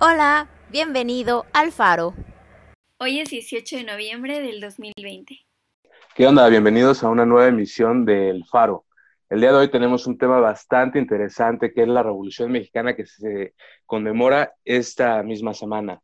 Hola, 0.00 0.48
bienvenido 0.72 1.46
al 1.52 1.70
Faro. 1.70 2.14
Hoy 2.98 3.20
es 3.20 3.30
18 3.30 3.76
de 3.76 3.84
noviembre 3.84 4.40
del 4.40 4.60
2020. 4.60 5.38
¿Qué 6.16 6.26
onda? 6.26 6.48
Bienvenidos 6.48 7.04
a 7.04 7.08
una 7.08 7.24
nueva 7.24 7.46
emisión 7.46 8.04
del 8.04 8.44
Faro. 8.44 8.86
El 9.30 9.40
día 9.40 9.52
de 9.52 9.58
hoy 9.58 9.70
tenemos 9.70 10.08
un 10.08 10.18
tema 10.18 10.40
bastante 10.40 10.98
interesante 10.98 11.72
que 11.72 11.82
es 11.82 11.88
la 11.88 12.02
Revolución 12.02 12.50
Mexicana 12.50 12.96
que 12.96 13.06
se 13.06 13.54
conmemora 13.86 14.54
esta 14.64 15.22
misma 15.22 15.54
semana. 15.54 16.00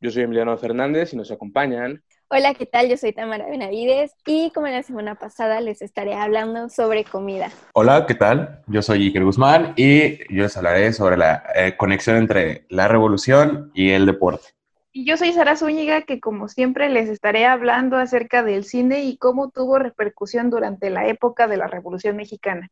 Yo 0.00 0.10
soy 0.10 0.22
Emiliano 0.22 0.56
Fernández 0.56 1.12
y 1.12 1.16
nos 1.18 1.30
acompañan 1.30 2.02
Hola, 2.28 2.54
¿qué 2.54 2.64
tal? 2.64 2.88
Yo 2.88 2.96
soy 2.96 3.12
Tamara 3.12 3.46
Benavides 3.46 4.12
y 4.26 4.50
como 4.52 4.66
la 4.66 4.82
semana 4.82 5.14
pasada 5.14 5.60
les 5.60 5.82
estaré 5.82 6.14
hablando 6.14 6.68
sobre 6.70 7.04
comida. 7.04 7.50
Hola, 7.74 8.06
¿qué 8.06 8.14
tal? 8.14 8.62
Yo 8.66 8.80
soy 8.80 9.04
Iker 9.04 9.24
Guzmán 9.24 9.74
y 9.76 10.18
yo 10.34 10.42
les 10.44 10.56
hablaré 10.56 10.92
sobre 10.94 11.18
la 11.18 11.44
eh, 11.54 11.76
conexión 11.76 12.16
entre 12.16 12.64
la 12.70 12.88
revolución 12.88 13.70
y 13.74 13.90
el 13.90 14.06
deporte. 14.06 14.48
Y 14.90 15.04
yo 15.04 15.16
soy 15.16 15.32
Sara 15.32 15.56
Zúñiga, 15.56 16.02
que 16.02 16.18
como 16.18 16.48
siempre 16.48 16.88
les 16.88 17.08
estaré 17.08 17.44
hablando 17.46 17.98
acerca 17.98 18.42
del 18.42 18.64
cine 18.64 19.04
y 19.04 19.18
cómo 19.18 19.50
tuvo 19.50 19.78
repercusión 19.78 20.50
durante 20.50 20.88
la 20.88 21.06
época 21.08 21.46
de 21.46 21.58
la 21.58 21.66
Revolución 21.66 22.16
Mexicana. 22.16 22.70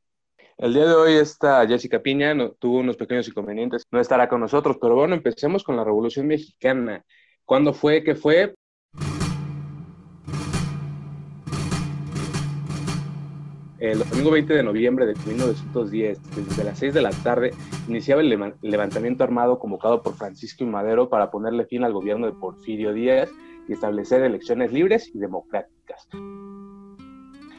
El 0.57 0.73
día 0.75 0.87
de 0.87 0.95
hoy 0.95 1.15
está 1.15 1.67
Jessica 1.67 2.01
Piña, 2.01 2.35
tuvo 2.59 2.79
unos 2.79 2.97
pequeños 2.97 3.29
inconvenientes, 3.29 3.85
no 3.91 4.01
estará 4.01 4.29
con 4.29 4.41
nosotros, 4.41 4.79
pero 4.81 4.95
bueno, 4.95 5.15
empecemos 5.15 5.63
con 5.63 5.77
la 5.77 5.85
Revolución 5.85 6.27
Mexicana. 6.27 7.05
¿Cuándo 7.45 7.75
fue? 7.75 8.03
¿Qué 8.03 8.15
fue? 8.15 8.55
El 13.83 13.99
domingo 13.99 14.31
20 14.31 14.55
de 14.55 14.63
noviembre 14.63 15.07
de 15.07 15.15
1910, 15.27 16.21
desde 16.37 16.63
las 16.63 16.79
6 16.79 16.95
de 16.95 17.03
la 17.03 17.11
tarde, 17.11 17.51
iniciaba 17.89 18.23
el 18.23 18.55
levantamiento 18.63 19.25
armado 19.25 19.59
convocado 19.59 20.05
por 20.05 20.15
Francisco 20.15 20.63
y 20.63 20.69
Madero 20.69 21.09
para 21.09 21.33
ponerle 21.33 21.65
fin 21.65 21.83
al 21.83 21.93
gobierno 21.93 22.27
de 22.27 22.33
Porfirio 22.33 22.93
Díaz 22.93 23.29
y 23.67 23.73
establecer 23.73 24.23
elecciones 24.23 24.73
libres 24.73 25.11
y 25.13 25.19
democráticas. 25.19 26.09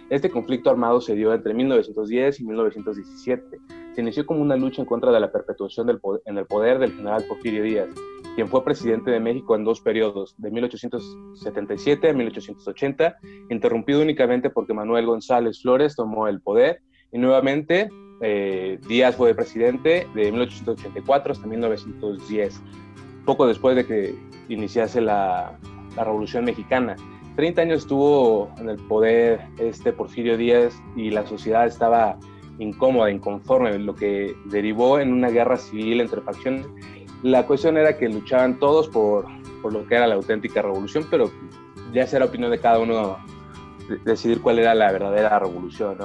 Este 0.10 0.30
conflicto 0.30 0.70
armado 0.70 1.02
se 1.02 1.14
dio 1.14 1.34
entre 1.34 1.54
1910 1.54 2.40
y 2.40 2.46
1917. 2.46 3.60
Se 3.96 4.02
inició 4.02 4.26
como 4.26 4.42
una 4.42 4.56
lucha 4.56 4.82
en 4.82 4.88
contra 4.88 5.12
de 5.12 5.20
la 5.20 5.32
perpetuación 5.32 5.88
del 5.88 6.00
en 6.26 6.38
el 6.38 6.46
poder 6.46 6.80
del 6.80 6.94
general 6.94 7.24
Porfirio 7.28 7.64
Díaz, 7.64 7.90
quien 8.36 8.48
fue 8.48 8.64
presidente 8.64 9.12
de 9.12 9.20
México 9.20 9.56
en 9.56 9.64
dos 9.64 9.82
periodos, 9.82 10.34
de 10.38 10.50
1877 10.50 12.10
a 12.10 12.14
1880, 12.14 13.18
interrumpido 13.50 14.02
únicamente 14.02 14.50
porque 14.50 14.74
Manuel 14.74 15.06
González 15.06 15.62
Flores 15.62 15.96
tomó 15.96 16.28
el 16.28 16.42
poder 16.42 16.82
y 17.12 17.20
nuevamente 17.20 17.90
eh, 18.22 18.80
Díaz 18.88 19.16
fue 19.16 19.36
presidente 19.36 20.08
de 20.16 20.32
1884 20.32 21.34
hasta 21.34 21.46
1910, 21.46 22.62
poco 23.26 23.46
después 23.46 23.76
de 23.76 23.86
que 23.86 24.16
iniciase 24.50 25.02
la, 25.02 25.60
la 25.96 26.04
Revolución 26.04 26.46
Mexicana. 26.46 26.96
30 27.36 27.62
años 27.62 27.80
estuvo 27.80 28.52
en 28.60 28.70
el 28.70 28.78
poder 28.78 29.42
este 29.60 29.92
Porfirio 29.94 30.38
Díaz 30.38 30.74
y 30.96 31.10
la 31.10 31.26
sociedad 31.26 31.66
estaba 31.66 32.18
incómoda, 32.60 33.12
inconforme, 33.12 33.78
lo 33.80 33.96
que 33.96 34.36
derivó 34.46 35.00
en 35.00 35.12
una 35.12 35.30
guerra 35.30 35.58
civil 35.58 36.02
entre 36.02 36.22
facciones 36.22 36.68
la 37.24 37.48
cuestión 37.48 37.78
era 37.78 37.98
que 37.98 38.10
luchaban 38.10 38.60
todos 38.60 38.90
por, 38.90 39.26
por 39.62 39.74
lo 39.74 39.88
que 39.88 39.96
era 39.96 40.08
la 40.08 40.16
auténtica 40.16 40.62
revolución, 40.62 41.08
pero 41.10 41.32
ya 41.94 42.06
será 42.06 42.26
opinión 42.26 42.52
de 42.52 42.60
cada 42.60 42.80
uno 42.80 43.18
decidir 44.04 44.42
cuál 44.42 44.60
era 44.60 44.76
la 44.76 44.92
verdadera 44.92 45.40
revolución. 45.40 45.98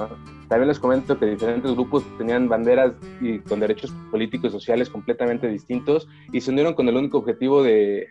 También 0.47 0.69
les 0.69 0.79
comento 0.79 1.19
que 1.19 1.25
diferentes 1.25 1.73
grupos 1.73 2.05
tenían 2.17 2.47
banderas 2.47 2.93
y 3.21 3.39
con 3.39 3.59
derechos 3.59 3.93
políticos 4.09 4.51
y 4.51 4.53
sociales 4.53 4.89
completamente 4.89 5.47
distintos 5.47 6.07
y 6.31 6.41
se 6.41 6.51
unieron 6.51 6.73
con 6.73 6.87
el 6.87 6.95
único 6.95 7.17
objetivo 7.17 7.61
de, 7.63 8.07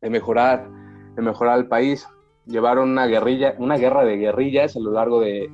de 0.00 0.10
mejorar, 0.10 0.68
de 1.16 1.22
mejorar 1.22 1.58
el 1.58 1.66
país. 1.66 2.06
Llevaron 2.44 2.90
una 2.90 3.06
guerrilla, 3.06 3.54
una 3.58 3.78
guerra 3.78 4.04
de 4.04 4.18
guerrillas 4.18 4.76
a 4.76 4.80
lo 4.80 4.92
largo 4.92 5.20
de 5.20 5.50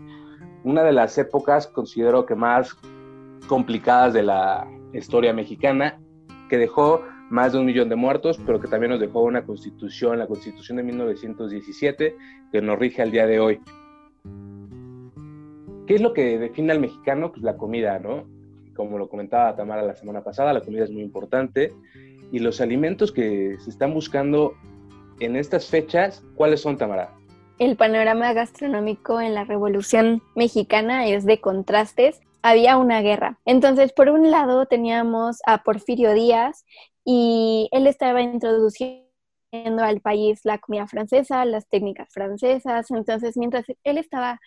una 0.65 0.83
de 0.83 0.93
las 0.93 1.17
épocas, 1.19 1.67
considero 1.69 2.27
que 2.27 2.35
más 2.35 2.77
complicadas 3.47 4.15
de 4.15 4.23
la 4.23 4.67
historia 4.93 5.33
mexicana 5.33 6.01
que 6.49 6.59
dejó 6.59 7.03
más 7.31 7.53
de 7.53 7.59
un 7.59 7.67
millón 7.67 7.89
de 7.89 7.97
muertos, 7.97 8.41
pero 8.45 8.61
que 8.61 8.69
también 8.69 8.91
nos 8.91 9.01
dejó 9.01 9.23
una 9.23 9.45
constitución, 9.45 10.19
la 10.19 10.27
constitución 10.27 10.77
de 10.77 10.83
1917, 10.85 12.17
que 12.51 12.63
nos 12.63 12.79
rige 12.79 13.03
al 13.03 13.11
día 13.11 13.27
de 13.27 13.41
hoy. 13.41 13.61
¿Qué 15.87 15.95
es 15.95 16.01
lo 16.01 16.13
que 16.13 16.39
define 16.39 16.73
al 16.73 16.81
mexicano? 16.81 17.31
Pues 17.31 17.43
la 17.43 17.57
comida, 17.57 17.99
¿no? 17.99 18.25
Como 18.75 18.99
lo 18.99 19.09
comentaba 19.09 19.55
Tamara 19.55 19.83
la 19.83 19.97
semana 19.97 20.23
pasada, 20.23 20.53
la 20.53 20.61
comida 20.61 20.85
es 20.85 20.91
muy 20.91 21.03
importante. 21.03 21.73
Y 22.33 22.39
los 22.39 22.61
alimentos 22.61 23.13
que 23.13 23.57
se 23.59 23.71
están 23.71 23.93
buscando 23.93 24.55
en 25.21 25.37
estas 25.37 25.69
fechas, 25.69 26.25
¿cuáles 26.35 26.61
son, 26.61 26.79
Tamara? 26.79 27.15
El 27.59 27.77
panorama 27.77 28.33
gastronómico 28.33 29.21
en 29.21 29.35
la 29.35 29.45
Revolución 29.45 30.23
Mexicana 30.35 31.07
es 31.07 31.25
de 31.25 31.41
contrastes 31.41 32.21
había 32.43 32.77
una 32.77 33.01
guerra. 33.01 33.39
Entonces, 33.47 33.93
por 33.93 34.11
un 34.11 34.31
lado 34.31 34.67
teníamos 34.67 35.39
a 35.47 35.63
Porfirio 35.63 36.13
Díaz 36.13 36.65
y 37.05 37.69
él 37.73 37.87
estaba 37.87 38.21
introduciendo 38.21 39.07
al 39.83 40.01
país 40.01 40.41
la 40.45 40.59
comida 40.59 40.87
francesa, 40.87 41.45
las 41.45 41.69
técnicas 41.69 42.09
francesas. 42.13 42.91
Entonces, 42.91 43.37
mientras 43.37 43.65
él 43.85 43.99
estaba 43.99 44.41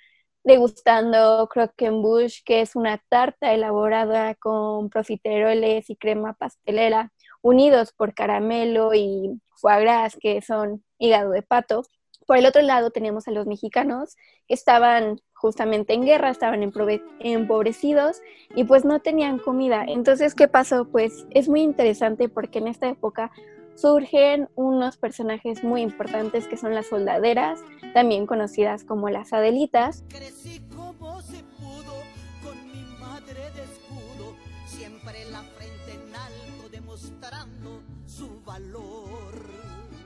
degustando 0.44 1.47
croquembouche, 1.50 2.41
que 2.45 2.62
es 2.62 2.75
una 2.75 3.01
tarta 3.09 3.53
elaborada 3.53 4.35
con 4.35 4.89
profiteroles 4.89 5.89
y 5.89 5.95
crema 5.95 6.34
pastelera, 6.34 7.12
unidos 7.41 7.94
por 7.94 8.13
caramelo 8.13 8.94
y 8.94 9.41
foie 9.56 9.79
gras, 9.81 10.18
que 10.19 10.41
son 10.41 10.84
hígado 11.00 11.31
de 11.31 11.41
pato. 11.41 11.84
Por 12.27 12.38
el 12.38 12.45
otro 12.45 12.61
lado 12.61 12.91
teníamos 12.91 13.27
a 13.29 13.31
los 13.31 13.47
mexicanos 13.47 14.17
que 14.47 14.53
estaban 14.53 15.21
justamente 15.33 15.93
en 15.93 16.03
guerra, 16.03 16.29
estaban 16.29 16.61
empobrecidos 16.61 18.21
y 18.53 18.65
pues 18.65 18.83
no 18.83 18.99
tenían 18.99 19.39
comida. 19.39 19.85
Entonces, 19.88 20.35
¿qué 20.35 20.49
pasó? 20.49 20.85
Pues 20.85 21.25
es 21.31 21.47
muy 21.47 21.61
interesante 21.61 22.27
porque 22.27 22.59
en 22.59 22.67
esta 22.67 22.89
época 22.89 23.31
surgen 23.75 24.49
unos 24.55 24.97
personajes 24.97 25.63
muy 25.63 25.81
importantes 25.81 26.47
que 26.47 26.57
son 26.57 26.75
las 26.75 26.88
soldaderas, 26.88 27.61
también 27.93 28.27
conocidas 28.27 28.83
como 28.83 29.09
las 29.09 29.31
adelitas. 29.31 30.03
Crecí 30.09 30.61
como 30.75 31.21
se 31.21 31.46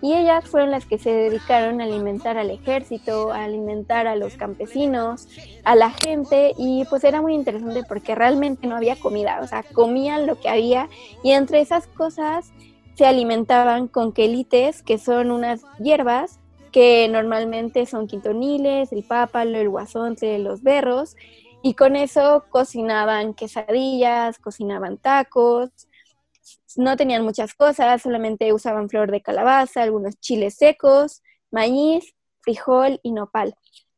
y 0.02 0.14
ellas 0.14 0.48
fueron 0.48 0.72
las 0.72 0.86
que 0.86 0.98
se 0.98 1.12
dedicaron 1.12 1.80
a 1.80 1.84
alimentar 1.84 2.38
al 2.38 2.50
ejército, 2.50 3.32
a 3.32 3.44
alimentar 3.44 4.08
a 4.08 4.16
los 4.16 4.36
campesinos, 4.36 5.28
a 5.64 5.76
la 5.76 5.92
gente 5.92 6.54
y 6.58 6.86
pues 6.90 7.04
era 7.04 7.22
muy 7.22 7.34
interesante 7.34 7.84
porque 7.88 8.16
realmente 8.16 8.68
no 8.68 8.76
había 8.76 8.96
comida, 8.96 9.40
o 9.42 9.48
sea, 9.48 9.64
comían 9.64 10.26
lo 10.26 10.40
que 10.40 10.50
había 10.50 10.90
y 11.24 11.32
entre 11.32 11.62
esas 11.62 11.88
cosas 11.88 12.52
se 12.96 13.06
alimentaban 13.06 13.88
con 13.88 14.12
quelites, 14.12 14.84
que 14.84 14.98
son 14.98 15.32
unas 15.32 15.62
hierbas 15.80 16.40
que 16.72 17.08
normalmente 17.10 17.86
son 17.86 18.08
quintoniles, 18.08 18.92
el 18.92 19.04
pápalo, 19.04 19.60
el 19.60 19.70
guasonte, 19.70 20.40
los 20.40 20.64
berros, 20.64 21.16
y 21.62 21.76
con 21.76 21.96
eso 21.96 22.46
cocinaban 22.50 23.34
quesadillas, 23.34 24.40
cocinaban 24.40 24.98
tacos, 24.98 25.70
no 26.76 26.96
tenían 26.98 27.24
muchas 27.24 27.54
cosas, 27.54 28.02
solamente 28.02 28.54
usaban 28.54 28.90
flor 28.90 29.12
de 29.12 29.22
calabaza, 29.22 29.84
algunos 29.84 30.20
chiles 30.20 30.56
secos, 30.56 31.22
maíz, 31.52 32.16
frijol 32.42 33.00
y 33.04 33.12
nopal. 33.12 33.56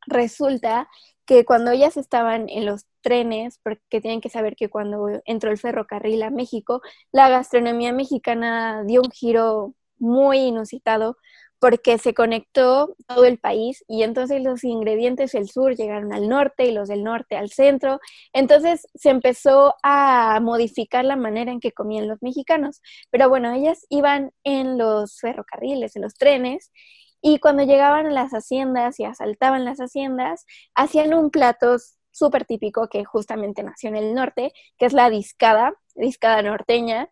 Resulta 0.08 0.90
que 1.25 1.46
cuando 1.46 1.72
ellas 1.72 1.97
estaban 1.97 2.50
en 2.50 2.66
los 2.66 2.86
trenes, 3.02 3.59
porque 3.64 4.02
tienen 4.02 4.22
que 4.22 4.30
saber 4.30 4.56
que 4.56 4.69
cuando 4.69 5.08
entró 5.25 5.52
el 5.52 5.58
ferrocarril 5.58 6.24
a 6.24 6.30
México, 6.30 6.81
la 7.12 7.30
gastronomía 7.30 7.94
mexicana 7.94 8.84
dio 8.85 9.02
un 9.02 9.12
giro 9.12 9.73
muy 9.97 10.40
inusitado 10.40 11.17
porque 11.63 11.97
se 11.97 12.13
conectó 12.13 12.93
todo 13.07 13.23
el 13.23 13.39
país 13.39 13.85
y 13.87 14.03
entonces 14.03 14.43
los 14.43 14.65
ingredientes 14.65 15.31
del 15.31 15.49
sur 15.49 15.73
llegaron 15.77 16.11
al 16.11 16.27
norte 16.27 16.65
y 16.65 16.73
los 16.73 16.89
del 16.89 17.05
norte 17.05 17.37
al 17.37 17.51
centro. 17.51 18.01
Entonces 18.33 18.85
se 18.95 19.11
empezó 19.11 19.73
a 19.81 20.41
modificar 20.41 21.05
la 21.05 21.15
manera 21.15 21.53
en 21.53 21.61
que 21.61 21.71
comían 21.71 22.09
los 22.09 22.21
mexicanos. 22.21 22.81
Pero 23.11 23.29
bueno, 23.29 23.53
ellas 23.53 23.85
iban 23.87 24.33
en 24.43 24.77
los 24.77 25.21
ferrocarriles, 25.21 25.95
en 25.95 26.01
los 26.01 26.15
trenes, 26.15 26.69
y 27.21 27.39
cuando 27.39 27.63
llegaban 27.63 28.07
a 28.07 28.11
las 28.11 28.31
haciendas 28.31 28.99
y 28.99 29.05
asaltaban 29.05 29.63
las 29.63 29.77
haciendas, 29.77 30.45
hacían 30.75 31.13
un 31.13 31.31
plato 31.31 31.77
súper 32.11 32.43
típico 32.43 32.89
que 32.89 33.05
justamente 33.05 33.63
nació 33.63 33.87
en 33.87 33.95
el 33.95 34.13
norte, 34.13 34.51
que 34.77 34.85
es 34.85 34.91
la 34.91 35.09
discada, 35.09 35.73
discada 35.95 36.41
norteña, 36.41 37.09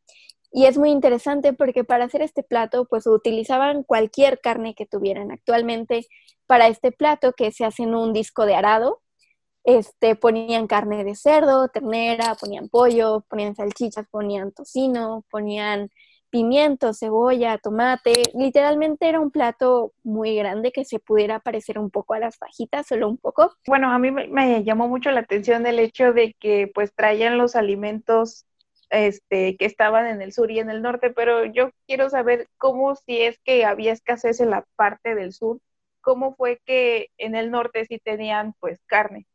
y 0.51 0.65
es 0.65 0.77
muy 0.77 0.89
interesante 0.89 1.53
porque 1.53 1.83
para 1.83 2.06
hacer 2.06 2.21
este 2.21 2.44
plato, 2.44 2.86
pues 2.86 3.07
utilizaban 3.07 3.83
cualquier 3.83 4.39
carne 4.42 4.75
que 4.75 4.86
tuvieran. 4.86 5.31
Actualmente, 5.31 6.07
para 6.45 6.68
este 6.68 6.92
plato, 6.92 7.33
que 7.33 7.51
se 7.51 7.63
hace 7.63 7.83
en 7.83 7.95
un 7.95 8.12
disco 8.12 8.45
de 8.45 8.56
arado, 8.56 9.01
este, 9.63 10.15
ponían 10.15 10.68
carne 10.68 11.03
de 11.03 11.15
cerdo, 11.15 11.69
ternera, 11.69 12.36
ponían 12.36 12.68
pollo, 12.68 13.24
ponían 13.30 13.56
salchichas, 13.56 14.07
ponían 14.09 14.51
tocino, 14.51 15.24
ponían 15.30 15.89
pimiento, 16.30 16.94
cebolla, 16.94 17.57
tomate. 17.57 18.13
Literalmente 18.33 19.07
era 19.07 19.19
un 19.19 19.31
plato 19.31 19.94
muy 20.03 20.36
grande 20.36 20.71
que 20.71 20.83
se 20.83 21.00
pudiera 21.00 21.39
parecer 21.39 21.77
un 21.77 21.92
poco 21.92 22.13
a 22.13 22.19
las 22.19 22.38
fajitas, 22.38 22.88
solo 22.88 23.07
un 23.07 23.18
poco. 23.18 23.53
Bueno, 23.68 23.92
a 23.92 24.00
mí 24.00 24.12
me 24.12 24.63
llamó 24.63 24.88
mucho 24.88 25.12
la 25.12 25.21
atención 25.21 25.65
el 25.68 25.80
hecho 25.80 26.13
de 26.13 26.33
que 26.39 26.71
pues 26.74 26.94
traían 26.95 27.38
los 27.38 27.56
alimentos 27.56 28.45
este, 28.92 29.58
que 29.58 29.66
estaban 29.66 30.06
en 30.08 30.22
el 30.22 30.34
sur 30.34 30.52
y 30.52 30.60
en 30.60 30.70
el 30.70 30.82
norte, 30.82 31.10
pero 31.12 31.46
yo 31.46 31.72
quiero 31.88 32.10
saber 32.10 32.48
cómo 32.58 32.96
si 32.96 33.22
es 33.22 33.40
que 33.44 33.66
había 33.66 33.94
escasez 33.94 34.40
en 34.42 34.52
la 34.52 34.66
parte 34.76 35.16
del 35.16 35.34
sur, 35.34 35.60
cómo 36.02 36.36
fue 36.36 36.62
que 36.66 37.08
en 37.18 37.36
el 37.36 37.52
norte 37.52 37.86
sí 37.86 38.00
tenían 38.00 38.54
pues 38.60 38.82
carne. 38.86 39.28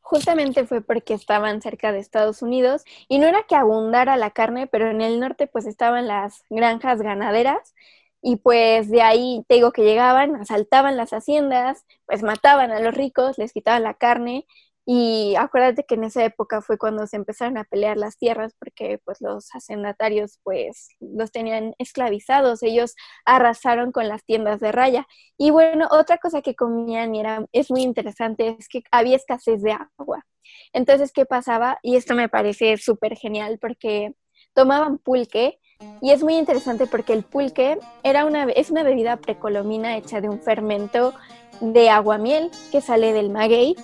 Justamente 0.00 0.66
fue 0.66 0.82
porque 0.82 1.14
estaban 1.14 1.62
cerca 1.62 1.92
de 1.92 1.98
Estados 1.98 2.42
Unidos 2.42 2.84
y 3.08 3.18
no 3.18 3.26
era 3.26 3.44
que 3.44 3.56
abundara 3.56 4.16
la 4.16 4.30
carne, 4.30 4.66
pero 4.66 4.90
en 4.90 5.00
el 5.00 5.20
norte 5.20 5.46
pues 5.46 5.66
estaban 5.66 6.06
las 6.06 6.44
granjas 6.50 7.00
ganaderas 7.00 7.74
y 8.22 8.36
pues 8.36 8.90
de 8.90 9.02
ahí 9.02 9.44
te 9.48 9.56
digo 9.56 9.72
que 9.72 9.84
llegaban, 9.84 10.36
asaltaban 10.36 10.96
las 10.96 11.12
haciendas, 11.12 11.84
pues 12.06 12.22
mataban 12.22 12.70
a 12.70 12.80
los 12.80 12.94
ricos, 12.94 13.38
les 13.38 13.52
quitaban 13.52 13.82
la 13.82 13.94
carne 13.94 14.46
y 14.86 15.34
acuérdate 15.36 15.84
que 15.84 15.94
en 15.94 16.04
esa 16.04 16.24
época 16.24 16.60
fue 16.60 16.76
cuando 16.76 17.06
se 17.06 17.16
empezaron 17.16 17.56
a 17.56 17.64
pelear 17.64 17.96
las 17.96 18.18
tierras 18.18 18.52
porque 18.58 19.00
pues 19.04 19.20
los 19.22 19.48
hacendatarios 19.54 20.38
pues 20.42 20.88
los 21.00 21.32
tenían 21.32 21.74
esclavizados, 21.78 22.62
ellos 22.62 22.94
arrasaron 23.24 23.92
con 23.92 24.08
las 24.08 24.24
tiendas 24.24 24.60
de 24.60 24.72
raya. 24.72 25.06
Y 25.38 25.50
bueno, 25.50 25.88
otra 25.90 26.18
cosa 26.18 26.42
que 26.42 26.54
comían 26.54 27.14
y 27.14 27.20
era, 27.20 27.46
es 27.52 27.70
muy 27.70 27.82
interesante 27.82 28.56
es 28.58 28.68
que 28.68 28.82
había 28.90 29.16
escasez 29.16 29.62
de 29.62 29.72
agua. 29.98 30.26
Entonces, 30.74 31.12
¿qué 31.12 31.24
pasaba? 31.24 31.78
Y 31.82 31.96
esto 31.96 32.14
me 32.14 32.28
parece 32.28 32.76
súper 32.76 33.16
genial 33.16 33.58
porque 33.58 34.14
tomaban 34.52 34.98
pulque 34.98 35.60
y 36.02 36.10
es 36.10 36.22
muy 36.22 36.36
interesante 36.36 36.86
porque 36.86 37.14
el 37.14 37.24
pulque 37.24 37.78
era 38.02 38.26
una, 38.26 38.44
es 38.44 38.70
una 38.70 38.82
bebida 38.82 39.16
precolomina 39.16 39.96
hecha 39.96 40.20
de 40.20 40.28
un 40.28 40.40
fermento 40.40 41.14
de 41.60 41.88
aguamiel 41.88 42.50
que 42.70 42.80
sale 42.80 43.12
del 43.12 43.30
maguey 43.30 43.76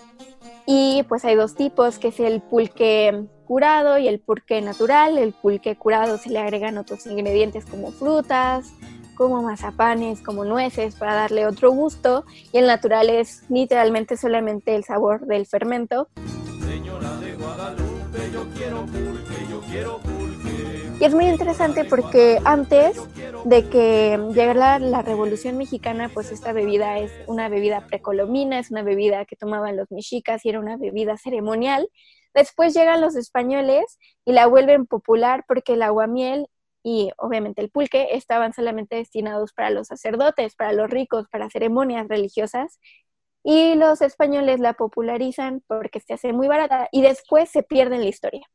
y 0.67 1.05
pues 1.09 1.25
hay 1.25 1.35
dos 1.35 1.55
tipos, 1.55 1.99
que 1.99 2.09
es 2.09 2.21
el 2.21 2.41
pulque 2.41 3.27
curado 3.47 3.99
y 3.99 4.09
el 4.09 4.21
pulque 4.21 4.61
natural. 4.61 5.19
El 5.19 5.33
pulque 5.33 5.77
curado 5.77 6.19
se 6.19 6.31
le 6.31 6.39
agregan 6.39 6.79
otros 6.79 7.07
ingredientes 7.07 7.65
como 7.67 7.91
frutas, 7.93 8.73
como 9.17 9.43
mazapanes, 9.43 10.21
como 10.23 10.45
nueces 10.45 10.95
para 10.95 11.15
darle 11.15 11.47
otro 11.47 11.71
gusto. 11.73 12.25
Y 12.53 12.59
el 12.59 12.67
natural 12.67 13.11
es 13.11 13.43
literalmente 13.49 14.17
solamente 14.17 14.75
el 14.77 14.85
sabor 14.85 15.27
del 15.27 15.47
fermento. 15.47 16.09
Señora 16.65 17.17
de 17.17 17.35
Guadalupe, 17.35 18.31
yo 18.33 18.47
quiero 18.55 18.87
pulque, 18.87 19.47
yo 19.51 19.61
quiero 19.71 20.01
y 21.01 21.05
es 21.05 21.15
muy 21.15 21.29
interesante 21.29 21.87
porque 21.87 22.39
antes 22.45 23.01
de 23.45 23.69
que 23.71 24.19
llegara 24.35 24.79
la, 24.79 25.03
Revolución 25.03 25.57
Mexicana, 25.57 26.11
pues 26.13 26.31
esta 26.31 26.53
bebida 26.53 26.99
es 26.99 27.13
una 27.27 27.49
bebida 27.49 27.87
precolomina, 27.87 28.59
es 28.59 28.71
una 28.71 28.83
bebida 28.83 29.25
que 29.25 29.37
tomaban 29.37 29.77
los 29.77 29.91
mexicas 29.91 30.45
y 30.45 30.51
era 30.51 30.61
una 30.61 30.77
bebida 30.77 31.17
ceremonial. 31.17 31.89
Después 32.35 32.75
llegan 32.75 33.01
los 33.01 33.17
españoles 33.17 33.99
y 34.25 34.33
la 34.33 34.47
vuelven 34.47 34.87
popular 34.87 35.45
porque 35.49 35.73
el 35.75 35.83
aguamiel 35.83 36.49
y 36.83 37.11
obviamente 37.17 37.61
el 37.61 37.71
pulque 37.71 38.09
estaban 38.13 38.53
solamente 38.53 38.97
destinados 38.97 39.53
para 39.53 39.71
los 39.71 39.89
sacerdotes, 39.89 40.55
para 40.55 40.73
los 40.73 40.91
ricos, 40.91 41.27
para 41.31 41.51
ceremonias 41.51 42.09
religiosas. 42.09 42.79
Y 43.43 43.75
los 43.75 44.03
españoles 44.03 44.61
la 44.61 44.75
popularizan 44.75 45.63
porque 45.67 46.01
se 46.01 46.13
hace 46.13 46.33
muy 46.33 46.47
barata 46.47 46.89
y 46.93 47.03
después 47.03 47.49
se 47.51 47.63
pierde 47.63 47.97
en 47.97 48.03
la 48.03 48.09
historia. 48.09 48.47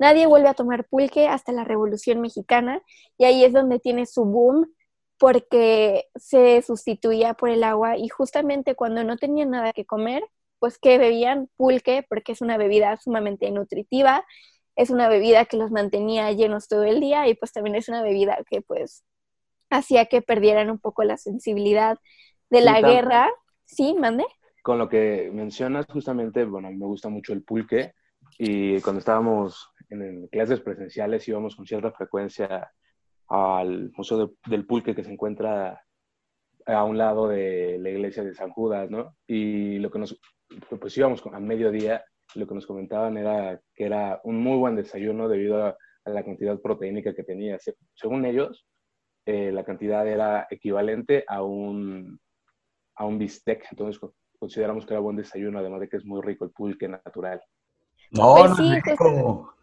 Nadie 0.00 0.26
vuelve 0.26 0.48
a 0.48 0.54
tomar 0.54 0.86
pulque 0.88 1.28
hasta 1.28 1.52
la 1.52 1.62
Revolución 1.62 2.22
Mexicana 2.22 2.82
y 3.18 3.26
ahí 3.26 3.44
es 3.44 3.52
donde 3.52 3.78
tiene 3.78 4.06
su 4.06 4.24
boom 4.24 4.72
porque 5.18 6.06
se 6.16 6.62
sustituía 6.62 7.34
por 7.34 7.50
el 7.50 7.62
agua 7.62 7.98
y 7.98 8.08
justamente 8.08 8.74
cuando 8.74 9.04
no 9.04 9.18
tenían 9.18 9.50
nada 9.50 9.74
que 9.74 9.84
comer, 9.84 10.24
pues 10.58 10.78
que 10.78 10.96
bebían 10.96 11.50
pulque 11.58 12.02
porque 12.08 12.32
es 12.32 12.40
una 12.40 12.56
bebida 12.56 12.96
sumamente 12.96 13.50
nutritiva, 13.50 14.24
es 14.74 14.88
una 14.88 15.06
bebida 15.06 15.44
que 15.44 15.58
los 15.58 15.70
mantenía 15.70 16.32
llenos 16.32 16.66
todo 16.66 16.84
el 16.84 16.98
día 17.00 17.28
y 17.28 17.34
pues 17.34 17.52
también 17.52 17.76
es 17.76 17.90
una 17.90 18.02
bebida 18.02 18.38
que 18.48 18.62
pues 18.62 19.04
hacía 19.68 20.06
que 20.06 20.22
perdieran 20.22 20.70
un 20.70 20.78
poco 20.78 21.04
la 21.04 21.18
sensibilidad 21.18 21.98
de 22.48 22.62
la 22.62 22.80
guerra. 22.80 23.28
Sí, 23.66 23.94
mande. 23.98 24.24
Con 24.62 24.78
lo 24.78 24.88
que 24.88 25.30
mencionas 25.30 25.84
justamente, 25.92 26.46
bueno, 26.46 26.68
a 26.68 26.70
mí 26.70 26.78
me 26.78 26.86
gusta 26.86 27.10
mucho 27.10 27.34
el 27.34 27.42
pulque 27.42 27.92
y 28.38 28.80
cuando 28.80 29.00
estábamos 29.00 29.70
en 29.90 30.28
clases 30.28 30.60
presenciales 30.60 31.26
íbamos 31.28 31.56
con 31.56 31.66
cierta 31.66 31.92
frecuencia 31.92 32.70
al 33.28 33.92
Museo 33.96 34.34
del 34.46 34.66
Pulque 34.66 34.94
que 34.94 35.04
se 35.04 35.12
encuentra 35.12 35.82
a 36.66 36.84
un 36.84 36.98
lado 36.98 37.28
de 37.28 37.78
la 37.78 37.90
iglesia 37.90 38.24
de 38.24 38.34
San 38.34 38.50
Judas, 38.50 38.90
¿no? 38.90 39.16
Y 39.26 39.78
lo 39.78 39.90
que 39.90 39.98
nos, 39.98 40.20
pues 40.80 40.96
íbamos 40.96 41.24
a 41.26 41.40
mediodía, 41.40 42.04
lo 42.34 42.46
que 42.46 42.54
nos 42.54 42.66
comentaban 42.66 43.16
era 43.16 43.60
que 43.74 43.84
era 43.84 44.20
un 44.24 44.36
muy 44.38 44.58
buen 44.58 44.76
desayuno 44.76 45.28
debido 45.28 45.64
a, 45.64 45.76
la 46.06 46.24
cantidad 46.24 46.58
proteínica 46.60 47.14
que 47.14 47.22
tenía. 47.22 47.58
según 47.94 48.24
ellos, 48.24 48.66
eh, 49.26 49.52
la 49.52 49.64
cantidad 49.64 50.06
era 50.08 50.46
equivalente 50.50 51.24
a 51.28 51.42
un, 51.42 52.18
a 52.96 53.04
un 53.04 53.18
bistec, 53.18 53.66
entonces 53.70 54.00
consideramos 54.38 54.86
que 54.86 54.94
era 54.94 55.00
buen 55.00 55.16
desayuno, 55.16 55.58
además 55.58 55.80
de 55.80 55.88
que 55.88 55.98
es 55.98 56.04
muy 56.04 56.20
rico 56.22 56.44
el 56.44 56.50
pulque 56.50 56.88
natural. 56.88 57.40
No, 58.10 58.34
pues 58.34 58.58
no 58.58 58.74
es 58.74 58.82
rico. 58.82 59.54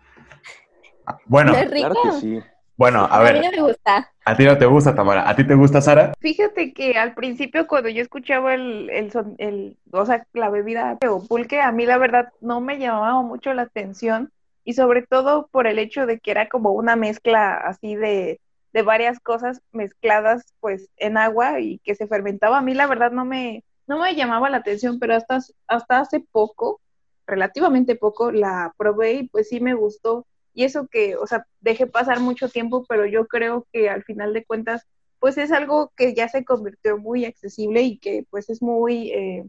Bueno, 1.25 1.53
claro 1.53 1.95
que 2.03 2.11
sí. 2.13 2.39
Bueno, 2.77 3.07
a, 3.09 3.19
ver. 3.23 3.37
A 3.37 3.39
mí 3.39 3.45
no 3.45 3.51
me 3.51 3.61
gusta. 3.69 4.11
¿A 4.23 4.37
ti 4.37 4.45
no 4.45 4.57
te 4.57 4.67
gusta, 4.67 4.93
Tamara? 4.93 5.27
¿A 5.27 5.35
ti 5.35 5.43
te 5.45 5.55
gusta, 5.55 5.81
Sara? 5.81 6.13
Fíjate 6.19 6.73
que 6.73 6.95
al 6.95 7.15
principio 7.15 7.65
cuando 7.65 7.89
yo 7.89 8.03
escuchaba 8.03 8.53
el, 8.53 8.89
el, 8.91 9.11
el, 9.39 9.77
o 9.91 10.05
sea, 10.05 10.27
la 10.33 10.49
bebida 10.49 10.97
o 11.09 11.25
pulque, 11.25 11.59
a 11.59 11.71
mí 11.71 11.87
la 11.87 11.97
verdad 11.97 12.29
no 12.39 12.61
me 12.61 12.77
llamaba 12.77 13.23
mucho 13.23 13.51
la 13.53 13.63
atención 13.63 14.31
y 14.63 14.73
sobre 14.73 15.01
todo 15.01 15.47
por 15.47 15.65
el 15.65 15.79
hecho 15.79 16.05
de 16.05 16.19
que 16.19 16.29
era 16.29 16.49
como 16.49 16.73
una 16.73 16.95
mezcla 16.95 17.55
así 17.55 17.95
de, 17.95 18.39
de 18.73 18.81
varias 18.83 19.19
cosas 19.19 19.61
mezcladas 19.71 20.53
pues 20.59 20.89
en 20.97 21.17
agua 21.17 21.59
y 21.59 21.79
que 21.79 21.95
se 21.95 22.05
fermentaba. 22.05 22.59
A 22.59 22.61
mí 22.61 22.75
la 22.75 22.85
verdad 22.85 23.11
no 23.11 23.25
me, 23.25 23.63
no 23.87 23.97
me 23.97 24.13
llamaba 24.13 24.51
la 24.51 24.57
atención, 24.57 24.99
pero 24.99 25.15
hasta, 25.15 25.39
hasta 25.67 25.99
hace 25.99 26.19
poco, 26.19 26.79
relativamente 27.27 27.95
poco, 27.95 28.31
la 28.31 28.73
probé 28.77 29.13
y 29.13 29.27
pues 29.27 29.49
sí 29.49 29.59
me 29.59 29.75
gustó 29.75 30.25
y 30.57 30.63
eso 30.63 30.87
que, 30.87 31.15
o 31.15 31.27
sea, 31.27 31.45
deje 31.61 31.85
pasar 31.85 32.19
mucho 32.19 32.49
tiempo, 32.49 32.83
pero 32.89 33.05
yo 33.05 33.27
creo 33.27 33.67
que 33.71 33.91
al 33.91 34.03
final 34.03 34.33
de 34.33 34.43
cuentas, 34.43 34.87
pues 35.19 35.37
es 35.37 35.51
algo 35.51 35.91
que 35.95 36.15
ya 36.15 36.27
se 36.29 36.43
convirtió 36.43 36.97
muy 36.97 37.25
accesible 37.25 37.83
y 37.83 37.99
que 37.99 38.25
pues 38.31 38.49
es 38.49 38.59
muy, 38.63 39.11
eh, 39.11 39.45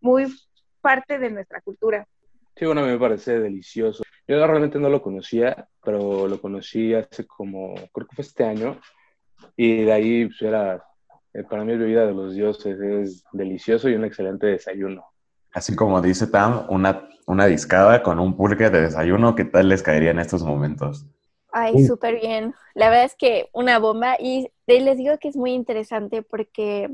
muy 0.00 0.32
parte 0.80 1.18
de 1.18 1.30
nuestra 1.30 1.60
cultura. 1.60 2.06
Sí, 2.54 2.66
bueno, 2.66 2.82
me 2.82 2.96
parece 2.96 3.40
delicioso. 3.40 4.04
Yo 4.28 4.46
realmente 4.46 4.78
no 4.78 4.88
lo 4.88 5.02
conocía, 5.02 5.68
pero 5.82 6.28
lo 6.28 6.40
conocí 6.40 6.94
hace 6.94 7.26
como, 7.26 7.74
creo 7.92 8.06
que 8.06 8.14
fue 8.14 8.22
este 8.22 8.44
año, 8.44 8.80
y 9.56 9.82
de 9.82 9.92
ahí 9.92 10.26
pues, 10.26 10.40
era, 10.42 10.84
eh, 11.32 11.42
para 11.42 11.64
mí 11.64 11.76
bebida 11.76 12.06
de 12.06 12.14
los 12.14 12.36
dioses, 12.36 12.78
es 12.78 13.24
delicioso 13.32 13.88
y 13.88 13.94
un 13.94 14.04
excelente 14.04 14.46
desayuno. 14.46 15.04
Así 15.58 15.74
como 15.74 16.00
dice 16.00 16.28
Tam, 16.28 16.66
una, 16.68 17.08
una 17.26 17.46
discada 17.46 18.00
con 18.04 18.20
un 18.20 18.36
pulque 18.36 18.70
de 18.70 18.82
desayuno, 18.82 19.34
¿qué 19.34 19.44
tal 19.44 19.68
les 19.68 19.82
caería 19.82 20.12
en 20.12 20.20
estos 20.20 20.44
momentos? 20.44 21.04
Ay, 21.50 21.84
súper 21.84 22.20
bien. 22.20 22.54
La 22.74 22.90
verdad 22.90 23.06
es 23.06 23.16
que 23.16 23.50
una 23.52 23.80
bomba 23.80 24.16
y 24.20 24.52
les 24.68 24.96
digo 24.96 25.18
que 25.18 25.26
es 25.26 25.36
muy 25.36 25.54
interesante 25.54 26.22
porque 26.22 26.90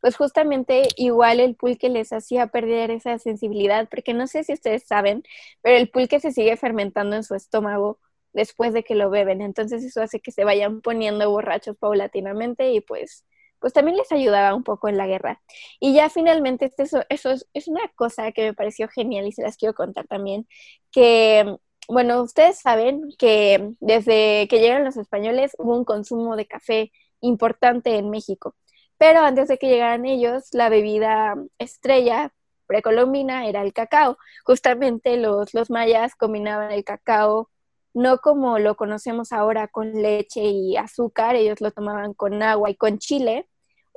pues 0.00 0.16
justamente 0.16 0.88
igual 0.96 1.40
el 1.40 1.56
pulque 1.56 1.90
les 1.90 2.10
hacía 2.14 2.46
perder 2.46 2.90
esa 2.90 3.18
sensibilidad, 3.18 3.86
porque 3.90 4.14
no 4.14 4.26
sé 4.26 4.44
si 4.44 4.54
ustedes 4.54 4.86
saben, 4.86 5.22
pero 5.60 5.76
el 5.76 5.90
pulque 5.90 6.18
se 6.18 6.32
sigue 6.32 6.56
fermentando 6.56 7.16
en 7.16 7.22
su 7.22 7.34
estómago 7.34 7.98
después 8.32 8.72
de 8.72 8.82
que 8.82 8.94
lo 8.94 9.10
beben, 9.10 9.42
entonces 9.42 9.84
eso 9.84 10.00
hace 10.00 10.20
que 10.20 10.32
se 10.32 10.44
vayan 10.44 10.80
poniendo 10.80 11.30
borrachos 11.30 11.76
paulatinamente 11.76 12.72
y 12.72 12.80
pues 12.80 13.26
pues 13.66 13.72
también 13.72 13.96
les 13.96 14.12
ayudaba 14.12 14.54
un 14.54 14.62
poco 14.62 14.88
en 14.88 14.96
la 14.96 15.08
guerra. 15.08 15.42
Y 15.80 15.92
ya 15.92 16.08
finalmente, 16.08 16.66
este, 16.66 16.84
eso, 16.84 17.00
eso 17.08 17.32
es, 17.52 17.66
una 17.66 17.80
cosa 17.96 18.30
que 18.30 18.44
me 18.44 18.54
pareció 18.54 18.86
genial 18.86 19.26
y 19.26 19.32
se 19.32 19.42
las 19.42 19.56
quiero 19.56 19.74
contar 19.74 20.06
también, 20.06 20.46
que, 20.92 21.56
bueno, 21.88 22.22
ustedes 22.22 22.60
saben 22.60 23.08
que 23.18 23.72
desde 23.80 24.46
que 24.48 24.60
llegaron 24.60 24.84
los 24.84 24.96
españoles 24.96 25.56
hubo 25.58 25.76
un 25.76 25.84
consumo 25.84 26.36
de 26.36 26.46
café 26.46 26.92
importante 27.20 27.96
en 27.96 28.08
México, 28.08 28.54
pero 28.98 29.22
antes 29.22 29.48
de 29.48 29.58
que 29.58 29.66
llegaran 29.66 30.06
ellos, 30.06 30.44
la 30.52 30.68
bebida 30.68 31.34
estrella 31.58 32.32
precolombina 32.68 33.48
era 33.48 33.62
el 33.62 33.72
cacao. 33.72 34.16
Justamente 34.44 35.16
los, 35.16 35.54
los 35.54 35.70
mayas 35.70 36.14
combinaban 36.14 36.70
el 36.70 36.84
cacao 36.84 37.50
no 37.94 38.18
como 38.18 38.60
lo 38.60 38.76
conocemos 38.76 39.32
ahora 39.32 39.68
con 39.68 39.92
leche 40.02 40.42
y 40.44 40.76
azúcar, 40.76 41.34
ellos 41.34 41.60
lo 41.60 41.72
tomaban 41.72 42.14
con 42.14 42.42
agua 42.42 42.70
y 42.70 42.76
con 42.76 42.98
chile 42.98 43.48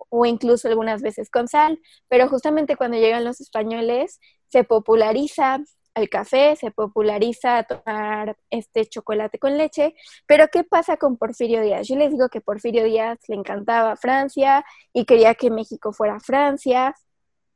o 0.09 0.25
incluso 0.25 0.67
algunas 0.67 1.01
veces 1.01 1.29
con 1.29 1.47
sal, 1.47 1.79
pero 2.07 2.29
justamente 2.29 2.75
cuando 2.75 2.97
llegan 2.97 3.23
los 3.23 3.41
españoles 3.41 4.19
se 4.47 4.63
populariza 4.63 5.59
al 5.95 6.09
café, 6.09 6.55
se 6.55 6.71
populariza 6.71 7.63
tomar 7.63 8.37
este 8.49 8.85
chocolate 8.85 9.39
con 9.39 9.57
leche, 9.57 9.95
pero 10.25 10.47
¿qué 10.47 10.63
pasa 10.63 10.97
con 10.97 11.17
Porfirio 11.17 11.61
Díaz? 11.61 11.87
Yo 11.87 11.95
les 11.95 12.11
digo 12.11 12.29
que 12.29 12.41
Porfirio 12.41 12.83
Díaz 12.85 13.19
le 13.27 13.35
encantaba 13.35 13.95
Francia 13.95 14.65
y 14.93 15.05
quería 15.05 15.35
que 15.35 15.49
México 15.49 15.91
fuera 15.91 16.19
Francia, 16.19 16.95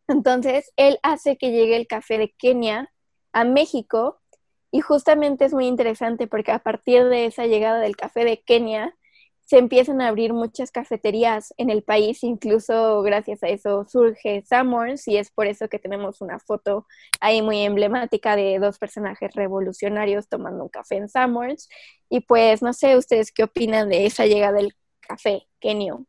entonces 0.08 0.72
él 0.76 1.00
hace 1.04 1.38
que 1.38 1.52
llegue 1.52 1.78
el 1.78 1.88
café 1.88 2.18
de 2.18 2.32
Kenia 2.38 2.92
a 3.32 3.46
México 3.46 4.20
y 4.72 4.82
justamente 4.82 5.46
es 5.46 5.54
muy 5.54 5.68
interesante 5.68 6.28
porque 6.28 6.52
a 6.52 6.60
partir 6.60 7.06
de 7.06 7.26
esa 7.26 7.46
llegada 7.46 7.80
del 7.80 7.96
café 7.96 8.26
de 8.26 8.42
Kenia, 8.42 8.96
se 9.46 9.58
empiezan 9.58 10.02
a 10.02 10.08
abrir 10.08 10.34
muchas 10.34 10.72
cafeterías 10.72 11.54
en 11.58 11.70
el 11.70 11.84
país, 11.84 12.24
incluso 12.24 13.02
gracias 13.02 13.44
a 13.44 13.50
eso 13.50 13.86
surge 13.88 14.44
Summers 14.48 15.08
y 15.08 15.18
es 15.18 15.32
por 15.32 15.48
eso 15.48 15.68
que 15.68 15.80
tenemos 15.80 16.22
una 16.22 16.40
foto 16.40 16.88
ahí 17.20 17.42
muy 17.42 17.62
emblemática 17.62 18.36
de 18.36 18.58
dos 18.60 18.80
personajes 18.80 19.34
revolucionarios 19.36 20.30
tomando 20.30 20.64
un 20.64 20.70
café 20.70 20.96
en 20.96 21.10
Summers. 21.10 21.68
Y 22.10 22.22
pues 22.22 22.62
no 22.62 22.74
sé 22.74 22.98
ustedes 22.98 23.32
qué 23.32 23.44
opinan 23.44 23.90
de 23.90 24.06
esa 24.06 24.26
llegada 24.26 24.58
del 24.58 24.76
café 25.02 25.44
kenio 25.60 26.06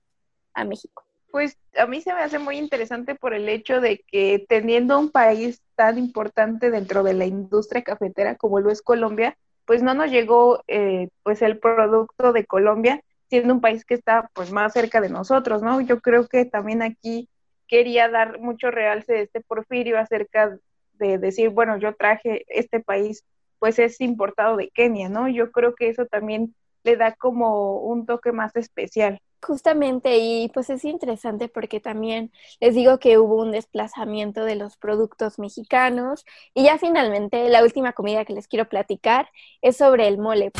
a 0.54 0.64
México. 0.64 1.04
Pues 1.32 1.58
a 1.76 1.86
mí 1.86 2.00
se 2.00 2.14
me 2.14 2.20
hace 2.20 2.38
muy 2.38 2.58
interesante 2.58 3.16
por 3.16 3.34
el 3.34 3.48
hecho 3.48 3.80
de 3.80 4.04
que 4.06 4.46
teniendo 4.48 4.96
un 4.96 5.10
país 5.10 5.60
tan 5.74 5.98
importante 5.98 6.70
dentro 6.70 7.02
de 7.02 7.14
la 7.14 7.26
industria 7.26 7.82
cafetera 7.82 8.36
como 8.36 8.60
lo 8.60 8.70
es 8.70 8.80
Colombia, 8.80 9.36
pues 9.64 9.82
no 9.82 9.94
nos 9.94 10.10
llegó 10.10 10.62
eh, 10.68 11.08
pues 11.24 11.42
el 11.42 11.58
producto 11.58 12.32
de 12.32 12.44
Colombia 12.44 13.02
siendo 13.34 13.54
un 13.54 13.60
país 13.60 13.84
que 13.84 13.94
está 13.94 14.30
pues 14.32 14.52
más 14.52 14.72
cerca 14.72 15.00
de 15.00 15.08
nosotros, 15.08 15.60
¿no? 15.60 15.80
Yo 15.80 16.00
creo 16.00 16.28
que 16.28 16.44
también 16.44 16.82
aquí 16.82 17.28
quería 17.66 18.08
dar 18.08 18.38
mucho 18.38 18.70
realce 18.70 19.12
de 19.12 19.22
este 19.22 19.40
Porfirio 19.40 19.98
acerca 19.98 20.56
de 20.92 21.18
decir, 21.18 21.48
bueno, 21.48 21.76
yo 21.76 21.96
traje 21.96 22.44
este 22.46 22.78
país, 22.78 23.24
pues 23.58 23.80
es 23.80 24.00
importado 24.00 24.56
de 24.56 24.70
Kenia, 24.70 25.08
¿no? 25.08 25.26
Yo 25.26 25.50
creo 25.50 25.74
que 25.74 25.88
eso 25.88 26.06
también 26.06 26.54
le 26.84 26.96
da 26.96 27.12
como 27.16 27.80
un 27.80 28.06
toque 28.06 28.30
más 28.30 28.54
especial. 28.54 29.18
Justamente, 29.42 30.18
y 30.18 30.48
pues 30.54 30.70
es 30.70 30.84
interesante 30.84 31.48
porque 31.48 31.80
también 31.80 32.30
les 32.60 32.76
digo 32.76 33.00
que 33.00 33.18
hubo 33.18 33.42
un 33.42 33.50
desplazamiento 33.50 34.44
de 34.44 34.54
los 34.54 34.76
productos 34.76 35.40
mexicanos 35.40 36.24
y 36.54 36.64
ya 36.64 36.78
finalmente 36.78 37.48
la 37.48 37.64
última 37.64 37.94
comida 37.94 38.24
que 38.24 38.32
les 38.32 38.46
quiero 38.46 38.68
platicar 38.68 39.28
es 39.60 39.76
sobre 39.76 40.06
el 40.06 40.18
mole. 40.18 40.52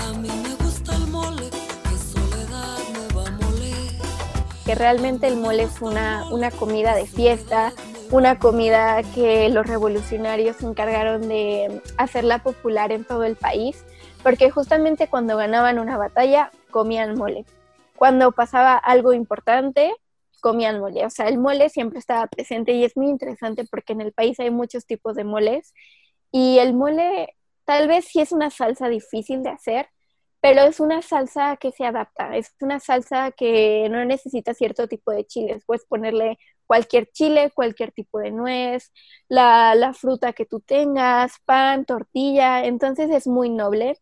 Que 4.65 4.75
realmente 4.75 5.27
el 5.27 5.37
mole 5.37 5.65
es 5.65 5.83
una, 5.83 6.27
una 6.31 6.51
comida 6.51 6.95
de 6.95 7.07
fiesta, 7.07 7.73
una 8.11 8.39
comida 8.39 9.03
que 9.15 9.49
los 9.49 9.67
revolucionarios 9.67 10.57
se 10.57 10.67
encargaron 10.67 11.29
de 11.29 11.83
hacerla 11.99 12.43
popular 12.43 12.93
en 12.93 13.05
todo 13.05 13.25
el 13.25 13.37
país, 13.37 13.85
porque 14.23 14.51
justamente 14.51 15.09
cuando 15.09 15.37
ganaban 15.37 15.79
una 15.79 15.99
batalla 15.99 16.51
comían 16.71 17.17
mole. 17.17 17.45
Cuando 17.97 18.33
pasaba 18.33 18.77
algo 18.77 19.13
importante, 19.13 19.95
comían 20.41 20.81
mole. 20.81 21.05
O 21.07 21.11
sea, 21.11 21.29
el 21.29 21.39
mole 21.39 21.69
siempre 21.69 21.99
estaba 21.99 22.27
presente 22.27 22.73
y 22.73 22.85
es 22.85 22.97
muy 22.97 23.09
interesante 23.09 23.65
porque 23.71 23.93
en 23.93 24.01
el 24.01 24.13
país 24.13 24.39
hay 24.41 24.51
muchos 24.51 24.87
tipos 24.87 25.15
de 25.15 25.25
moles 25.25 25.73
y 26.33 26.59
el 26.59 26.75
mole 26.75 27.35
tal 27.65 27.89
vez 27.89 28.07
sí 28.07 28.21
es 28.21 28.33
una 28.33 28.51
salsa 28.51 28.89
difícil 28.89 29.43
de 29.43 29.51
hacer, 29.51 29.89
pero 30.45 30.61
es 30.63 30.79
una 30.79 31.01
salsa 31.01 31.57
que 31.57 31.73
se 31.73 31.87
adapta, 31.87 32.37
es 32.37 32.55
una 32.61 32.79
salsa 32.79 33.31
que 33.33 33.89
no 33.91 34.05
necesita 34.05 34.53
cierto 34.53 34.87
tipo 34.89 35.11
de 35.11 35.25
chiles, 35.25 35.65
puedes 35.65 35.87
ponerle 35.87 36.39
cualquier 36.67 37.11
chile, 37.13 37.51
cualquier 37.55 37.93
tipo 37.93 38.19
de 38.19 38.31
nuez, 38.31 38.93
la, 39.29 39.75
la 39.75 39.95
fruta 39.95 40.35
que 40.35 40.45
tú 40.45 40.61
tengas, 40.61 41.33
pan, 41.47 41.87
tortilla, 41.87 42.67
entonces 42.67 43.09
es 43.11 43.27
muy 43.27 43.49
noble. 43.49 43.99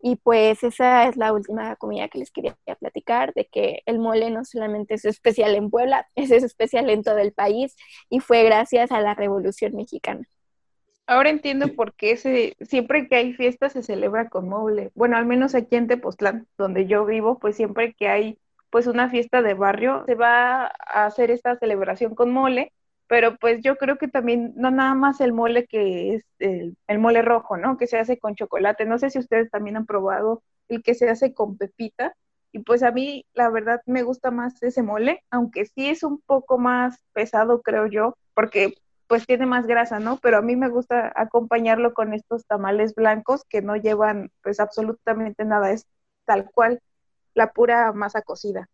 Y 0.00 0.16
pues 0.16 0.62
esa 0.62 1.08
es 1.08 1.16
la 1.16 1.32
última 1.32 1.74
comida 1.76 2.08
que 2.08 2.18
les 2.18 2.30
quería 2.30 2.56
platicar, 2.78 3.32
de 3.34 3.46
que 3.46 3.82
el 3.86 3.98
mole 3.98 4.30
no 4.30 4.44
solamente 4.44 4.94
es 4.94 5.06
especial 5.06 5.54
en 5.54 5.70
Puebla, 5.70 6.06
es 6.14 6.30
especial 6.30 6.90
en 6.90 7.02
todo 7.04 7.18
el 7.18 7.32
país 7.32 7.74
y 8.10 8.20
fue 8.20 8.42
gracias 8.44 8.92
a 8.92 9.00
la 9.00 9.14
Revolución 9.14 9.74
Mexicana. 9.74 10.26
Ahora 11.06 11.30
entiendo 11.30 11.68
por 11.74 11.94
qué 11.94 12.16
se, 12.16 12.56
siempre 12.60 13.08
que 13.08 13.14
hay 13.16 13.32
fiesta 13.34 13.68
se 13.70 13.82
celebra 13.82 14.28
con 14.28 14.48
mole. 14.48 14.90
Bueno, 14.94 15.16
al 15.16 15.24
menos 15.26 15.54
aquí 15.54 15.76
en 15.76 15.86
Tepoztlán, 15.86 16.48
donde 16.58 16.86
yo 16.86 17.04
vivo, 17.06 17.38
pues 17.38 17.56
siempre 17.56 17.94
que 17.94 18.08
hay 18.08 18.38
pues 18.70 18.88
una 18.88 19.08
fiesta 19.08 19.40
de 19.40 19.54
barrio, 19.54 20.02
se 20.06 20.16
va 20.16 20.66
a 20.66 21.06
hacer 21.06 21.30
esta 21.30 21.56
celebración 21.58 22.14
con 22.16 22.32
mole, 22.32 22.72
pero 23.06 23.36
pues 23.36 23.62
yo 23.62 23.76
creo 23.76 23.98
que 23.98 24.08
también, 24.08 24.52
no 24.56 24.70
nada 24.72 24.94
más 24.94 25.20
el 25.20 25.32
mole 25.32 25.66
que 25.66 26.16
es 26.16 26.24
el, 26.40 26.76
el 26.88 26.98
mole 26.98 27.22
rojo, 27.22 27.56
¿no? 27.56 27.76
Que 27.78 27.86
se 27.86 27.98
hace 27.98 28.18
con 28.18 28.34
chocolate. 28.34 28.84
No 28.84 28.98
sé 28.98 29.10
si 29.10 29.18
ustedes 29.20 29.48
también 29.50 29.76
han 29.76 29.86
probado 29.86 30.42
el 30.68 30.82
que 30.82 30.94
se 30.94 31.08
hace 31.08 31.32
con 31.34 31.56
pepita. 31.56 32.14
Y 32.52 32.60
pues 32.60 32.82
a 32.82 32.90
mí, 32.90 33.24
la 33.34 33.48
verdad, 33.50 33.80
me 33.86 34.02
gusta 34.02 34.30
más 34.32 34.60
ese 34.62 34.82
mole, 34.82 35.22
aunque 35.30 35.66
sí 35.66 35.88
es 35.88 36.02
un 36.02 36.20
poco 36.22 36.58
más 36.58 36.98
pesado, 37.12 37.62
creo 37.62 37.86
yo, 37.86 38.16
porque 38.34 38.74
pues 39.08 39.26
tiene 39.26 39.46
más 39.46 39.66
grasa, 39.66 39.98
¿no? 39.98 40.18
Pero 40.18 40.38
a 40.38 40.42
mí 40.42 40.56
me 40.56 40.68
gusta 40.68 41.12
acompañarlo 41.14 41.94
con 41.94 42.12
estos 42.12 42.44
tamales 42.46 42.94
blancos 42.94 43.42
que 43.48 43.62
no 43.62 43.76
llevan 43.76 44.30
pues 44.42 44.60
absolutamente 44.60 45.44
nada, 45.44 45.70
es 45.70 45.86
tal 46.24 46.50
cual 46.52 46.80
la 47.34 47.52
pura 47.52 47.92
masa 47.92 48.22
cocida. 48.22 48.68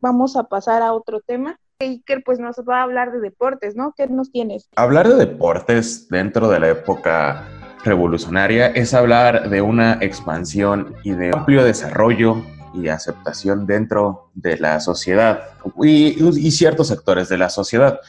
Vamos 0.00 0.36
a 0.36 0.44
pasar 0.44 0.82
a 0.82 0.92
otro 0.92 1.20
tema. 1.20 1.58
Iker 1.80 2.22
pues 2.24 2.38
nos 2.38 2.56
va 2.56 2.80
a 2.80 2.82
hablar 2.82 3.12
de 3.12 3.20
deportes, 3.20 3.76
¿no? 3.76 3.94
¿Qué 3.96 4.06
nos 4.06 4.30
tienes? 4.30 4.68
Hablar 4.76 5.08
de 5.08 5.14
deportes 5.14 6.08
dentro 6.08 6.48
de 6.50 6.60
la 6.60 6.68
época 6.70 7.46
revolucionaria 7.84 8.68
es 8.68 8.92
hablar 8.92 9.48
de 9.48 9.62
una 9.62 9.98
expansión 10.02 10.94
y 11.04 11.12
de 11.12 11.30
amplio 11.34 11.64
desarrollo 11.64 12.42
y 12.74 12.88
aceptación 12.88 13.66
dentro 13.66 14.30
de 14.34 14.58
la 14.58 14.80
sociedad 14.80 15.42
y, 15.82 16.22
y 16.22 16.50
ciertos 16.50 16.88
sectores 16.88 17.28
de 17.28 17.38
la 17.38 17.48
sociedad. 17.48 18.00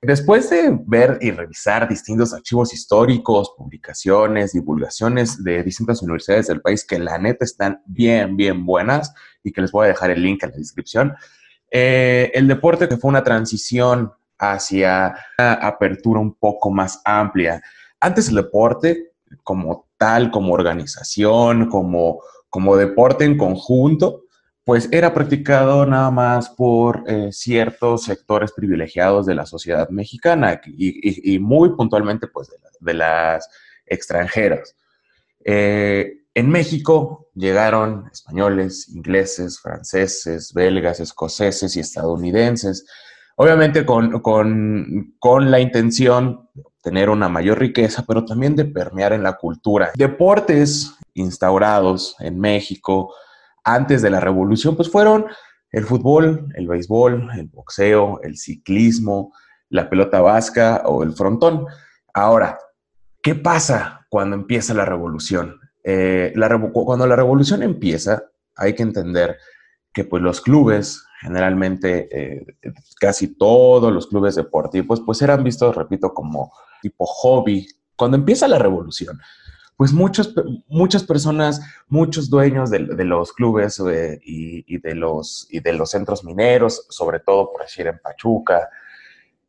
Después 0.00 0.48
de 0.48 0.78
ver 0.86 1.18
y 1.20 1.32
revisar 1.32 1.88
distintos 1.88 2.32
archivos 2.32 2.72
históricos, 2.72 3.52
publicaciones, 3.56 4.52
divulgaciones 4.52 5.42
de 5.42 5.64
distintas 5.64 6.02
universidades 6.02 6.46
del 6.46 6.60
país 6.60 6.84
que 6.84 7.00
la 7.00 7.18
neta 7.18 7.44
están 7.44 7.82
bien, 7.84 8.36
bien 8.36 8.64
buenas 8.64 9.12
y 9.42 9.50
que 9.50 9.60
les 9.60 9.72
voy 9.72 9.86
a 9.86 9.88
dejar 9.88 10.12
el 10.12 10.22
link 10.22 10.44
en 10.44 10.50
la 10.50 10.56
descripción, 10.56 11.16
eh, 11.72 12.30
el 12.32 12.46
deporte 12.46 12.88
que 12.88 12.96
fue 12.96 13.08
una 13.08 13.24
transición 13.24 14.12
hacia 14.38 15.16
una 15.36 15.54
apertura 15.54 16.20
un 16.20 16.34
poco 16.34 16.70
más 16.70 17.02
amplia. 17.04 17.60
Antes 17.98 18.28
el 18.28 18.36
deporte 18.36 19.10
como 19.42 19.88
tal, 19.96 20.30
como 20.30 20.54
organización, 20.54 21.68
como, 21.68 22.20
como 22.48 22.76
deporte 22.76 23.24
en 23.24 23.36
conjunto, 23.36 24.26
pues 24.68 24.86
era 24.92 25.14
practicado 25.14 25.86
nada 25.86 26.10
más 26.10 26.50
por 26.50 27.02
eh, 27.06 27.32
ciertos 27.32 28.02
sectores 28.02 28.52
privilegiados 28.52 29.24
de 29.24 29.34
la 29.34 29.46
sociedad 29.46 29.88
mexicana 29.88 30.60
y, 30.66 31.38
muy 31.38 31.70
puntualmente 31.70 32.26
pues 32.26 32.50
de, 32.78 32.92
las 32.92 33.48
extranjeras. 33.86 34.76
Eh, 35.42 36.18
en 36.34 36.50
México 36.50 37.30
llegaron 37.34 38.10
españoles, 38.12 38.90
ingleses, 38.90 39.58
franceses, 39.58 40.52
belgas, 40.52 41.00
escoceses 41.00 41.74
y 41.74 41.80
estadounidenses, 41.80 42.84
obviamente 43.36 43.86
con, 43.86 44.20
con 44.20 45.50
la 45.50 45.60
intención 45.60 46.46
de 46.52 46.62
obtener 46.66 47.08
una 47.08 47.30
mayor 47.30 47.58
riqueza, 47.58 48.04
pero 48.06 48.26
también 48.26 48.54
de 48.54 48.66
permear 48.66 49.14
en 49.14 49.22
la 49.22 49.38
cultura. 49.38 49.92
Deportes 49.94 50.92
instaurados 51.14 52.16
en 52.20 52.38
México, 52.38 53.14
antes 53.74 54.02
de 54.02 54.10
la 54.10 54.20
revolución, 54.20 54.76
pues 54.76 54.90
fueron 54.90 55.26
el 55.70 55.84
fútbol, 55.84 56.48
el 56.54 56.66
béisbol, 56.66 57.30
el 57.36 57.46
boxeo, 57.46 58.20
el 58.22 58.36
ciclismo, 58.36 59.32
la 59.68 59.90
pelota 59.90 60.20
vasca 60.20 60.82
o 60.86 61.02
el 61.02 61.12
frontón. 61.12 61.66
Ahora, 62.14 62.58
¿qué 63.22 63.34
pasa 63.34 64.06
cuando 64.08 64.36
empieza 64.36 64.74
la 64.74 64.84
revolución? 64.84 65.60
Eh, 65.84 66.34
cuando 66.72 67.06
la 67.06 67.16
revolución 67.16 67.62
empieza, 67.62 68.24
hay 68.56 68.74
que 68.74 68.82
entender 68.82 69.36
que 69.92 70.04
pues 70.04 70.22
los 70.22 70.40
clubes, 70.40 71.04
generalmente 71.20 72.08
eh, 72.10 72.46
casi 73.00 73.36
todos 73.36 73.92
los 73.92 74.06
clubes 74.06 74.34
deportivos, 74.34 75.02
pues 75.04 75.20
eran 75.22 75.44
vistos, 75.44 75.76
repito, 75.76 76.14
como 76.14 76.52
tipo 76.80 77.04
hobby. 77.06 77.66
Cuando 77.96 78.16
empieza 78.16 78.48
la 78.48 78.58
revolución, 78.58 79.18
pues 79.78 79.92
muchos, 79.92 80.34
muchas 80.66 81.04
personas, 81.04 81.60
muchos 81.86 82.28
dueños 82.28 82.68
de, 82.68 82.80
los 82.80 83.32
clubes 83.32 83.80
eh, 83.88 84.18
y, 84.24 84.76
de 84.78 84.96
los, 84.96 85.46
y 85.52 85.60
de 85.60 85.72
los 85.72 85.92
centros 85.92 86.24
mineros, 86.24 86.84
sobre 86.90 87.20
todo 87.20 87.52
por 87.52 87.62
decir 87.62 87.86
en 87.86 88.00
Pachuca, 88.00 88.68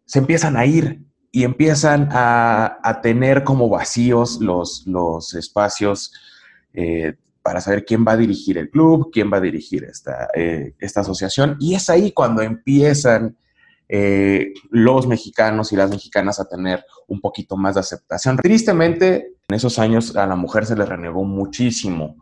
se 0.05 0.19
empiezan 0.19 0.55
a 0.55 0.67
ir 0.67 1.01
y 1.31 1.45
empiezan 1.45 2.09
a, 2.11 2.99
tener 3.01 3.43
como 3.43 3.69
vacíos 3.69 4.39
los, 4.39 4.85
los 4.85 5.33
espacios 5.33 6.13
eh, 6.73 7.15
para 7.41 7.59
saber 7.59 7.83
quién 7.83 8.05
va 8.07 8.11
a 8.11 8.17
dirigir 8.17 8.59
el 8.59 8.69
club, 8.69 9.09
quién 9.11 9.33
va 9.33 9.37
a 9.37 9.41
dirigir 9.41 9.83
esta, 9.83 10.27
eh, 10.35 10.75
esta 10.77 11.01
asociación. 11.01 11.57
Y 11.59 11.73
es 11.73 11.89
ahí 11.89 12.11
cuando 12.11 12.43
empiezan 12.43 13.35
los 14.69 15.07
mexicanos 15.07 15.73
y 15.73 15.75
las 15.75 15.89
mexicanas 15.89 16.39
a 16.39 16.47
tener 16.47 16.85
un 17.07 17.19
poquito 17.19 17.57
más 17.57 17.73
de 17.73 17.79
aceptación. 17.79 18.37
Tristemente, 18.37 19.38
En 19.49 19.55
esos 19.55 19.79
años 19.79 20.15
a 20.15 20.27
la 20.27 20.35
mujer 20.35 20.67
se 20.67 20.75
le 20.75 20.85
renegó 20.85 21.23
muchísimo 21.23 22.17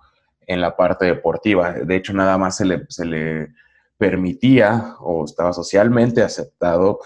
en 0.48 0.62
la 0.62 0.77
parte 0.77 1.05
deportiva. 1.05 1.74
De 1.74 1.98
hecho, 1.98 2.13
nada 2.13 2.38
más 2.38 2.55
se 2.55 2.63
le, 2.65 2.86
se 2.88 3.03
le 3.03 3.50
permitía 3.98 4.96
o 5.01 5.25
estaba 5.25 5.51
socialmente 5.51 6.22
aceptado 6.22 7.00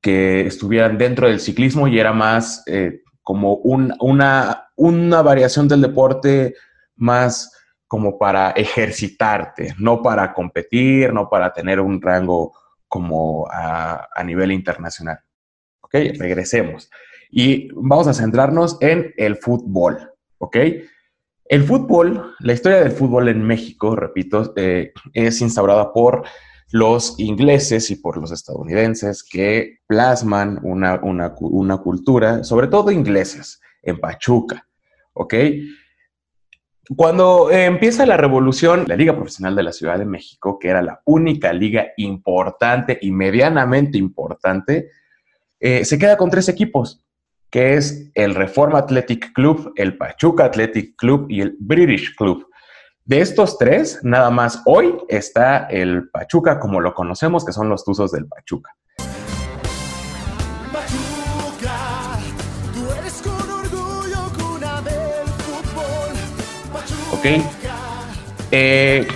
que 0.00 0.46
estuvieran 0.46 0.98
dentro 0.98 1.26
del 1.26 1.40
ciclismo 1.40 1.88
y 1.88 1.98
era 1.98 2.12
más 2.12 2.62
eh, 2.66 3.02
como 3.24 3.54
una, 3.56 4.68
variación 5.24 5.66
del 5.66 5.82
deporte 5.82 6.54
más 6.94 7.52
como 7.88 8.18
para 8.18 8.50
ejercitarte, 8.50 9.74
no 9.78 10.00
para 10.00 10.32
competir, 10.32 11.12
no 11.12 11.28
para 11.28 11.52
tener 11.52 11.80
un 11.80 12.00
rango 12.00 12.52
como 12.86 13.48
a, 13.50 14.06
a 14.14 14.22
nivel 14.22 14.52
internacional. 14.52 15.18
¿Ok? 15.80 15.94
Regresemos. 16.18 16.88
Y 17.30 17.68
vamos 17.74 18.06
a 18.06 18.14
centrarnos 18.14 18.78
en 18.80 19.12
el 19.16 19.36
fútbol. 19.36 20.12
¿Ok? 20.38 20.56
El 21.48 21.62
fútbol, 21.62 22.34
la 22.40 22.52
historia 22.52 22.80
del 22.80 22.90
fútbol 22.90 23.28
en 23.28 23.42
México, 23.42 23.94
repito, 23.94 24.52
eh, 24.56 24.92
es 25.12 25.40
instaurada 25.40 25.92
por 25.92 26.24
los 26.72 27.18
ingleses 27.18 27.90
y 27.90 27.96
por 27.96 28.16
los 28.16 28.32
estadounidenses 28.32 29.22
que 29.22 29.78
plasman 29.86 30.58
una, 30.62 31.00
una, 31.02 31.78
cultura, 31.78 32.42
sobre 32.42 32.66
todo 32.66 32.90
ingleses, 32.90 33.60
en 33.82 34.00
Pachuca, 34.00 34.66
¿ok? 35.12 35.34
Cuando 36.96 37.50
empieza 37.50 38.06
la 38.06 38.16
revolución, 38.16 38.84
la 38.88 38.96
Liga 38.96 39.14
Profesional 39.14 39.54
de 39.54 39.62
la 39.62 39.72
Ciudad 39.72 39.98
de 39.98 40.04
México, 40.04 40.58
que 40.58 40.68
era 40.68 40.82
la 40.82 41.00
única 41.04 41.52
liga 41.52 41.86
importante 41.96 42.98
y 43.00 43.12
medianamente 43.12 43.98
importante, 43.98 44.90
eh, 45.60 45.84
se 45.84 45.98
queda 45.98 46.16
con 46.16 46.30
tres 46.30 46.48
equipos, 46.48 47.05
que 47.50 47.74
es 47.74 48.10
el 48.14 48.34
Reforma 48.34 48.80
Athletic 48.80 49.32
Club, 49.32 49.72
el 49.76 49.96
Pachuca 49.96 50.46
Athletic 50.46 50.96
Club 50.96 51.26
y 51.28 51.40
el 51.40 51.56
British 51.58 52.14
Club. 52.16 52.46
De 53.04 53.20
estos 53.20 53.56
tres, 53.56 54.00
nada 54.02 54.30
más 54.30 54.62
hoy 54.66 54.96
está 55.08 55.66
el 55.66 56.08
Pachuca 56.10 56.58
como 56.58 56.80
lo 56.80 56.92
conocemos, 56.92 57.44
que 57.44 57.52
son 57.52 57.68
los 57.68 57.84
Tuzos 57.84 58.10
del 58.10 58.26
Pachuca. 58.26 58.70
Ok. 67.12 67.24
Eh, 68.50 69.06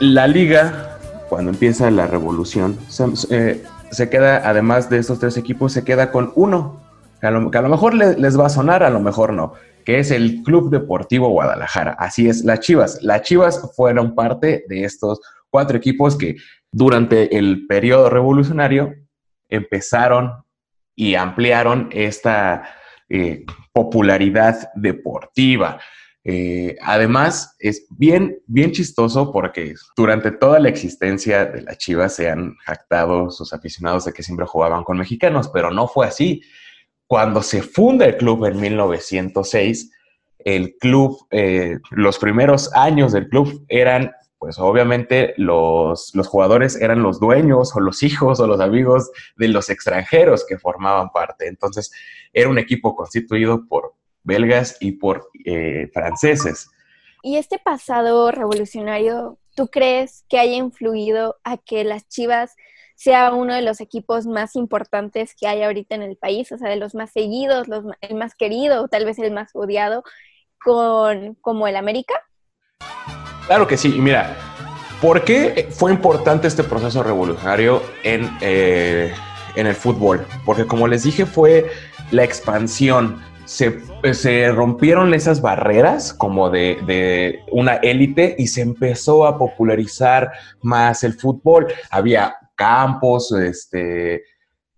la 0.00 0.26
liga, 0.26 0.98
cuando 1.28 1.50
empieza 1.50 1.90
la 1.90 2.06
revolución, 2.06 2.78
se, 2.88 3.04
eh, 3.30 3.64
se, 3.90 4.08
queda, 4.08 4.48
además 4.48 4.90
de 4.90 4.98
estos 4.98 5.18
tres 5.20 5.36
equipos, 5.36 5.72
se 5.72 5.84
queda 5.84 6.10
con 6.10 6.32
uno, 6.34 6.80
que 7.20 7.26
a 7.26 7.30
lo, 7.30 7.68
mejor 7.68 7.94
les 7.94 8.38
va 8.38 8.46
a 8.46 8.50
sonar, 8.50 8.82
a 8.82 8.90
lo 8.90 9.00
mejor 9.00 9.32
no 9.32 9.54
que 9.84 9.98
es 9.98 10.10
el 10.10 10.42
Club 10.42 10.70
Deportivo 10.70 11.28
Guadalajara. 11.28 11.92
Así 11.98 12.28
es, 12.28 12.44
las 12.44 12.60
Chivas. 12.60 13.02
Las 13.02 13.22
Chivas 13.22 13.72
fueron 13.74 14.14
parte 14.14 14.64
de 14.68 14.84
estos 14.84 15.20
cuatro 15.48 15.76
equipos 15.76 16.16
que 16.16 16.36
durante 16.70 17.36
el 17.36 17.66
periodo 17.66 18.10
revolucionario 18.10 18.94
empezaron 19.48 20.32
y 20.94 21.14
ampliaron 21.14 21.88
esta 21.92 22.62
eh, 23.08 23.44
popularidad 23.72 24.70
deportiva. 24.74 25.80
Eh, 26.22 26.76
además, 26.82 27.56
es 27.58 27.86
bien, 27.90 28.38
bien 28.46 28.72
chistoso 28.72 29.32
porque 29.32 29.74
durante 29.96 30.30
toda 30.30 30.60
la 30.60 30.68
existencia 30.68 31.46
de 31.46 31.62
las 31.62 31.78
Chivas 31.78 32.14
se 32.14 32.28
han 32.28 32.54
jactado 32.56 33.30
sus 33.30 33.52
aficionados 33.54 34.04
de 34.04 34.12
que 34.12 34.22
siempre 34.22 34.46
jugaban 34.46 34.84
con 34.84 34.98
mexicanos, 34.98 35.48
pero 35.48 35.70
no 35.70 35.88
fue 35.88 36.06
así. 36.06 36.42
Cuando 37.10 37.42
se 37.42 37.62
funda 37.62 38.06
el 38.06 38.16
club 38.16 38.44
en 38.44 38.60
1906, 38.60 39.90
el 40.44 40.76
club, 40.76 41.26
eh, 41.32 41.80
los 41.90 42.20
primeros 42.20 42.72
años 42.72 43.10
del 43.10 43.28
club 43.28 43.64
eran, 43.66 44.12
pues 44.38 44.60
obviamente 44.60 45.34
los, 45.36 46.14
los 46.14 46.28
jugadores 46.28 46.80
eran 46.80 47.02
los 47.02 47.18
dueños 47.18 47.74
o 47.74 47.80
los 47.80 48.04
hijos 48.04 48.38
o 48.38 48.46
los 48.46 48.60
amigos 48.60 49.10
de 49.36 49.48
los 49.48 49.70
extranjeros 49.70 50.46
que 50.46 50.56
formaban 50.56 51.10
parte. 51.10 51.48
Entonces, 51.48 51.90
era 52.32 52.48
un 52.48 52.60
equipo 52.60 52.94
constituido 52.94 53.66
por 53.66 53.94
belgas 54.22 54.76
y 54.78 54.92
por 54.92 55.30
eh, 55.44 55.90
franceses. 55.92 56.70
¿Y 57.24 57.38
este 57.38 57.58
pasado 57.58 58.30
revolucionario, 58.30 59.36
tú 59.56 59.66
crees 59.66 60.24
que 60.28 60.38
haya 60.38 60.54
influido 60.54 61.40
a 61.42 61.56
que 61.56 61.82
las 61.82 62.06
Chivas 62.06 62.54
sea 63.00 63.32
uno 63.32 63.54
de 63.54 63.62
los 63.62 63.80
equipos 63.80 64.26
más 64.26 64.56
importantes 64.56 65.34
que 65.34 65.48
hay 65.48 65.62
ahorita 65.62 65.94
en 65.94 66.02
el 66.02 66.16
país, 66.16 66.52
o 66.52 66.58
sea, 66.58 66.68
de 66.68 66.76
los 66.76 66.94
más 66.94 67.10
seguidos, 67.10 67.66
los, 67.66 67.82
el 68.02 68.14
más 68.14 68.34
querido, 68.34 68.88
tal 68.88 69.06
vez 69.06 69.18
el 69.18 69.32
más 69.32 69.52
odiado, 69.54 70.04
con, 70.62 71.34
como 71.40 71.66
el 71.66 71.76
América? 71.76 72.12
Claro 73.46 73.66
que 73.66 73.78
sí, 73.78 73.94
y 73.96 74.00
mira, 74.02 74.36
¿por 75.00 75.24
qué 75.24 75.66
fue 75.70 75.92
importante 75.92 76.46
este 76.46 76.62
proceso 76.62 77.02
revolucionario 77.02 77.82
en, 78.02 78.30
eh, 78.42 79.14
en 79.56 79.66
el 79.66 79.74
fútbol? 79.74 80.26
Porque 80.44 80.66
como 80.66 80.86
les 80.86 81.04
dije, 81.04 81.24
fue 81.24 81.70
la 82.10 82.22
expansión. 82.22 83.22
Se, 83.46 83.80
se, 84.12 84.52
rompieron 84.52 85.14
esas 85.14 85.40
barreras 85.40 86.12
como 86.12 86.50
de, 86.50 86.78
de 86.86 87.40
una 87.50 87.76
élite 87.76 88.36
y 88.38 88.46
se 88.46 88.60
empezó 88.60 89.26
a 89.26 89.38
popularizar 89.38 90.32
más 90.60 91.02
el 91.02 91.14
fútbol. 91.14 91.66
Había 91.90 92.36
campos, 92.60 93.32
este, 93.32 94.22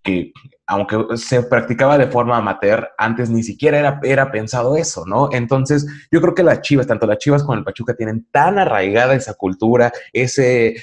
que 0.05 0.33
aunque 0.69 1.17
se 1.17 1.43
practicaba 1.43 1.99
de 1.99 2.07
forma 2.07 2.37
amateur, 2.37 2.89
antes 2.97 3.29
ni 3.29 3.43
siquiera 3.43 3.79
era, 3.79 4.01
era 4.05 4.31
pensado 4.31 4.77
eso, 4.77 5.05
¿no? 5.05 5.29
Entonces, 5.33 5.85
yo 6.13 6.21
creo 6.21 6.35
que 6.35 6.45
las 6.45 6.61
Chivas, 6.63 6.87
tanto 6.87 7.07
las 7.07 7.19
Chivas 7.19 7.43
como 7.43 7.59
el 7.59 7.65
Pachuca, 7.65 7.95
tienen 7.95 8.27
tan 8.31 8.59
arraigada 8.59 9.15
esa 9.15 9.35
cultura, 9.35 9.93
ese, 10.13 10.77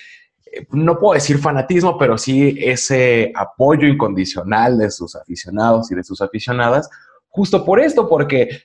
no 0.72 1.00
puedo 1.00 1.14
decir 1.14 1.40
fanatismo, 1.40 1.98
pero 1.98 2.18
sí 2.18 2.58
ese 2.60 3.32
apoyo 3.34 3.88
incondicional 3.88 4.78
de 4.78 4.92
sus 4.92 5.16
aficionados 5.16 5.90
y 5.92 5.96
de 5.96 6.04
sus 6.04 6.22
aficionadas, 6.22 6.90
justo 7.30 7.64
por 7.64 7.80
esto, 7.80 8.10
porque 8.10 8.64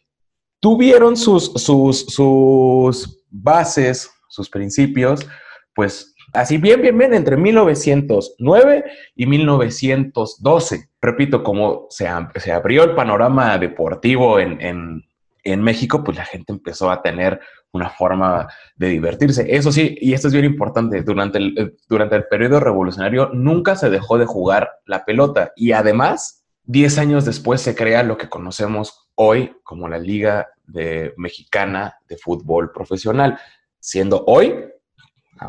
tuvieron 0.58 1.16
sus, 1.16 1.52
sus, 1.54 2.00
sus 2.06 3.24
bases, 3.30 4.10
sus 4.28 4.50
principios, 4.50 5.26
pues 5.74 6.13
Así 6.34 6.58
bien, 6.58 6.82
bien, 6.82 6.98
bien, 6.98 7.14
entre 7.14 7.36
1909 7.36 8.84
y 9.14 9.26
1912. 9.26 10.88
Repito, 11.00 11.44
como 11.44 11.86
se, 11.90 12.08
se 12.36 12.50
abrió 12.50 12.82
el 12.82 12.96
panorama 12.96 13.56
deportivo 13.56 14.40
en, 14.40 15.04
México, 15.44 16.02
pues 16.02 16.16
la 16.16 16.24
gente 16.24 16.52
empezó 16.52 16.90
a 16.90 17.02
tener 17.02 17.38
una 17.70 17.88
forma 17.88 18.48
de 18.74 18.88
divertirse. 18.88 19.46
Eso 19.54 19.70
sí, 19.70 19.96
y 20.00 20.12
esto 20.12 20.26
es 20.26 20.34
bien 20.34 20.44
importante, 20.44 21.02
durante 21.02 21.38
el, 21.38 21.54
eh, 21.56 21.72
durante 21.88 22.16
el 22.16 22.24
periodo 22.24 22.58
revolucionario 22.58 23.30
nunca 23.32 23.76
se 23.76 23.90
dejó 23.90 24.18
de 24.18 24.26
jugar 24.26 24.70
la 24.86 25.04
pelota 25.04 25.52
y 25.54 25.72
además, 25.72 26.44
10 26.64 26.98
años 26.98 27.24
después 27.26 27.60
se 27.60 27.76
crea 27.76 28.02
lo 28.02 28.16
que 28.16 28.28
conocemos 28.28 29.10
hoy 29.14 29.54
como 29.62 29.86
la 29.86 29.98
Liga 29.98 30.48
de 30.66 31.12
Mexicana 31.16 31.98
de 32.08 32.16
Fútbol 32.16 32.72
Profesional, 32.72 33.38
siendo 33.78 34.24
hoy 34.26 34.54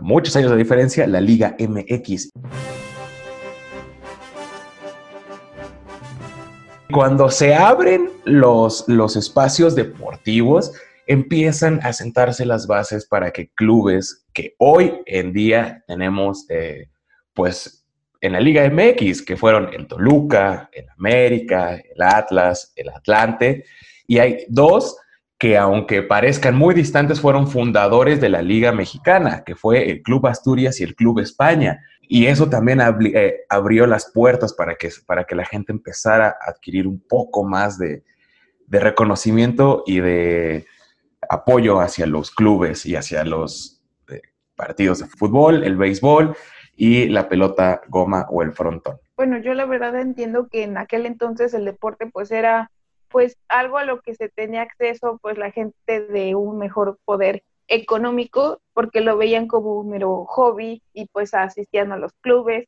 muchos 0.02 0.36
años 0.36 0.52
de 0.52 0.58
diferencia, 0.58 1.08
la 1.08 1.22
Liga 1.22 1.56
MX. 1.60 2.32
Cuando 6.92 7.30
se 7.30 7.54
abren 7.54 8.10
los, 8.24 8.86
los 8.88 9.16
espacios 9.16 9.76
deportivos, 9.76 10.72
empiezan 11.08 11.80
a 11.84 11.94
sentarse 11.94 12.46
las 12.46 12.68
bases 12.68 13.06
para 13.06 13.32
que 13.32 13.50
clubes 13.50 14.26
que 14.34 14.56
hoy 14.58 15.02
en 15.06 15.34
día 15.34 15.84
tenemos, 15.88 16.46
eh, 16.50 16.90
pues, 17.34 17.86
en 18.22 18.34
la 18.34 18.40
Liga 18.40 18.68
MX, 18.70 19.22
que 19.22 19.38
fueron 19.38 19.74
el 19.74 19.88
Toluca, 19.88 20.70
el 20.74 20.88
América, 20.90 21.76
el 21.76 22.02
Atlas, 22.02 22.74
el 22.76 22.90
Atlante, 22.90 23.66
y 24.08 24.18
hay 24.18 24.46
dos 24.48 24.98
que 25.46 25.60
aunque 25.60 26.02
parezcan 26.02 26.56
muy 26.56 26.74
distantes, 26.74 27.22
fueron 27.22 27.48
fundadores 27.48 28.20
de 28.20 28.30
la 28.30 28.42
Liga 28.42 28.72
Mexicana, 28.72 29.44
que 29.46 29.54
fue 29.54 29.92
el 29.92 30.02
Club 30.02 30.26
Asturias 30.26 30.80
y 30.80 30.84
el 30.84 30.96
Club 30.96 31.20
España. 31.20 31.84
Y 32.02 32.26
eso 32.26 32.50
también 32.50 32.82
eh, 32.82 33.42
abrió 33.48 33.86
las 33.86 34.12
puertas 34.12 34.54
para 34.54 34.74
que, 34.74 34.90
para 35.06 35.26
que 35.26 35.36
la 35.36 35.46
gente 35.46 35.72
empezara 35.72 36.30
a 36.30 36.50
adquirir 36.50 36.88
un 36.88 37.00
poco 37.00 37.44
más 37.44 37.78
de, 37.78 38.04
reconocimiento 38.68 39.84
y 39.86 40.00
de 40.00 40.66
apoyo 41.30 41.80
hacia 41.80 42.08
los 42.08 42.32
clubes 42.32 42.88
y 42.88 42.96
hacia 42.96 43.24
los 43.24 43.84
eh, 44.10 44.24
partidos 44.56 44.98
de 44.98 45.06
fútbol, 45.06 45.64
el 45.64 45.78
béisbol 45.78 46.36
y 46.76 47.08
la 47.10 47.30
pelota 47.30 47.82
goma 47.88 48.26
o 48.32 48.42
el 48.42 48.52
frontón. 48.52 48.98
Bueno, 49.16 49.38
yo 49.38 49.54
la 49.54 49.66
verdad 49.66 49.96
entiendo 49.96 50.48
que 50.48 50.64
en 50.64 50.80
aquel 50.80 51.06
entonces 51.06 51.54
el 51.54 51.66
deporte 51.66 52.08
pues 52.08 52.32
era 52.32 52.72
pues 53.16 53.38
algo 53.48 53.78
a 53.78 53.86
lo 53.86 54.02
que 54.02 54.14
se 54.14 54.28
tenía 54.28 54.64
acceso 54.64 55.20
pues 55.22 55.38
la 55.38 55.50
gente 55.50 56.02
de 56.02 56.36
un 56.36 56.58
mejor 56.58 57.00
poder 57.06 57.46
económico 57.70 58.60
porque 58.74 59.00
lo 59.00 59.16
veían 59.16 59.48
como 59.48 59.76
un 59.76 59.90
mero 59.90 60.26
hobby 60.26 60.84
y 60.92 61.08
pues 61.08 61.34
asistían 61.34 61.94
a 61.94 61.98
los 61.98 62.12
clubes 62.20 62.68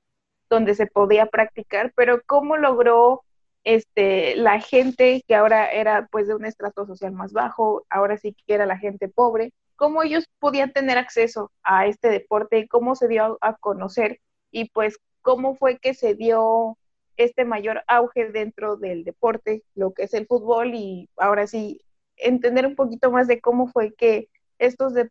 donde 0.50 0.74
se 0.74 0.88
podía 0.88 1.26
practicar, 1.26 1.92
pero 1.98 2.22
¿cómo 2.26 2.56
logró 2.56 3.26
este, 3.66 4.38
la 4.38 4.62
gente 4.62 5.22
que 5.28 5.36
ahora 5.36 5.70
era 5.70 6.08
pues 6.14 6.30
de 6.30 6.36
un 6.36 6.46
estrato 6.46 6.86
social 6.86 7.12
más 7.12 7.34
bajo, 7.34 7.86
ahora 7.90 8.16
sí 8.16 8.34
que 8.34 8.54
era 8.54 8.66
la 8.66 8.78
gente 8.78 9.10
pobre, 9.10 9.52
cómo 9.76 10.02
ellos 10.02 10.30
podían 10.40 10.72
tener 10.72 10.98
acceso 10.98 11.52
a 11.62 11.88
este 11.88 12.08
deporte, 12.08 12.70
cómo 12.70 12.96
se 12.96 13.10
dio 13.10 13.38
a 13.42 13.58
conocer 13.58 14.22
y 14.52 14.70
pues 14.70 14.98
cómo 15.22 15.58
fue 15.58 15.78
que 15.78 15.94
se 15.94 16.16
dio 16.16 16.78
este 17.18 17.46
mayor 17.46 17.84
auge 17.88 18.32
dentro 18.32 18.78
del 18.78 19.04
deporte, 19.04 19.64
lo 19.76 19.94
que 19.94 20.04
es 20.04 20.14
el 20.14 20.28
fútbol 20.28 20.74
y 20.74 21.10
ahora 21.18 21.48
sí 21.48 21.82
entender 22.16 22.66
un 22.66 22.76
poquito 22.76 23.12
más 23.12 23.28
de 23.28 23.42
cómo 23.42 23.68
fue 23.68 23.94
que 23.94 24.30
estos, 24.60 24.94
de, 24.94 25.10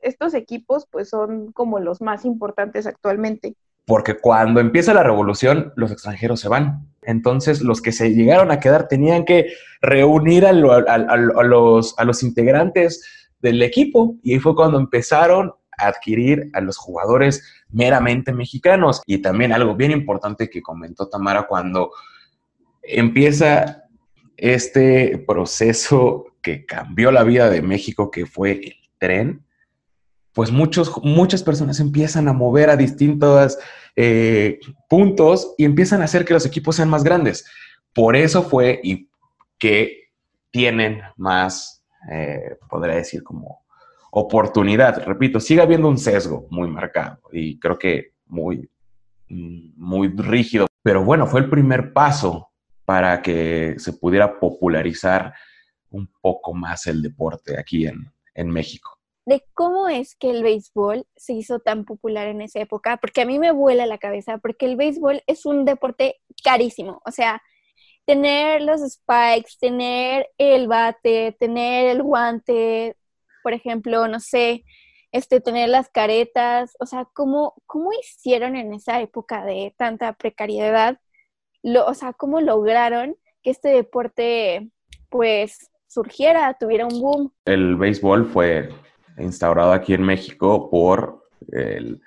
estos 0.00 0.34
equipos 0.34 0.86
pues 0.90 1.08
son 1.08 1.52
como 1.52 1.80
los 1.80 2.00
más 2.00 2.24
importantes 2.24 2.86
actualmente. 2.86 3.56
Porque 3.86 4.16
cuando 4.16 4.60
empieza 4.60 4.94
la 4.94 5.02
revolución, 5.02 5.72
los 5.76 5.92
extranjeros 5.92 6.40
se 6.40 6.48
van. 6.48 6.88
Entonces, 7.02 7.60
los 7.60 7.82
que 7.82 7.92
se 7.92 8.14
llegaron 8.14 8.50
a 8.50 8.58
quedar 8.58 8.88
tenían 8.88 9.26
que 9.26 9.52
reunir 9.82 10.46
a, 10.46 10.52
los, 10.52 11.94
a 11.98 12.04
los 12.04 12.22
integrantes 12.22 13.28
del 13.40 13.60
equipo. 13.60 14.16
Y 14.22 14.38
fue 14.38 14.54
cuando 14.56 14.78
empezaron 14.78 15.48
a 15.48 15.54
adquirir 15.78 16.50
a 16.52 16.60
los 16.60 16.76
jugadores 16.76 17.42
meramente 17.70 18.32
mexicanos. 18.32 19.02
Y 19.06 19.18
también 19.18 19.52
algo 19.52 19.74
bien 19.74 19.90
importante 19.90 20.48
que 20.50 20.62
comentó 20.62 21.08
Tamara 21.08 21.46
cuando 21.46 21.90
empieza 22.82 23.84
este 24.36 25.24
proceso 25.26 26.26
que 26.42 26.66
cambió 26.66 27.10
la 27.10 27.24
vida 27.24 27.48
de 27.48 27.62
México, 27.62 28.10
que 28.10 28.26
fue 28.26 28.52
el 28.52 28.74
tren, 28.98 29.44
pues 30.32 30.50
muchos, 30.50 30.92
muchas 31.02 31.42
personas 31.42 31.80
empiezan 31.80 32.28
a 32.28 32.32
mover 32.32 32.68
a 32.68 32.76
distintos 32.76 33.56
eh, 33.96 34.58
puntos 34.88 35.54
y 35.56 35.64
empiezan 35.64 36.02
a 36.02 36.06
hacer 36.06 36.24
que 36.24 36.34
los 36.34 36.44
equipos 36.44 36.76
sean 36.76 36.90
más 36.90 37.04
grandes. 37.04 37.46
Por 37.94 38.16
eso 38.16 38.42
fue 38.42 38.80
y 38.82 39.08
que 39.58 40.10
tienen 40.50 41.00
más, 41.16 41.84
eh, 42.10 42.56
podría 42.68 42.96
decir, 42.96 43.22
como 43.22 43.63
oportunidad. 44.14 45.04
Repito, 45.04 45.40
sigue 45.40 45.62
habiendo 45.62 45.88
un 45.88 45.98
sesgo 45.98 46.46
muy 46.50 46.68
marcado 46.68 47.18
y 47.32 47.58
creo 47.58 47.78
que 47.78 48.12
muy, 48.26 48.68
muy 49.28 50.08
rígido. 50.08 50.66
Pero 50.82 51.04
bueno, 51.04 51.26
fue 51.26 51.40
el 51.40 51.50
primer 51.50 51.92
paso 51.92 52.50
para 52.84 53.22
que 53.22 53.74
se 53.78 53.94
pudiera 53.94 54.38
popularizar 54.38 55.34
un 55.90 56.08
poco 56.20 56.54
más 56.54 56.86
el 56.86 57.02
deporte 57.02 57.58
aquí 57.58 57.86
en, 57.86 58.12
en 58.34 58.50
México 58.50 58.94
de 59.26 59.42
cómo 59.54 59.88
es 59.88 60.14
que 60.16 60.30
el 60.30 60.42
béisbol 60.42 61.06
se 61.16 61.32
hizo 61.32 61.58
tan 61.58 61.84
popular 61.84 62.28
en 62.28 62.42
esa 62.42 62.60
época, 62.60 62.98
porque 62.98 63.22
a 63.22 63.26
mí 63.26 63.38
me 63.38 63.52
vuela 63.52 63.86
la 63.86 63.96
cabeza, 63.96 64.38
porque 64.38 64.66
el 64.66 64.76
béisbol 64.76 65.22
es 65.26 65.46
un 65.46 65.64
deporte 65.64 66.20
carísimo, 66.42 67.00
o 67.06 67.10
sea, 67.10 67.42
tener 68.04 68.60
los 68.62 68.80
spikes, 68.82 69.56
tener 69.58 70.28
el 70.36 70.68
bate, 70.68 71.34
tener 71.38 71.86
el 71.86 72.02
guante, 72.02 72.96
por 73.44 73.52
ejemplo, 73.52 74.08
no 74.08 74.20
sé, 74.20 74.64
este, 75.12 75.40
tener 75.40 75.68
las 75.68 75.90
caretas, 75.90 76.74
o 76.80 76.86
sea, 76.86 77.06
¿cómo, 77.12 77.54
cómo 77.66 77.90
hicieron 77.92 78.56
en 78.56 78.72
esa 78.72 79.00
época 79.00 79.44
de 79.44 79.74
tanta 79.76 80.14
precariedad? 80.14 80.98
Lo, 81.62 81.86
o 81.86 81.94
sea, 81.94 82.14
¿cómo 82.14 82.40
lograron 82.40 83.14
que 83.42 83.50
este 83.50 83.68
deporte, 83.68 84.70
pues, 85.10 85.70
surgiera, 85.86 86.56
tuviera 86.58 86.86
un 86.86 87.00
boom? 87.00 87.32
El 87.44 87.76
béisbol 87.76 88.26
fue 88.26 88.70
instaurado 89.18 89.72
aquí 89.72 89.92
en 89.92 90.02
México 90.02 90.70
por, 90.70 91.28
el, 91.52 92.00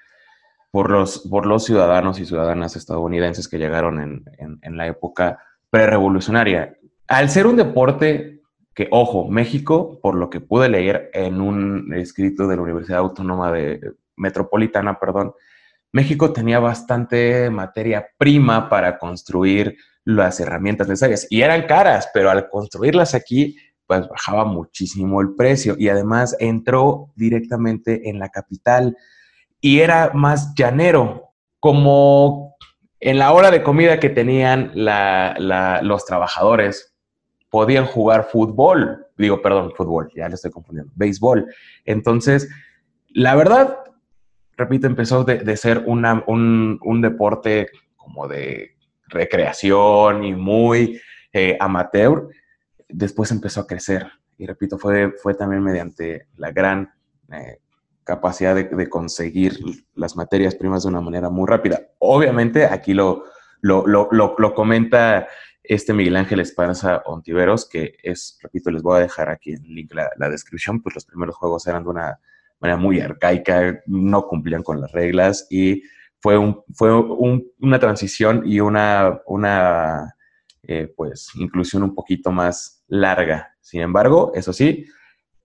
por, 0.71 0.89
los, 0.89 1.19
por 1.19 1.45
los 1.45 1.63
ciudadanos 1.63 2.19
y 2.19 2.26
ciudadanas 2.26 2.76
estadounidenses 2.76 3.47
que 3.47 3.60
llegaron 3.60 4.02
en, 4.02 4.60
en, 4.62 4.76
la 4.76 4.88
época 4.88 5.41
prerevolucionaria. 5.69 6.78
Al 7.08 7.30
ser 7.30 7.47
un 7.47 7.56
deporte 7.56 8.37
que, 8.78 8.88
ojo, 8.92 9.28
México, 9.28 10.00
por 10.04 10.13
lo 10.13 10.30
que 10.30 10.40
pude 10.40 10.70
leer 10.70 11.10
en 11.12 11.42
un 11.42 11.92
escrito 11.96 12.48
de 12.48 12.58
la 12.58 12.62
Universidad 12.62 13.00
Autónoma 13.00 13.52
de 13.52 13.82
Metropolitana, 14.16 15.00
perdón, 15.00 15.34
México 15.92 16.32
tenía 16.32 16.60
bastante 16.60 17.50
materia 17.50 18.08
prima 18.20 18.70
para 18.70 19.00
construir 19.00 19.78
las 20.04 20.40
herramientas 20.40 20.88
necesarias 20.88 21.26
y 21.32 21.42
eran 21.42 21.66
caras, 21.66 22.12
pero 22.13 22.30
al 22.30 22.50
construirlas 22.50 23.16
aquí 23.16 23.58
pues 23.88 24.08
bajaba 24.08 24.46
muchísimo 24.46 25.22
el 25.22 25.34
precio 25.34 25.74
y 25.76 25.90
además 25.90 26.36
entró 26.40 27.12
directamente 27.16 28.08
en 28.12 28.20
la 28.20 28.30
capital 28.30 28.96
y 29.60 29.80
era 29.80 30.12
más 30.13 30.54
llanero, 30.54 31.34
como 31.60 32.56
en 33.00 33.18
la 33.18 33.32
hora 33.32 33.50
de 33.50 33.63
comida 33.63 34.00
que 34.00 34.10
tenían 34.10 34.72
los 34.76 36.06
trabajadores 36.06 36.94
podían 37.49 37.86
jugar 37.86 38.27
fútbol, 38.31 39.05
digo, 39.17 39.41
perdón, 39.41 39.73
fútbol, 39.75 40.12
ya 40.15 40.27
le 40.27 40.36
estoy 40.36 40.51
confundiendo, 40.51 40.91
béisbol. 40.95 41.45
Entonces, 41.86 42.49
la 43.10 43.36
verdad, 43.36 43.77
repito, 44.57 44.88
empezó 44.88 45.23
de, 45.23 45.57
ser 45.57 45.83
un, 45.86 47.01
deporte 47.01 47.67
como 47.95 48.27
de 48.27 48.75
recreación 49.07 50.23
y 50.23 50.33
muy 50.33 50.99
eh, 51.33 51.57
amateur 51.60 52.29
después 52.89 53.31
empezó 53.31 53.62
a 53.62 53.67
crecer. 53.67 54.07
Y 54.38 54.45
repito, 54.45 54.77
fue, 54.77 55.13
fue 55.21 55.33
también 55.33 55.63
mediante 55.63 56.27
la 56.36 56.51
gran 56.51 56.93
eh, 57.31 57.60
capacidad 58.03 58.55
de, 58.55 58.89
conseguir 58.89 59.57
las 59.95 60.15
materias 60.15 60.55
primas 60.55 60.83
de 60.83 60.89
una 60.89 61.01
manera 61.01 61.29
muy 61.29 61.47
rápida. 61.47 61.81
Obviamente, 61.99 62.65
aquí 62.65 62.93
lo, 62.93 63.23
lo, 63.62 63.86
lo, 63.86 64.53
comenta 64.53 65.27
este 65.69 65.93
Miguel 65.93 66.15
Ángel 66.15 66.39
Esparza 66.39 67.03
Ontiveros, 67.06 67.67
que 67.67 67.97
es, 68.01 68.39
repito, 68.41 68.71
les 68.71 68.82
voy 68.82 68.97
a 68.97 69.01
dejar 69.01 69.30
aquí 69.30 69.51
en 69.53 69.63
link 69.63 69.93
la, 69.93 70.30
descripción, 70.30 70.82
pues 70.82 70.95
los 70.95 71.06
primeros 71.06 71.36
juegos 71.36 71.67
eran 71.67 71.84
de 71.84 71.89
una 71.89 72.19
manera 72.60 72.77
muy 72.77 72.99
arcaica, 72.99 73.82
no 73.86 74.27
cumplían 74.27 74.63
con 74.63 74.80
las 74.80 74.91
reglas 74.91 75.45
y 75.49 75.84
fue, 76.19 76.38
fue 76.73 76.93
una 77.60 77.80
transición 77.80 78.43
y 78.45 78.60
una, 78.60 79.19
una 79.27 80.15
eh, 80.63 80.91
pues, 80.95 81.30
inclusión 81.36 81.84
un 81.84 81.93
poquito 81.93 82.32
más 82.32 82.84
larga. 82.88 83.56
Sin 83.62 83.82
embargo, 83.82 84.32
eso 84.34 84.53
sí, 84.53 84.86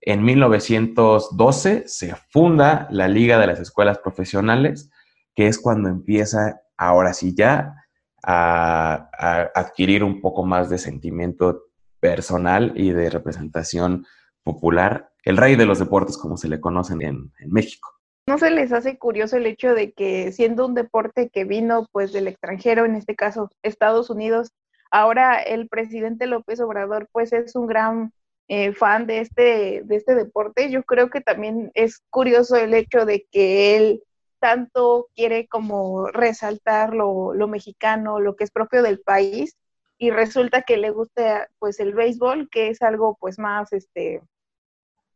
en 0.01 0.23
1912 0.23 1.83
se 1.85 2.15
funda 2.29 2.87
la 2.91 3.07
Liga 3.07 3.39
de 3.39 3.47
las 3.47 3.59
Escuelas 3.59 3.99
Profesionales, 3.99 4.89
que 5.35 5.47
es 5.47 5.59
cuando 5.59 5.89
empieza 5.89 6.61
ahora 6.77 7.13
sí 7.13 7.33
ya 7.35 7.82
a, 8.23 9.09
adquirir 9.53 10.03
un 10.03 10.21
poco 10.21 10.45
más 10.45 10.69
de 10.69 10.77
sentimiento 10.77 11.65
personal 11.99 12.73
y 12.75 12.91
de 12.91 13.09
representación 13.09 14.05
popular, 14.43 15.11
el 15.23 15.37
rey 15.37 15.55
de 15.55 15.65
los 15.65 15.79
deportes 15.79 16.17
como 16.17 16.37
se 16.37 16.49
le 16.49 16.59
conocen 16.59 17.01
en, 17.01 17.31
México. 17.47 17.89
¿No 18.27 18.37
se 18.37 18.49
les 18.49 18.71
hace 18.71 18.97
curioso 18.97 19.37
el 19.37 19.45
hecho 19.45 19.73
de 19.73 19.91
que 19.91 20.31
siendo 20.31 20.65
un 20.65 20.73
deporte 20.73 21.29
que 21.29 21.43
vino 21.43 21.87
pues 21.91 22.13
del 22.13 22.27
extranjero, 22.27 22.85
en 22.85 22.95
este 22.95 23.15
caso 23.15 23.49
Estados 23.61 24.09
Unidos, 24.09 24.53
Ahora 24.93 25.41
el 25.41 25.69
presidente 25.69 26.27
López 26.27 26.59
Obrador 26.59 27.09
pues 27.11 27.33
es 27.33 27.55
un 27.55 27.65
gran 27.65 28.13
eh, 28.47 28.73
fan 28.73 29.07
de 29.07 29.21
este, 29.21 29.81
de 29.83 29.95
este 29.95 30.13
deporte. 30.13 30.69
Yo 30.69 30.83
creo 30.83 31.09
que 31.09 31.19
también 31.19 31.71
es 31.73 32.03
curioso 32.11 32.57
el 32.57 32.75
hecho 32.75 33.03
de 33.03 33.25
que 33.31 33.75
él 33.75 34.03
tanto 34.43 35.07
quiere 35.15 35.47
como 35.47 36.07
resaltar 36.07 36.93
lo, 36.93 37.31
mexicano, 37.47 38.19
lo 38.19 38.35
que 38.35 38.43
es 38.43 38.51
propio 38.51 38.83
del 38.83 38.99
país, 38.99 39.55
y 39.97 40.11
resulta 40.11 40.63
que 40.63 40.75
le 40.75 40.89
gusta 40.89 41.47
pues 41.59 41.79
el 41.79 41.93
béisbol, 41.93 42.49
que 42.49 42.67
es 42.67 42.81
algo 42.81 43.15
pues 43.21 43.39
más 43.39 43.71
este 43.71 44.21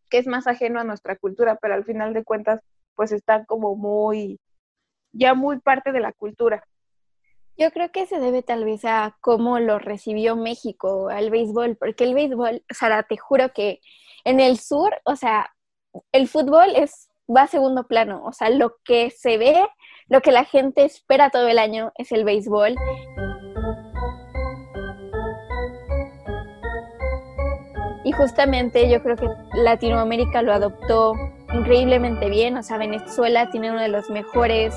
que 0.10 0.20
es 0.20 0.28
más 0.28 0.48
ajeno 0.48 0.80
a 0.80 0.86
nuestra 0.86 1.18
cultura, 1.18 1.58
pero 1.62 1.74
al 1.74 1.84
final 1.84 2.14
de 2.14 2.24
cuentas 2.24 2.62
pues 2.96 3.12
está 3.12 3.44
como 3.44 3.76
muy 3.76 4.40
ya 5.12 5.34
muy 5.34 5.60
parte 5.60 5.92
de 5.92 6.00
la 6.00 6.14
cultura. 6.14 6.66
Yo 7.58 7.70
creo 7.72 7.92
que 7.92 8.06
se 8.06 8.22
debe 8.22 8.44
tal 8.44 8.64
vez 8.64 8.86
a 8.86 9.18
cómo 9.20 9.60
lo 9.60 9.78
recibió 9.78 10.38
México 10.38 11.10
al 11.10 11.32
béisbol, 11.32 11.76
porque 11.76 12.06
el 12.06 12.14
béisbol, 12.14 12.64
Sara, 12.70 13.04
te 13.04 13.18
juro 13.18 13.52
que 13.52 13.82
en 14.24 14.40
el 14.40 14.58
sur, 14.58 14.96
o 15.04 15.18
sea, 15.18 15.54
el 16.14 16.30
fútbol 16.30 16.78
es 16.78 17.10
va 17.34 17.44
a 17.44 17.48
segundo 17.48 17.88
plano, 17.88 18.24
o 18.26 18.32
sea, 18.32 18.50
lo 18.50 18.78
que 18.84 19.10
se 19.12 19.38
ve, 19.38 19.56
lo 20.08 20.22
que 20.22 20.32
la 20.32 20.46
gente 20.46 20.86
espera 20.86 21.30
todo 21.30 21.48
el 21.48 21.60
año 21.60 21.92
es 21.96 22.12
el 22.12 22.24
béisbol. 22.24 22.76
Y 28.04 28.12
justamente 28.14 28.90
yo 28.90 29.04
creo 29.04 29.18
que 29.18 29.28
Latinoamérica 29.54 30.42
lo 30.42 30.54
adoptó 30.54 31.14
increíblemente 31.54 32.30
bien, 32.30 32.58
o 32.58 32.64
sea, 32.64 32.78
Venezuela 32.78 33.50
tiene 33.52 33.72
uno 33.72 33.82
de 33.82 33.90
los 33.90 34.10
mejores 34.10 34.74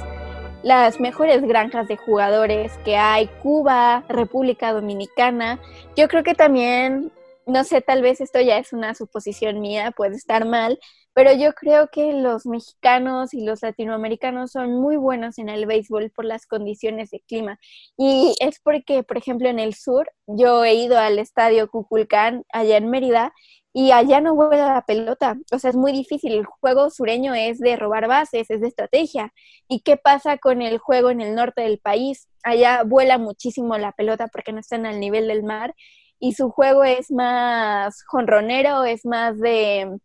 las 0.62 1.00
mejores 1.00 1.42
granjas 1.42 1.88
de 1.88 1.96
jugadores 1.96 2.76
que 2.84 2.96
hay, 2.96 3.28
Cuba, 3.42 4.04
República 4.08 4.72
Dominicana. 4.72 5.58
Yo 5.96 6.08
creo 6.08 6.22
que 6.22 6.34
también, 6.34 7.12
no 7.46 7.64
sé, 7.64 7.80
tal 7.80 8.02
vez 8.02 8.20
esto 8.20 8.40
ya 8.40 8.58
es 8.58 8.72
una 8.72 8.94
suposición 8.94 9.60
mía, 9.60 9.90
puede 9.90 10.16
estar 10.16 10.44
mal, 10.44 10.78
pero 11.14 11.32
yo 11.32 11.52
creo 11.54 11.88
que 11.88 12.12
los 12.12 12.46
mexicanos 12.46 13.34
y 13.34 13.44
los 13.44 13.62
latinoamericanos 13.62 14.52
son 14.52 14.80
muy 14.80 14.96
buenos 14.96 15.38
en 15.38 15.48
el 15.48 15.66
béisbol 15.66 16.10
por 16.10 16.24
las 16.24 16.46
condiciones 16.46 17.10
de 17.10 17.20
clima. 17.20 17.58
Y 17.96 18.34
es 18.40 18.60
porque, 18.60 19.02
por 19.02 19.18
ejemplo, 19.18 19.48
en 19.48 19.58
el 19.58 19.74
sur, 19.74 20.10
yo 20.26 20.64
he 20.64 20.74
ido 20.74 20.98
al 20.98 21.18
estadio 21.18 21.68
Cuculcán, 21.68 22.44
allá 22.52 22.76
en 22.76 22.90
Mérida, 22.90 23.32
y 23.72 23.92
allá 23.92 24.20
no 24.20 24.34
vuela 24.34 24.74
la 24.74 24.82
pelota. 24.82 25.36
O 25.52 25.58
sea, 25.58 25.70
es 25.70 25.76
muy 25.76 25.92
difícil. 25.92 26.32
El 26.32 26.44
juego 26.44 26.90
sureño 26.90 27.34
es 27.34 27.58
de 27.60 27.76
robar 27.76 28.08
bases, 28.08 28.50
es 28.50 28.60
de 28.60 28.68
estrategia. 28.68 29.32
¿Y 29.68 29.80
qué 29.80 29.96
pasa 29.96 30.38
con 30.38 30.62
el 30.62 30.78
juego 30.78 31.10
en 31.10 31.20
el 31.20 31.34
norte 31.34 31.62
del 31.62 31.78
país? 31.78 32.28
Allá 32.42 32.82
vuela 32.84 33.18
muchísimo 33.18 33.78
la 33.78 33.92
pelota 33.92 34.28
porque 34.28 34.52
no 34.52 34.60
están 34.60 34.86
al 34.86 34.98
nivel 35.00 35.28
del 35.28 35.44
mar 35.44 35.74
y 36.18 36.34
su 36.34 36.50
juego 36.50 36.84
es 36.84 37.10
más 37.10 38.04
jonronero, 38.04 38.84
es 38.84 39.06
más 39.06 39.38
de 39.38 39.98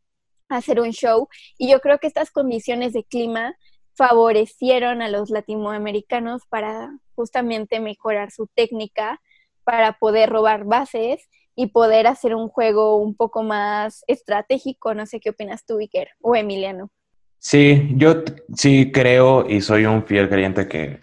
hacer 0.49 0.79
un 0.79 0.91
show. 0.91 1.27
Y 1.57 1.69
yo 1.69 1.79
creo 1.79 1.99
que 1.99 2.07
estas 2.07 2.31
condiciones 2.31 2.93
de 2.93 3.03
clima 3.03 3.55
favorecieron 3.95 5.01
a 5.01 5.09
los 5.09 5.29
latinoamericanos 5.29 6.43
para 6.49 6.97
justamente 7.15 7.79
mejorar 7.79 8.31
su 8.31 8.47
técnica, 8.47 9.21
para 9.63 9.93
poder 9.93 10.29
robar 10.29 10.65
bases 10.65 11.27
y 11.55 11.67
poder 11.67 12.07
hacer 12.07 12.35
un 12.35 12.49
juego 12.49 12.97
un 12.97 13.15
poco 13.15 13.43
más 13.43 14.03
estratégico. 14.07 14.93
No 14.93 15.05
sé 15.05 15.19
qué 15.19 15.29
opinas 15.29 15.65
tú, 15.65 15.77
Iker, 15.79 16.09
o 16.21 16.35
Emiliano. 16.35 16.91
Sí, 17.39 17.89
yo 17.95 18.23
sí 18.55 18.91
creo 18.91 19.47
y 19.47 19.61
soy 19.61 19.85
un 19.85 20.03
fiel 20.03 20.27
creyente 20.29 20.67
que, 20.67 20.99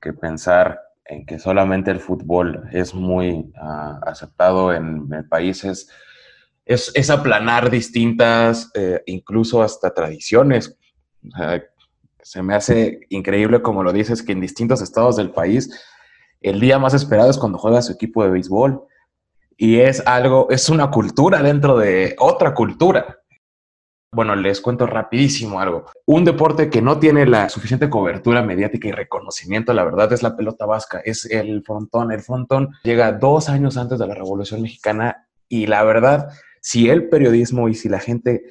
que 0.00 0.12
pensar 0.12 0.80
en 1.04 1.26
que 1.26 1.38
solamente 1.38 1.90
el 1.90 2.00
fútbol 2.00 2.68
es 2.72 2.94
muy 2.94 3.52
ah, 3.56 4.00
aceptado 4.06 4.72
en, 4.72 5.08
países 5.28 5.90
es, 6.66 7.10
aplanar 7.10 7.70
distintas, 7.70 8.70
eh, 8.74 9.02
incluso 9.06 9.62
hasta 9.62 9.92
tradiciones. 9.92 10.78
se 12.22 12.42
me 12.42 12.54
hace 12.54 13.00
increíble, 13.10 13.62
como 13.62 13.82
lo 13.82 13.92
dices, 13.92 14.22
que 14.22 14.32
en 14.32 14.40
distintos 14.40 14.80
estados 14.80 15.16
del 15.16 15.30
país 15.30 15.70
el 16.44 16.60
día 16.60 16.78
más 16.78 16.92
esperado 16.92 17.30
es 17.30 17.38
cuando 17.38 17.56
juega 17.58 17.80
su 17.80 17.92
equipo 17.92 18.22
de 18.22 18.30
béisbol. 18.30 18.84
Y 19.56 19.80
es 19.80 20.06
algo, 20.06 20.48
es 20.50 20.68
una 20.68 20.90
cultura 20.90 21.42
dentro 21.42 21.78
de 21.78 22.14
otra 22.18 22.52
cultura. 22.52 23.18
Bueno, 24.12 24.36
les 24.36 24.60
cuento 24.60 24.86
rapidísimo 24.86 25.58
algo. 25.58 25.86
Un 26.04 26.24
deporte 26.24 26.68
que 26.68 26.82
no 26.82 26.98
tiene 26.98 27.24
la 27.24 27.48
suficiente 27.48 27.88
cobertura 27.88 28.42
mediática 28.42 28.88
y 28.88 28.92
reconocimiento, 28.92 29.72
la 29.72 29.84
verdad, 29.84 30.12
es 30.12 30.22
la 30.22 30.36
pelota 30.36 30.66
vasca, 30.66 31.00
es 31.02 31.24
el 31.24 31.62
frontón. 31.62 32.12
El 32.12 32.20
frontón 32.20 32.74
llega 32.82 33.12
dos 33.12 33.48
años 33.48 33.78
antes 33.78 33.98
de 33.98 34.06
la 34.06 34.14
Revolución 34.14 34.60
Mexicana 34.60 35.26
y 35.48 35.66
la 35.66 35.82
verdad, 35.82 36.28
si 36.64 36.88
el 36.88 37.10
periodismo 37.10 37.68
y 37.68 37.74
si 37.74 37.90
la 37.90 38.00
gente 38.00 38.42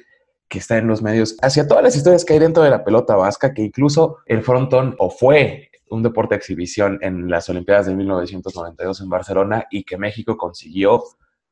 que 0.48 0.60
está 0.60 0.78
en 0.78 0.86
los 0.86 1.02
medios, 1.02 1.36
hacia 1.42 1.66
todas 1.66 1.82
las 1.82 1.96
historias 1.96 2.24
que 2.24 2.34
hay 2.34 2.38
dentro 2.38 2.62
de 2.62 2.70
la 2.70 2.84
pelota 2.84 3.16
vasca, 3.16 3.52
que 3.52 3.62
incluso 3.62 4.18
el 4.26 4.44
frontón 4.44 4.94
o 5.00 5.10
fue 5.10 5.72
un 5.90 6.04
deporte 6.04 6.36
de 6.36 6.38
exhibición 6.38 7.00
en 7.02 7.28
las 7.28 7.48
Olimpiadas 7.48 7.86
de 7.86 7.96
1992 7.96 9.00
en 9.00 9.08
Barcelona 9.08 9.66
y 9.68 9.82
que 9.82 9.98
México 9.98 10.36
consiguió 10.36 11.02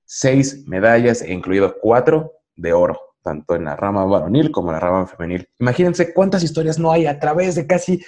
seis 0.05 0.62
medallas, 0.68 1.29
incluido 1.29 1.75
cuatro 1.81 2.31
de 2.55 2.72
oro, 2.72 2.96
tanto 3.22 3.57
en 3.57 3.64
la 3.64 3.75
rama 3.75 4.05
varonil 4.05 4.53
como 4.53 4.68
en 4.68 4.75
la 4.75 4.81
rama 4.81 5.09
femenil. 5.09 5.48
Imagínense 5.59 6.14
cuántas 6.14 6.44
historias 6.44 6.79
no 6.79 6.92
hay 6.92 7.07
a 7.07 7.18
través 7.18 7.57
de 7.57 7.66
casi, 7.66 8.05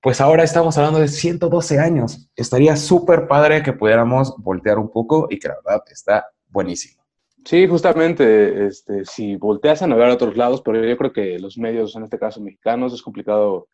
pues 0.00 0.20
ahora 0.20 0.42
estamos 0.42 0.76
hablando 0.76 0.98
de 0.98 1.06
112 1.06 1.78
años. 1.78 2.28
Estaría 2.34 2.74
súper 2.74 3.28
padre 3.28 3.62
que 3.62 3.72
pudiéramos 3.72 4.34
voltear 4.38 4.80
un 4.80 4.90
poco 4.90 5.28
y 5.30 5.38
que 5.38 5.46
la 5.46 5.54
verdad 5.64 5.84
está 5.88 6.26
buenísimo. 6.48 7.01
Sí, 7.44 7.66
justamente, 7.66 8.66
este, 8.66 9.04
si 9.04 9.36
volteas 9.36 9.82
a 9.82 9.86
navegar 9.86 10.10
a 10.10 10.14
otros 10.14 10.36
lados, 10.36 10.62
pero 10.62 10.84
yo 10.84 10.96
creo 10.96 11.12
que 11.12 11.38
los 11.38 11.58
medios, 11.58 11.96
en 11.96 12.04
este 12.04 12.18
caso 12.18 12.40
mexicanos, 12.40 12.94
es 12.94 13.02
complicado 13.02 13.68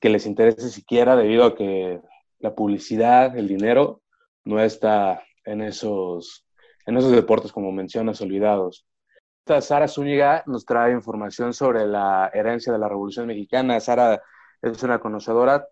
que 0.00 0.08
les 0.08 0.26
interese 0.26 0.70
siquiera 0.70 1.16
debido 1.16 1.44
a 1.44 1.54
que 1.54 2.00
la 2.38 2.54
publicidad, 2.54 3.36
el 3.36 3.48
dinero, 3.48 4.02
no 4.44 4.60
está 4.60 5.22
en 5.44 5.62
esos, 5.62 6.46
en 6.86 6.96
esos 6.96 7.12
deportes, 7.12 7.52
como 7.52 7.72
mencionas, 7.72 8.20
olvidados. 8.20 8.86
Sara 9.60 9.88
Zúñiga 9.88 10.44
nos 10.46 10.64
trae 10.64 10.92
información 10.92 11.52
sobre 11.52 11.86
la 11.86 12.30
herencia 12.32 12.72
de 12.72 12.78
la 12.78 12.88
Revolución 12.88 13.26
Mexicana. 13.26 13.80
Sara 13.80 14.22
es 14.60 14.82
una 14.82 15.00
conocedora 15.00 15.66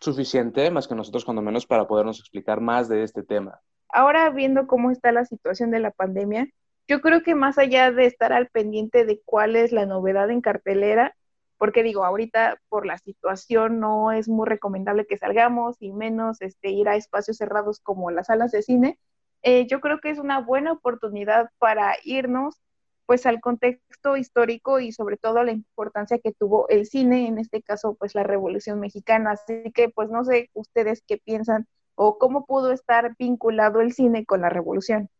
suficiente, 0.00 0.70
más 0.70 0.86
que 0.86 0.94
nosotros 0.94 1.24
cuando 1.24 1.40
menos, 1.40 1.66
para 1.66 1.86
podernos 1.86 2.20
explicar 2.20 2.60
más 2.60 2.88
de 2.88 3.02
este 3.02 3.22
tema. 3.22 3.60
Ahora 3.88 4.28
viendo 4.30 4.66
cómo 4.66 4.90
está 4.90 5.12
la 5.12 5.24
situación 5.24 5.70
de 5.70 5.80
la 5.80 5.90
pandemia, 5.90 6.46
yo 6.88 7.00
creo 7.00 7.22
que 7.22 7.34
más 7.34 7.58
allá 7.58 7.90
de 7.92 8.06
estar 8.06 8.32
al 8.32 8.48
pendiente 8.48 9.04
de 9.04 9.20
cuál 9.24 9.56
es 9.56 9.72
la 9.72 9.86
novedad 9.86 10.30
en 10.30 10.40
cartelera, 10.40 11.16
porque 11.58 11.82
digo, 11.82 12.04
ahorita 12.04 12.58
por 12.68 12.86
la 12.86 12.98
situación 12.98 13.80
no 13.80 14.12
es 14.12 14.28
muy 14.28 14.46
recomendable 14.46 15.06
que 15.06 15.18
salgamos 15.18 15.76
y 15.80 15.92
menos 15.92 16.42
este, 16.42 16.70
ir 16.70 16.88
a 16.88 16.96
espacios 16.96 17.38
cerrados 17.38 17.80
como 17.80 18.10
las 18.10 18.26
salas 18.26 18.52
de 18.52 18.62
cine, 18.62 18.98
eh, 19.42 19.66
yo 19.66 19.80
creo 19.80 20.00
que 20.00 20.10
es 20.10 20.18
una 20.18 20.40
buena 20.40 20.72
oportunidad 20.72 21.50
para 21.58 21.94
irnos 22.04 22.60
pues 23.06 23.26
al 23.26 23.40
contexto 23.40 24.16
histórico 24.16 24.80
y 24.80 24.92
sobre 24.92 25.16
todo 25.18 25.38
a 25.38 25.44
la 25.44 25.52
importancia 25.52 26.18
que 26.18 26.32
tuvo 26.32 26.68
el 26.70 26.86
cine, 26.86 27.26
en 27.28 27.38
este 27.38 27.62
caso 27.62 27.94
pues 27.94 28.14
la 28.14 28.22
Revolución 28.24 28.80
Mexicana. 28.80 29.32
Así 29.32 29.70
que 29.72 29.90
pues 29.90 30.10
no 30.10 30.24
sé 30.24 30.50
ustedes 30.54 31.02
qué 31.06 31.18
piensan 31.18 31.66
o 31.94 32.18
cómo 32.18 32.46
pudo 32.46 32.72
estar 32.72 33.14
vinculado 33.18 33.80
el 33.80 33.92
cine 33.92 34.24
con 34.24 34.40
la 34.40 34.48
Revolución. 34.48 35.10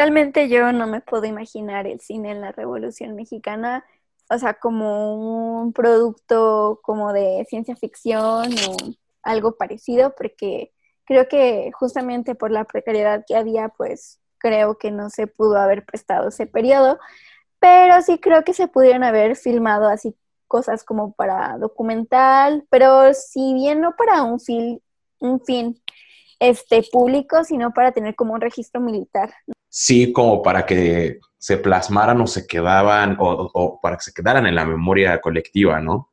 Realmente 0.00 0.48
yo 0.48 0.72
no 0.72 0.86
me 0.86 1.02
puedo 1.02 1.26
imaginar 1.26 1.86
el 1.86 2.00
cine 2.00 2.30
en 2.30 2.40
la 2.40 2.52
Revolución 2.52 3.14
Mexicana, 3.16 3.84
o 4.30 4.38
sea, 4.38 4.54
como 4.54 5.60
un 5.60 5.74
producto 5.74 6.80
como 6.82 7.12
de 7.12 7.46
ciencia 7.50 7.76
ficción 7.76 8.46
o 8.66 8.76
algo 9.22 9.58
parecido, 9.58 10.14
porque 10.16 10.72
creo 11.04 11.28
que 11.28 11.70
justamente 11.74 12.34
por 12.34 12.50
la 12.50 12.64
precariedad 12.64 13.26
que 13.28 13.36
había, 13.36 13.68
pues 13.68 14.18
creo 14.38 14.78
que 14.78 14.90
no 14.90 15.10
se 15.10 15.26
pudo 15.26 15.58
haber 15.58 15.84
prestado 15.84 16.30
ese 16.30 16.46
periodo, 16.46 16.98
pero 17.58 18.00
sí 18.00 18.18
creo 18.18 18.42
que 18.42 18.54
se 18.54 18.68
pudieron 18.68 19.04
haber 19.04 19.36
filmado 19.36 19.86
así 19.86 20.16
cosas 20.48 20.82
como 20.82 21.12
para 21.12 21.58
documental, 21.58 22.66
pero 22.70 23.12
si 23.12 23.52
bien 23.52 23.82
no 23.82 23.94
para 23.96 24.22
un, 24.22 24.40
fin, 24.40 24.80
un 25.18 25.44
fin 25.44 25.78
este, 26.38 26.84
público, 26.90 27.44
sino 27.44 27.74
para 27.74 27.92
tener 27.92 28.14
como 28.14 28.32
un 28.32 28.40
registro 28.40 28.80
militar 28.80 29.34
sí 29.70 30.12
como 30.12 30.42
para 30.42 30.66
que 30.66 31.20
se 31.38 31.56
plasmaran 31.56 32.20
o 32.20 32.26
se 32.26 32.46
quedaban 32.46 33.16
o, 33.18 33.80
para 33.80 33.96
que 33.96 34.02
se 34.02 34.12
quedaran 34.12 34.46
en 34.46 34.54
la 34.54 34.66
memoria 34.66 35.18
colectiva, 35.20 35.80
¿no? 35.80 36.10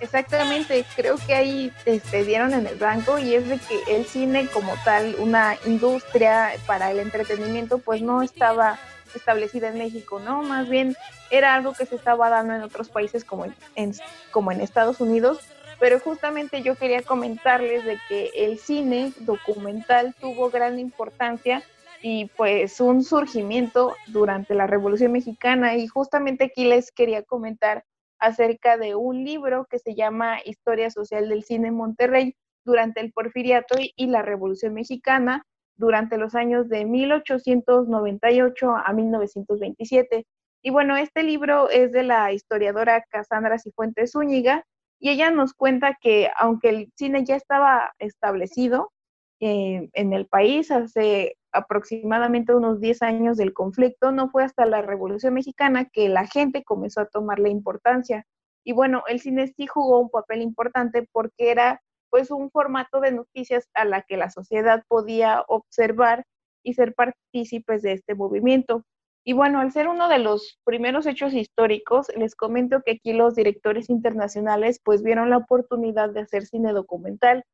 Exactamente, 0.00 0.84
creo 0.96 1.16
que 1.18 1.34
ahí 1.34 1.72
te 1.84 1.96
este, 1.96 2.24
dieron 2.24 2.54
en 2.54 2.66
el 2.66 2.76
blanco 2.76 3.18
y 3.18 3.34
es 3.34 3.48
de 3.48 3.58
que 3.58 3.96
el 3.96 4.06
cine 4.06 4.46
como 4.46 4.72
tal, 4.84 5.16
una 5.18 5.56
industria 5.66 6.52
para 6.66 6.90
el 6.90 7.00
entretenimiento, 7.00 7.78
pues 7.78 8.00
no 8.00 8.22
estaba 8.22 8.78
establecida 9.14 9.68
en 9.68 9.78
México, 9.78 10.20
¿no? 10.20 10.42
Más 10.42 10.68
bien 10.68 10.96
era 11.30 11.54
algo 11.54 11.74
que 11.74 11.84
se 11.84 11.96
estaba 11.96 12.30
dando 12.30 12.54
en 12.54 12.62
otros 12.62 12.88
países 12.88 13.24
como 13.24 13.46
en, 13.74 13.94
como 14.30 14.52
en 14.52 14.60
Estados 14.60 15.00
Unidos 15.00 15.40
pero 15.78 16.00
justamente 16.00 16.62
yo 16.62 16.74
quería 16.74 17.02
comentarles 17.02 17.84
de 17.84 17.98
que 18.08 18.30
el 18.34 18.58
cine 18.58 19.12
documental 19.20 20.14
tuvo 20.20 20.50
gran 20.50 20.78
importancia 20.78 21.62
y 22.02 22.26
pues 22.36 22.80
un 22.80 23.02
surgimiento 23.02 23.94
durante 24.06 24.54
la 24.54 24.66
Revolución 24.66 25.12
Mexicana 25.12 25.76
y 25.76 25.86
justamente 25.86 26.44
aquí 26.44 26.64
les 26.64 26.92
quería 26.92 27.22
comentar 27.22 27.84
acerca 28.18 28.76
de 28.76 28.94
un 28.94 29.24
libro 29.24 29.66
que 29.70 29.78
se 29.78 29.94
llama 29.94 30.38
Historia 30.44 30.90
Social 30.90 31.28
del 31.28 31.44
Cine 31.44 31.68
en 31.68 31.74
Monterrey 31.74 32.36
durante 32.64 33.00
el 33.00 33.12
Porfiriato 33.12 33.76
y 33.78 34.06
la 34.06 34.22
Revolución 34.22 34.74
Mexicana 34.74 35.44
durante 35.76 36.18
los 36.18 36.34
años 36.34 36.68
de 36.68 36.84
1898 36.84 38.74
a 38.84 38.92
1927. 38.92 40.26
Y 40.62 40.70
bueno, 40.70 40.96
este 40.96 41.22
libro 41.22 41.70
es 41.70 41.92
de 41.92 42.02
la 42.02 42.32
historiadora 42.32 43.04
Casandra 43.08 43.58
Cifuentes 43.58 44.12
Zúñiga 44.12 44.64
y 45.00 45.10
ella 45.10 45.30
nos 45.30 45.54
cuenta 45.54 45.96
que 46.00 46.30
aunque 46.36 46.68
el 46.70 46.92
cine 46.96 47.24
ya 47.24 47.36
estaba 47.36 47.92
establecido 47.98 48.92
eh, 49.40 49.88
en 49.92 50.12
el 50.12 50.26
país 50.26 50.70
hace 50.70 51.36
aproximadamente 51.52 52.54
unos 52.54 52.80
10 52.80 53.02
años 53.02 53.36
del 53.36 53.54
conflicto, 53.54 54.10
no 54.12 54.28
fue 54.30 54.44
hasta 54.44 54.66
la 54.66 54.82
Revolución 54.82 55.34
Mexicana 55.34 55.86
que 55.86 56.08
la 56.08 56.26
gente 56.26 56.64
comenzó 56.64 57.00
a 57.00 57.06
tomarle 57.06 57.48
importancia. 57.50 58.26
Y 58.64 58.72
bueno, 58.72 59.02
el 59.06 59.20
cine 59.20 59.46
sí 59.56 59.66
jugó 59.66 60.00
un 60.00 60.10
papel 60.10 60.42
importante 60.42 61.08
porque 61.12 61.50
era 61.50 61.80
pues 62.10 62.30
un 62.30 62.50
formato 62.50 63.00
de 63.00 63.12
noticias 63.12 63.68
a 63.74 63.84
la 63.84 64.02
que 64.02 64.16
la 64.16 64.30
sociedad 64.30 64.82
podía 64.88 65.44
observar 65.48 66.24
y 66.62 66.74
ser 66.74 66.94
partícipes 66.94 67.82
de 67.82 67.92
este 67.92 68.14
movimiento. 68.14 68.84
Y 69.24 69.32
bueno, 69.34 69.60
al 69.60 69.72
ser 69.72 69.88
uno 69.88 70.08
de 70.08 70.18
los 70.18 70.58
primeros 70.64 71.06
hechos 71.06 71.34
históricos, 71.34 72.08
les 72.16 72.34
comento 72.34 72.82
que 72.82 72.92
aquí 72.92 73.12
los 73.12 73.34
directores 73.34 73.90
internacionales 73.90 74.80
pues 74.82 75.02
vieron 75.02 75.30
la 75.30 75.38
oportunidad 75.38 76.10
de 76.10 76.20
hacer 76.20 76.46
cine 76.46 76.72
documental 76.72 77.44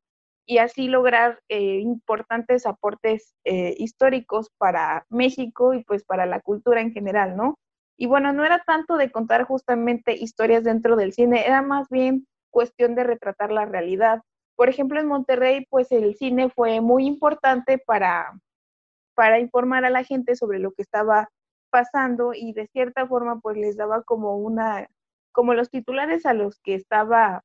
y 0.46 0.58
así 0.58 0.88
lograr 0.88 1.40
eh, 1.48 1.78
importantes 1.80 2.66
aportes 2.66 3.34
eh, 3.44 3.74
históricos 3.78 4.50
para 4.58 5.06
México 5.08 5.74
y 5.74 5.82
pues 5.84 6.04
para 6.04 6.26
la 6.26 6.40
cultura 6.40 6.80
en 6.80 6.92
general, 6.92 7.36
¿no? 7.36 7.58
Y 7.96 8.06
bueno, 8.06 8.32
no 8.32 8.44
era 8.44 8.62
tanto 8.66 8.96
de 8.96 9.10
contar 9.10 9.44
justamente 9.44 10.14
historias 10.14 10.64
dentro 10.64 10.96
del 10.96 11.12
cine, 11.12 11.46
era 11.46 11.62
más 11.62 11.88
bien 11.88 12.26
cuestión 12.50 12.94
de 12.94 13.04
retratar 13.04 13.52
la 13.52 13.64
realidad. 13.64 14.22
Por 14.56 14.68
ejemplo, 14.68 15.00
en 15.00 15.06
Monterrey, 15.06 15.66
pues 15.70 15.90
el 15.92 16.14
cine 16.16 16.50
fue 16.50 16.80
muy 16.80 17.06
importante 17.06 17.78
para, 17.78 18.32
para 19.14 19.38
informar 19.40 19.84
a 19.84 19.90
la 19.90 20.04
gente 20.04 20.36
sobre 20.36 20.58
lo 20.58 20.72
que 20.72 20.82
estaba 20.82 21.28
pasando 21.74 22.34
y 22.34 22.52
de 22.52 22.68
cierta 22.68 23.04
forma 23.04 23.40
pues 23.40 23.56
les 23.56 23.76
daba 23.76 24.04
como 24.04 24.36
una, 24.36 24.88
como 25.32 25.54
los 25.54 25.70
titulares 25.70 26.24
a 26.24 26.32
los 26.32 26.60
que 26.60 26.76
estaba 26.76 27.42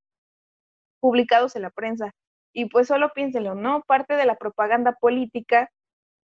publicados 0.99 1.55
en 1.55 1.63
la 1.63 1.71
prensa. 1.71 2.11
Y 2.53 2.65
pues 2.65 2.87
solo 2.87 3.09
piénsenlo, 3.15 3.55
¿no? 3.55 3.81
Parte 3.87 4.13
de 4.13 4.27
la 4.27 4.35
propaganda 4.35 4.91
política 4.91 5.71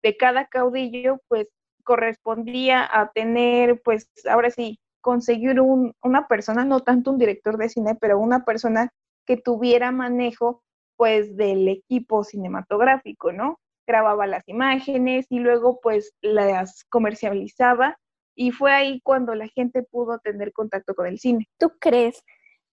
de 0.04 0.18
cada 0.18 0.46
caudillo, 0.46 1.20
pues 1.28 1.48
correspondía 1.84 2.88
a 2.88 3.12
tener, 3.12 3.82
pues 3.82 4.08
ahora 4.30 4.52
sí, 4.52 4.80
conseguir 5.02 5.60
un, 5.60 5.96
una 6.04 6.28
persona, 6.28 6.64
no 6.64 6.82
tanto 6.82 7.10
un 7.10 7.18
director 7.18 7.58
de 7.58 7.70
cine, 7.70 7.96
pero 8.00 8.20
una 8.20 8.46
persona 8.46 8.92
que 9.26 9.38
tuviera 9.38 9.92
manejo, 9.92 10.62
pues, 10.96 11.36
del 11.36 11.68
equipo 11.70 12.24
cinematográfico, 12.24 13.32
¿no? 13.32 13.58
Grababa 13.88 14.28
las 14.28 14.48
imágenes 14.48 15.28
y 15.30 15.40
luego, 15.40 15.80
pues, 15.82 16.14
las 16.22 16.84
comercializaba 16.90 17.98
y 18.36 18.52
fue 18.52 18.74
ahí 18.74 19.02
cuando 19.02 19.34
la 19.34 19.48
gente 19.48 19.84
pudo 19.84 20.20
tener 20.20 20.52
contacto 20.52 20.94
con 20.94 21.08
el 21.08 21.20
cine. 21.20 21.48
¿Tú 21.58 21.72
crees 21.80 22.24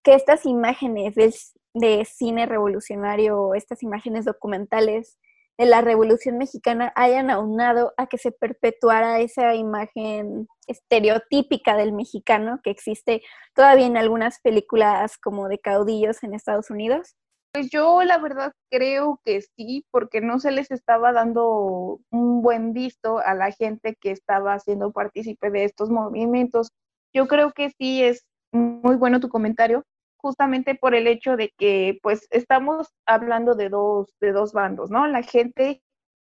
que 0.02 0.14
estas 0.14 0.44
imágenes 0.44 1.14
de, 1.14 1.32
de 1.74 2.04
cine 2.04 2.46
revolucionario, 2.46 3.54
estas 3.54 3.82
imágenes 3.82 4.24
documentales 4.24 5.18
de 5.58 5.66
la 5.66 5.80
Revolución 5.80 6.38
Mexicana 6.38 6.92
hayan 6.96 7.30
aunado 7.30 7.92
a 7.96 8.06
que 8.06 8.18
se 8.18 8.32
perpetuara 8.32 9.20
esa 9.20 9.54
imagen 9.54 10.48
estereotípica 10.66 11.76
del 11.76 11.92
mexicano 11.92 12.60
que 12.64 12.70
existe 12.70 13.22
todavía 13.54 13.86
en 13.86 13.96
algunas 13.96 14.40
películas 14.40 15.18
como 15.18 15.48
de 15.48 15.58
caudillos 15.58 16.22
en 16.24 16.34
Estados 16.34 16.70
Unidos? 16.70 17.14
Pues 17.52 17.68
yo 17.70 18.02
la 18.02 18.16
verdad 18.16 18.52
creo 18.70 19.20
que 19.24 19.42
sí, 19.42 19.84
porque 19.90 20.22
no 20.22 20.40
se 20.40 20.50
les 20.52 20.70
estaba 20.70 21.12
dando 21.12 22.00
un 22.10 22.40
buen 22.40 22.72
visto 22.72 23.18
a 23.18 23.34
la 23.34 23.50
gente 23.50 23.94
que 24.00 24.10
estaba 24.10 24.58
siendo 24.58 24.90
partícipe 24.92 25.50
de 25.50 25.64
estos 25.64 25.90
movimientos. 25.90 26.70
Yo 27.12 27.28
creo 27.28 27.52
que 27.52 27.70
sí 27.78 28.02
es 28.02 28.24
muy 28.52 28.96
bueno 28.96 29.20
tu 29.20 29.28
comentario, 29.28 29.84
justamente 30.16 30.74
por 30.74 30.94
el 30.94 31.06
hecho 31.06 31.36
de 31.36 31.52
que 31.58 31.98
pues 32.02 32.26
estamos 32.30 32.88
hablando 33.06 33.54
de 33.54 33.68
dos, 33.68 34.14
de 34.20 34.32
dos 34.32 34.54
bandos, 34.54 34.90
¿no? 34.90 35.06
La 35.06 35.22
gente 35.22 35.82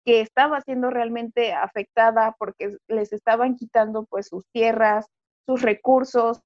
que 0.05 0.19
estaba 0.19 0.59
siendo 0.61 0.89
realmente 0.89 1.53
afectada 1.53 2.35
porque 2.37 2.75
les 2.89 3.13
estaban 3.13 3.55
quitando 3.55 4.05
pues 4.05 4.27
sus 4.27 4.45
tierras, 4.51 5.05
sus 5.45 5.61
recursos, 5.61 6.41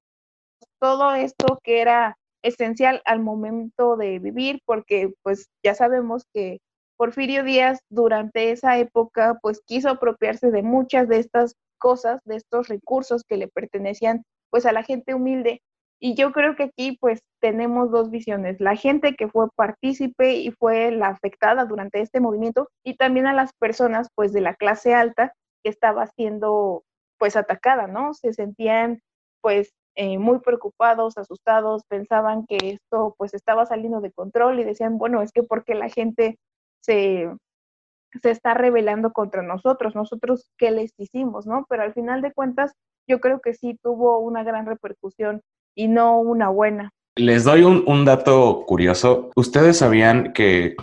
todo 0.80 1.14
esto 1.14 1.58
que 1.64 1.80
era 1.80 2.17
esencial 2.42 3.02
al 3.04 3.20
momento 3.20 3.96
de 3.96 4.18
vivir, 4.18 4.60
porque 4.64 5.12
pues 5.22 5.48
ya 5.64 5.74
sabemos 5.74 6.24
que 6.32 6.58
Porfirio 6.96 7.44
Díaz 7.44 7.80
durante 7.90 8.50
esa 8.50 8.78
época 8.78 9.38
pues 9.42 9.60
quiso 9.66 9.88
apropiarse 9.90 10.50
de 10.50 10.62
muchas 10.62 11.08
de 11.08 11.18
estas 11.18 11.54
cosas, 11.78 12.20
de 12.24 12.36
estos 12.36 12.68
recursos 12.68 13.22
que 13.24 13.36
le 13.36 13.48
pertenecían 13.48 14.24
pues 14.50 14.66
a 14.66 14.72
la 14.72 14.82
gente 14.82 15.14
humilde 15.14 15.60
y 16.00 16.14
yo 16.14 16.32
creo 16.32 16.54
que 16.54 16.64
aquí 16.64 16.96
pues 17.00 17.20
tenemos 17.40 17.90
dos 17.90 18.10
visiones, 18.10 18.60
la 18.60 18.76
gente 18.76 19.14
que 19.16 19.28
fue 19.28 19.48
partícipe 19.56 20.34
y 20.34 20.52
fue 20.52 20.92
la 20.92 21.08
afectada 21.08 21.64
durante 21.64 22.00
este 22.00 22.20
movimiento 22.20 22.68
y 22.84 22.96
también 22.96 23.26
a 23.26 23.34
las 23.34 23.52
personas 23.54 24.08
pues 24.14 24.32
de 24.32 24.40
la 24.40 24.54
clase 24.54 24.94
alta 24.94 25.32
que 25.62 25.70
estaba 25.70 26.06
siendo 26.06 26.84
pues 27.18 27.36
atacada, 27.36 27.88
¿no? 27.88 28.14
Se 28.14 28.32
sentían 28.32 29.00
pues 29.40 29.72
eh, 30.00 30.16
muy 30.16 30.38
preocupados, 30.38 31.18
asustados, 31.18 31.82
pensaban 31.88 32.46
que 32.46 32.56
esto 32.62 33.16
pues 33.18 33.34
estaba 33.34 33.66
saliendo 33.66 34.00
de 34.00 34.12
control 34.12 34.60
y 34.60 34.64
decían, 34.64 34.96
bueno, 34.96 35.22
es 35.22 35.32
que 35.32 35.42
porque 35.42 35.74
la 35.74 35.88
gente 35.88 36.38
se, 36.78 37.28
se 38.22 38.30
está 38.30 38.54
rebelando 38.54 39.12
contra 39.12 39.42
nosotros, 39.42 39.96
nosotros 39.96 40.52
qué 40.56 40.70
les 40.70 40.92
hicimos, 40.98 41.48
¿no? 41.48 41.66
Pero 41.68 41.82
al 41.82 41.94
final 41.94 42.22
de 42.22 42.32
cuentas 42.32 42.74
yo 43.08 43.18
creo 43.18 43.40
que 43.40 43.54
sí 43.54 43.76
tuvo 43.82 44.20
una 44.20 44.44
gran 44.44 44.66
repercusión 44.66 45.42
y 45.74 45.88
no 45.88 46.20
una 46.20 46.48
buena. 46.48 46.92
Les 47.16 47.42
doy 47.42 47.64
un, 47.64 48.04
dato 48.04 48.64
curioso. 48.68 49.32
Ustedes 49.34 49.78
sabían 49.78 50.32
que 50.32 50.76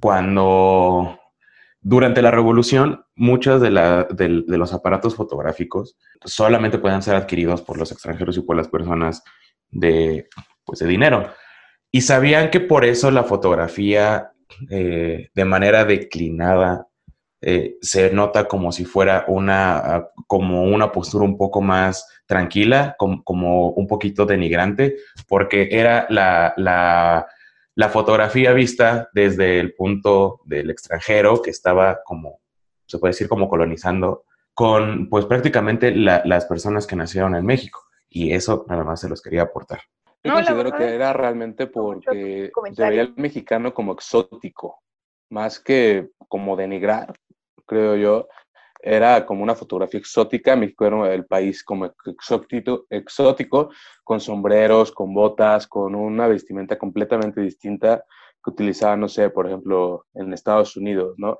cuando 0.00 1.18
durante 1.84 2.22
la 2.22 2.30
revolución, 2.30 3.04
muchos 3.14 3.60
de, 3.60 3.70
los 3.70 4.72
aparatos 4.72 5.14
fotográficos 5.14 5.98
solamente 6.24 6.78
pueden 6.78 7.02
ser 7.02 7.14
adquiridos 7.14 7.60
por 7.60 7.76
los 7.76 7.92
extranjeros 7.92 8.38
y 8.38 8.40
por 8.40 8.56
las 8.56 8.68
personas 8.68 9.22
de, 9.70 10.28
pues, 10.64 10.80
dinero. 10.80 11.30
Y 11.92 12.00
sabían 12.00 12.50
que 12.50 12.60
por 12.60 12.86
eso 12.86 13.10
la 13.10 13.22
fotografía 13.22 14.32
eh, 14.70 15.28
de 15.34 15.44
manera 15.44 15.84
declinada 15.84 16.88
eh, 17.42 17.76
se 17.82 18.10
nota 18.10 18.48
como 18.48 18.72
si 18.72 18.86
fuera 18.86 19.26
una, 19.28 19.76
ah, 19.76 20.08
como 20.26 20.62
una 20.62 20.90
postura 20.90 21.26
un 21.26 21.36
poco 21.36 21.60
más 21.60 22.08
tranquila, 22.24 22.96
como, 22.96 23.70
un 23.72 23.86
poquito 23.86 24.24
denigrante, 24.24 24.96
porque 25.28 25.68
era 25.70 26.06
la, 26.08 27.26
fotografía 27.88 28.52
vista 28.52 29.08
desde 29.12 29.60
el 29.60 29.74
punto 29.74 30.40
del 30.44 30.70
extranjero 30.70 31.42
que 31.42 31.50
estaba 31.50 32.02
como, 32.04 32.40
se 32.86 32.98
puede 32.98 33.12
decir, 33.12 33.28
como 33.28 33.48
colonizando 33.48 34.24
con 34.54 35.08
pues 35.08 35.26
prácticamente 35.26 35.90
las 35.92 36.44
personas 36.46 36.86
que 36.86 36.96
nacieron 36.96 37.34
en 37.34 37.44
México. 37.44 37.82
Y 38.08 38.32
eso 38.32 38.64
nada 38.68 38.84
más 38.84 39.00
se 39.00 39.08
los 39.08 39.20
quería 39.20 39.42
aportar. 39.42 39.80
Yo 40.22 40.32
considero 40.32 40.72
que 40.72 40.94
era 40.94 41.12
realmente 41.12 41.66
porque 41.66 42.50
se 42.72 42.88
veía 42.88 43.02
el 43.02 43.14
mexicano 43.16 43.74
como 43.74 43.92
exótico, 43.92 44.80
más 45.28 45.58
que 45.58 46.10
como 46.28 46.56
denigrar 46.56 47.12
creo 47.66 47.96
yo, 47.96 48.28
era 48.84 49.24
como 49.24 49.42
una 49.42 49.54
fotografía 49.54 49.98
exótica. 50.00 50.56
México 50.56 50.86
era 50.86 51.14
el 51.14 51.26
país 51.26 51.64
como 51.64 51.86
exótico, 51.86 52.86
exótico, 52.90 53.70
con 54.04 54.20
sombreros, 54.20 54.92
con 54.92 55.14
botas, 55.14 55.66
con 55.66 55.94
una 55.94 56.28
vestimenta 56.28 56.78
completamente 56.78 57.40
distinta 57.40 58.04
que 58.44 58.50
utilizaban, 58.50 59.00
no 59.00 59.08
sé, 59.08 59.30
por 59.30 59.46
ejemplo, 59.46 60.06
en 60.14 60.32
Estados 60.32 60.76
Unidos, 60.76 61.14
¿no? 61.16 61.38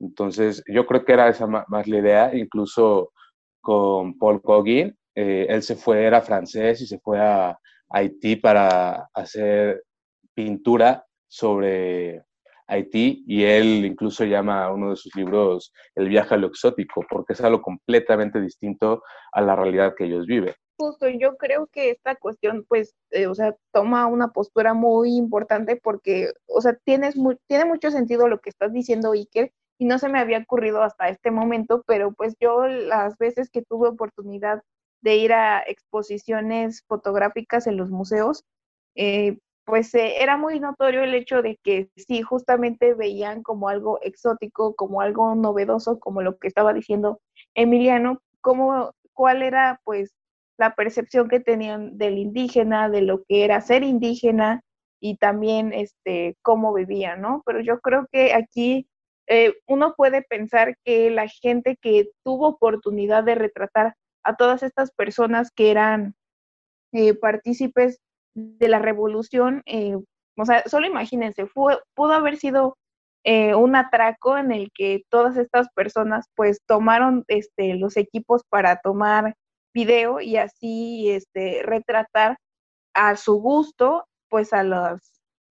Entonces, 0.00 0.62
yo 0.66 0.86
creo 0.86 1.04
que 1.04 1.12
era 1.12 1.28
esa 1.28 1.46
más 1.46 1.86
la 1.86 1.98
idea, 1.98 2.34
incluso 2.34 3.12
con 3.60 4.16
Paul 4.18 4.40
Gauguin, 4.42 4.96
eh, 5.14 5.46
él 5.48 5.62
se 5.62 5.76
fue, 5.76 6.04
era 6.04 6.20
francés 6.20 6.80
y 6.82 6.86
se 6.86 6.98
fue 7.00 7.18
a 7.20 7.58
Haití 7.90 8.36
para 8.36 9.08
hacer 9.14 9.82
pintura 10.34 11.06
sobre 11.26 12.25
Haití 12.68 13.24
y 13.26 13.44
él 13.44 13.84
incluso 13.84 14.24
llama 14.24 14.64
a 14.64 14.72
uno 14.72 14.90
de 14.90 14.96
sus 14.96 15.14
libros 15.14 15.72
El 15.94 16.08
viaje 16.08 16.34
a 16.34 16.38
lo 16.38 16.48
exótico, 16.48 17.04
porque 17.08 17.32
es 17.32 17.40
algo 17.40 17.62
completamente 17.62 18.40
distinto 18.40 19.02
a 19.32 19.40
la 19.40 19.56
realidad 19.56 19.94
que 19.96 20.04
ellos 20.04 20.26
viven. 20.26 20.54
Justo, 20.78 21.08
yo 21.08 21.36
creo 21.36 21.68
que 21.68 21.90
esta 21.90 22.16
cuestión, 22.16 22.66
pues, 22.68 22.94
eh, 23.10 23.26
o 23.26 23.34
sea, 23.34 23.56
toma 23.72 24.06
una 24.06 24.28
postura 24.28 24.74
muy 24.74 25.16
importante 25.16 25.76
porque, 25.76 26.32
o 26.46 26.60
sea, 26.60 26.74
tienes 26.84 27.14
tiene 27.46 27.64
mucho 27.64 27.90
sentido 27.90 28.28
lo 28.28 28.40
que 28.40 28.50
estás 28.50 28.72
diciendo, 28.72 29.12
Iker, 29.12 29.52
y 29.78 29.86
no 29.86 29.98
se 29.98 30.08
me 30.08 30.18
había 30.18 30.38
ocurrido 30.38 30.82
hasta 30.82 31.08
este 31.08 31.30
momento, 31.30 31.82
pero 31.86 32.12
pues 32.12 32.34
yo 32.40 32.66
las 32.66 33.16
veces 33.18 33.50
que 33.50 33.62
tuve 33.62 33.88
oportunidad 33.88 34.62
de 35.00 35.16
ir 35.16 35.32
a 35.32 35.62
exposiciones 35.66 36.82
fotográficas 36.86 37.66
en 37.66 37.76
los 37.76 37.90
museos, 37.90 38.44
eh, 38.96 39.38
pues 39.66 39.92
eh, 39.94 40.22
era 40.22 40.36
muy 40.36 40.60
notorio 40.60 41.02
el 41.02 41.14
hecho 41.14 41.42
de 41.42 41.58
que 41.62 41.90
sí, 41.96 42.22
justamente 42.22 42.94
veían 42.94 43.42
como 43.42 43.68
algo 43.68 43.98
exótico, 44.00 44.76
como 44.76 45.00
algo 45.00 45.34
novedoso, 45.34 45.98
como 45.98 46.22
lo 46.22 46.38
que 46.38 46.48
estaba 46.48 46.72
diciendo 46.72 47.20
Emiliano, 47.54 48.22
como 48.40 48.92
cuál 49.12 49.42
era 49.42 49.80
pues 49.84 50.14
la 50.56 50.74
percepción 50.76 51.28
que 51.28 51.40
tenían 51.40 51.98
del 51.98 52.16
indígena, 52.16 52.88
de 52.88 53.02
lo 53.02 53.24
que 53.24 53.44
era 53.44 53.60
ser 53.60 53.82
indígena 53.82 54.62
y 55.00 55.16
también 55.16 55.72
este 55.72 56.36
cómo 56.42 56.72
vivían, 56.72 57.20
¿no? 57.20 57.42
Pero 57.44 57.60
yo 57.60 57.80
creo 57.80 58.06
que 58.12 58.34
aquí 58.34 58.88
eh, 59.26 59.54
uno 59.66 59.94
puede 59.96 60.22
pensar 60.22 60.76
que 60.84 61.10
la 61.10 61.26
gente 61.28 61.76
que 61.76 62.10
tuvo 62.24 62.48
oportunidad 62.48 63.24
de 63.24 63.34
retratar 63.34 63.96
a 64.22 64.36
todas 64.36 64.62
estas 64.62 64.92
personas 64.92 65.50
que 65.50 65.72
eran 65.72 66.14
eh, 66.92 67.14
partícipes 67.14 68.00
de 68.36 68.68
la 68.68 68.78
revolución, 68.78 69.62
eh, 69.66 69.96
o 70.36 70.44
sea, 70.44 70.62
solo 70.66 70.86
imagínense, 70.86 71.46
fue, 71.46 71.78
pudo 71.94 72.12
haber 72.12 72.36
sido 72.36 72.76
eh, 73.24 73.54
un 73.54 73.74
atraco 73.74 74.36
en 74.36 74.52
el 74.52 74.70
que 74.72 75.02
todas 75.08 75.36
estas 75.36 75.68
personas 75.70 76.26
pues 76.36 76.60
tomaron 76.66 77.24
este, 77.28 77.74
los 77.74 77.96
equipos 77.96 78.42
para 78.48 78.76
tomar 78.76 79.34
video 79.74 80.20
y 80.20 80.36
así 80.36 81.10
este, 81.10 81.62
retratar 81.62 82.36
a 82.94 83.16
su 83.16 83.40
gusto 83.40 84.06
pues 84.28 84.52
a 84.52 84.62
los, 84.62 85.00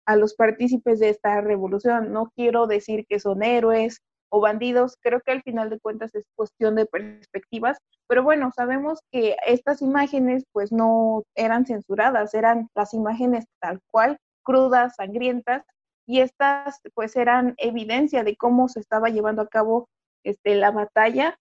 a 0.05 0.15
los 0.17 0.35
partícipes 0.35 0.99
de 0.99 1.09
esta 1.09 1.41
revolución. 1.41 2.11
No 2.11 2.31
quiero 2.35 2.67
decir 2.67 3.05
que 3.07 3.19
son 3.19 3.43
héroes 3.43 4.01
o 4.35 4.39
bandidos, 4.39 4.97
creo 4.99 5.21
que 5.21 5.31
al 5.31 5.43
final 5.43 5.69
de 5.69 5.79
cuentas 5.79 6.15
es 6.15 6.25
cuestión 6.35 6.73
de 6.73 6.87
perspectivas, 6.87 7.77
pero 8.07 8.23
bueno, 8.23 8.49
sabemos 8.55 8.99
que 9.11 9.35
estas 9.45 9.83
imágenes 9.83 10.43
pues 10.51 10.71
no 10.71 11.21
eran 11.35 11.67
censuradas, 11.67 12.33
eran 12.33 12.67
las 12.73 12.95
imágenes 12.95 13.45
tal 13.61 13.79
cual, 13.91 14.17
crudas, 14.41 14.95
sangrientas, 14.95 15.63
y 16.07 16.21
estas 16.21 16.79
pues 16.95 17.15
eran 17.15 17.53
evidencia 17.57 18.23
de 18.23 18.35
cómo 18.35 18.69
se 18.69 18.79
estaba 18.79 19.09
llevando 19.09 19.43
a 19.43 19.47
cabo 19.47 19.87
este, 20.23 20.55
la 20.55 20.71
batalla. 20.71 21.37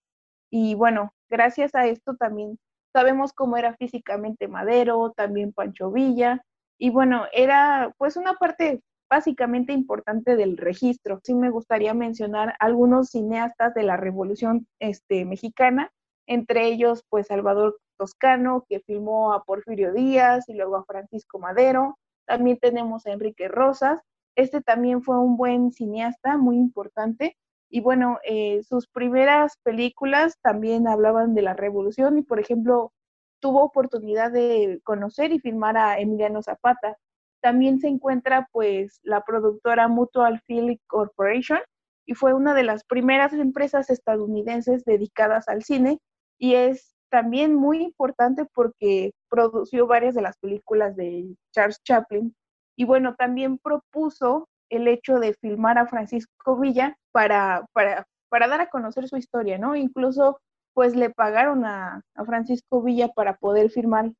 Y 0.50 0.74
bueno, 0.74 1.14
gracias 1.30 1.74
a 1.74 1.86
esto 1.86 2.14
también 2.16 2.58
sabemos 2.92 3.32
cómo 3.32 3.56
era 3.56 3.74
físicamente 3.74 4.48
Madero, 4.48 5.14
también 5.16 5.54
Pancho 5.54 5.90
Villa, 5.90 6.42
y 6.78 6.90
bueno, 6.90 7.24
era 7.32 7.94
pues 7.96 8.18
una 8.18 8.34
parte 8.34 8.82
básicamente 9.12 9.74
importante 9.74 10.36
del 10.36 10.56
registro. 10.56 11.20
Sí 11.22 11.34
me 11.34 11.50
gustaría 11.50 11.92
mencionar 11.92 12.54
algunos 12.58 13.10
cineastas 13.10 13.74
de 13.74 13.82
la 13.82 13.98
Revolución 13.98 14.66
este, 14.78 15.26
Mexicana, 15.26 15.92
entre 16.26 16.66
ellos 16.68 17.04
pues 17.10 17.26
Salvador 17.26 17.78
Toscano, 17.98 18.64
que 18.70 18.80
filmó 18.80 19.34
a 19.34 19.44
Porfirio 19.44 19.92
Díaz 19.92 20.48
y 20.48 20.54
luego 20.54 20.76
a 20.76 20.86
Francisco 20.86 21.38
Madero. 21.38 21.98
También 22.26 22.56
tenemos 22.58 23.04
a 23.04 23.12
Enrique 23.12 23.48
Rosas. 23.48 24.00
Este 24.34 24.62
también 24.62 25.02
fue 25.02 25.18
un 25.18 25.36
buen 25.36 25.72
cineasta, 25.72 26.38
muy 26.38 26.56
importante. 26.56 27.36
Y 27.68 27.80
bueno, 27.82 28.18
eh, 28.24 28.62
sus 28.62 28.88
primeras 28.88 29.58
películas 29.62 30.38
también 30.40 30.88
hablaban 30.88 31.34
de 31.34 31.42
la 31.42 31.52
revolución 31.52 32.16
y, 32.16 32.22
por 32.22 32.40
ejemplo, 32.40 32.94
tuvo 33.40 33.62
oportunidad 33.62 34.32
de 34.32 34.80
conocer 34.84 35.32
y 35.32 35.38
filmar 35.38 35.76
a 35.76 35.98
Emiliano 35.98 36.42
Zapata. 36.42 36.96
También 37.42 37.80
se 37.80 37.88
encuentra 37.88 38.48
pues 38.52 39.00
la 39.02 39.22
productora 39.22 39.88
Mutual 39.88 40.40
Film 40.46 40.78
Corporation 40.86 41.58
y 42.06 42.14
fue 42.14 42.34
una 42.34 42.54
de 42.54 42.62
las 42.62 42.84
primeras 42.84 43.32
empresas 43.32 43.90
estadounidenses 43.90 44.84
dedicadas 44.84 45.48
al 45.48 45.62
cine 45.62 45.98
y 46.38 46.54
es 46.54 46.94
también 47.10 47.54
muy 47.54 47.82
importante 47.82 48.46
porque 48.54 49.12
produció 49.28 49.86
varias 49.86 50.14
de 50.14 50.22
las 50.22 50.38
películas 50.38 50.96
de 50.96 51.36
Charles 51.52 51.82
Chaplin 51.84 52.34
y 52.76 52.84
bueno, 52.84 53.14
también 53.16 53.58
propuso 53.58 54.48
el 54.70 54.88
hecho 54.88 55.20
de 55.20 55.34
filmar 55.34 55.76
a 55.78 55.86
Francisco 55.86 56.56
Villa 56.58 56.96
para, 57.12 57.66
para, 57.72 58.06
para 58.30 58.48
dar 58.48 58.62
a 58.62 58.70
conocer 58.70 59.08
su 59.08 59.18
historia, 59.18 59.58
¿no? 59.58 59.76
Incluso 59.76 60.40
pues 60.74 60.96
le 60.96 61.10
pagaron 61.10 61.64
a, 61.64 62.02
Francisco 62.24 62.82
Villa 62.82 63.08
para 63.08 63.36
poder 63.36 63.70
firmar 63.70 64.12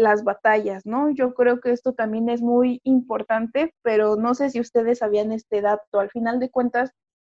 las 0.00 0.24
batallas, 0.24 0.86
¿no? 0.86 1.10
Yo 1.10 1.34
creo 1.34 1.60
que 1.60 1.72
esto 1.72 1.92
también 1.92 2.28
es 2.28 2.40
muy 2.42 2.80
importante, 2.84 3.74
pero 3.82 4.16
no 4.16 4.34
sé 4.34 4.50
si 4.50 4.60
ustedes 4.60 4.98
sabían 4.98 5.30
este 5.32 5.60
dato. 5.60 6.00
Al 6.00 6.10
final 6.10 6.40
de 6.40 6.50
cuentas, 6.50 6.92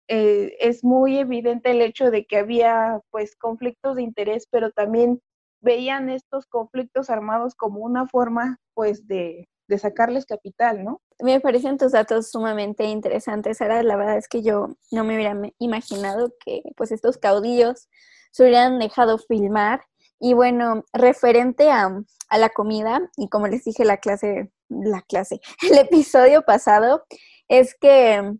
eh, 0.07 0.55
es 0.59 0.83
muy 0.83 1.17
evidente 1.19 1.71
el 1.71 1.81
hecho 1.81 2.11
de 2.11 2.25
que 2.25 2.37
había 2.37 2.99
pues 3.11 3.35
conflictos 3.35 3.95
de 3.95 4.03
interés, 4.03 4.47
pero 4.51 4.71
también 4.71 5.21
veían 5.61 6.09
estos 6.09 6.45
conflictos 6.47 7.09
armados 7.09 7.55
como 7.55 7.79
una 7.79 8.07
forma 8.07 8.57
pues 8.73 9.07
de, 9.07 9.47
de 9.67 9.77
sacarles 9.77 10.25
capital, 10.25 10.83
¿no? 10.83 11.01
Me 11.19 11.39
parecen 11.39 11.77
tus 11.77 11.91
datos 11.91 12.31
sumamente 12.31 12.85
interesantes, 12.85 13.57
Sara. 13.57 13.83
La 13.83 13.95
verdad 13.95 14.17
es 14.17 14.27
que 14.27 14.41
yo 14.41 14.69
no 14.91 15.03
me 15.03 15.15
hubiera 15.15 15.39
imaginado 15.59 16.33
que 16.43 16.61
pues 16.75 16.91
estos 16.91 17.17
caudillos 17.17 17.89
se 18.31 18.43
hubieran 18.43 18.79
dejado 18.79 19.17
filmar. 19.17 19.81
Y 20.25 20.33
bueno, 20.33 20.83
referente 20.91 21.69
a, 21.69 21.87
a 22.29 22.37
la 22.39 22.49
comida, 22.49 23.11
y 23.15 23.29
como 23.29 23.45
les 23.45 23.63
dije 23.63 23.85
la 23.85 23.97
clase, 23.97 24.51
la 24.69 25.03
clase, 25.03 25.39
el 25.71 25.77
episodio 25.77 26.41
pasado, 26.41 27.03
es 27.47 27.75
que 27.79 28.33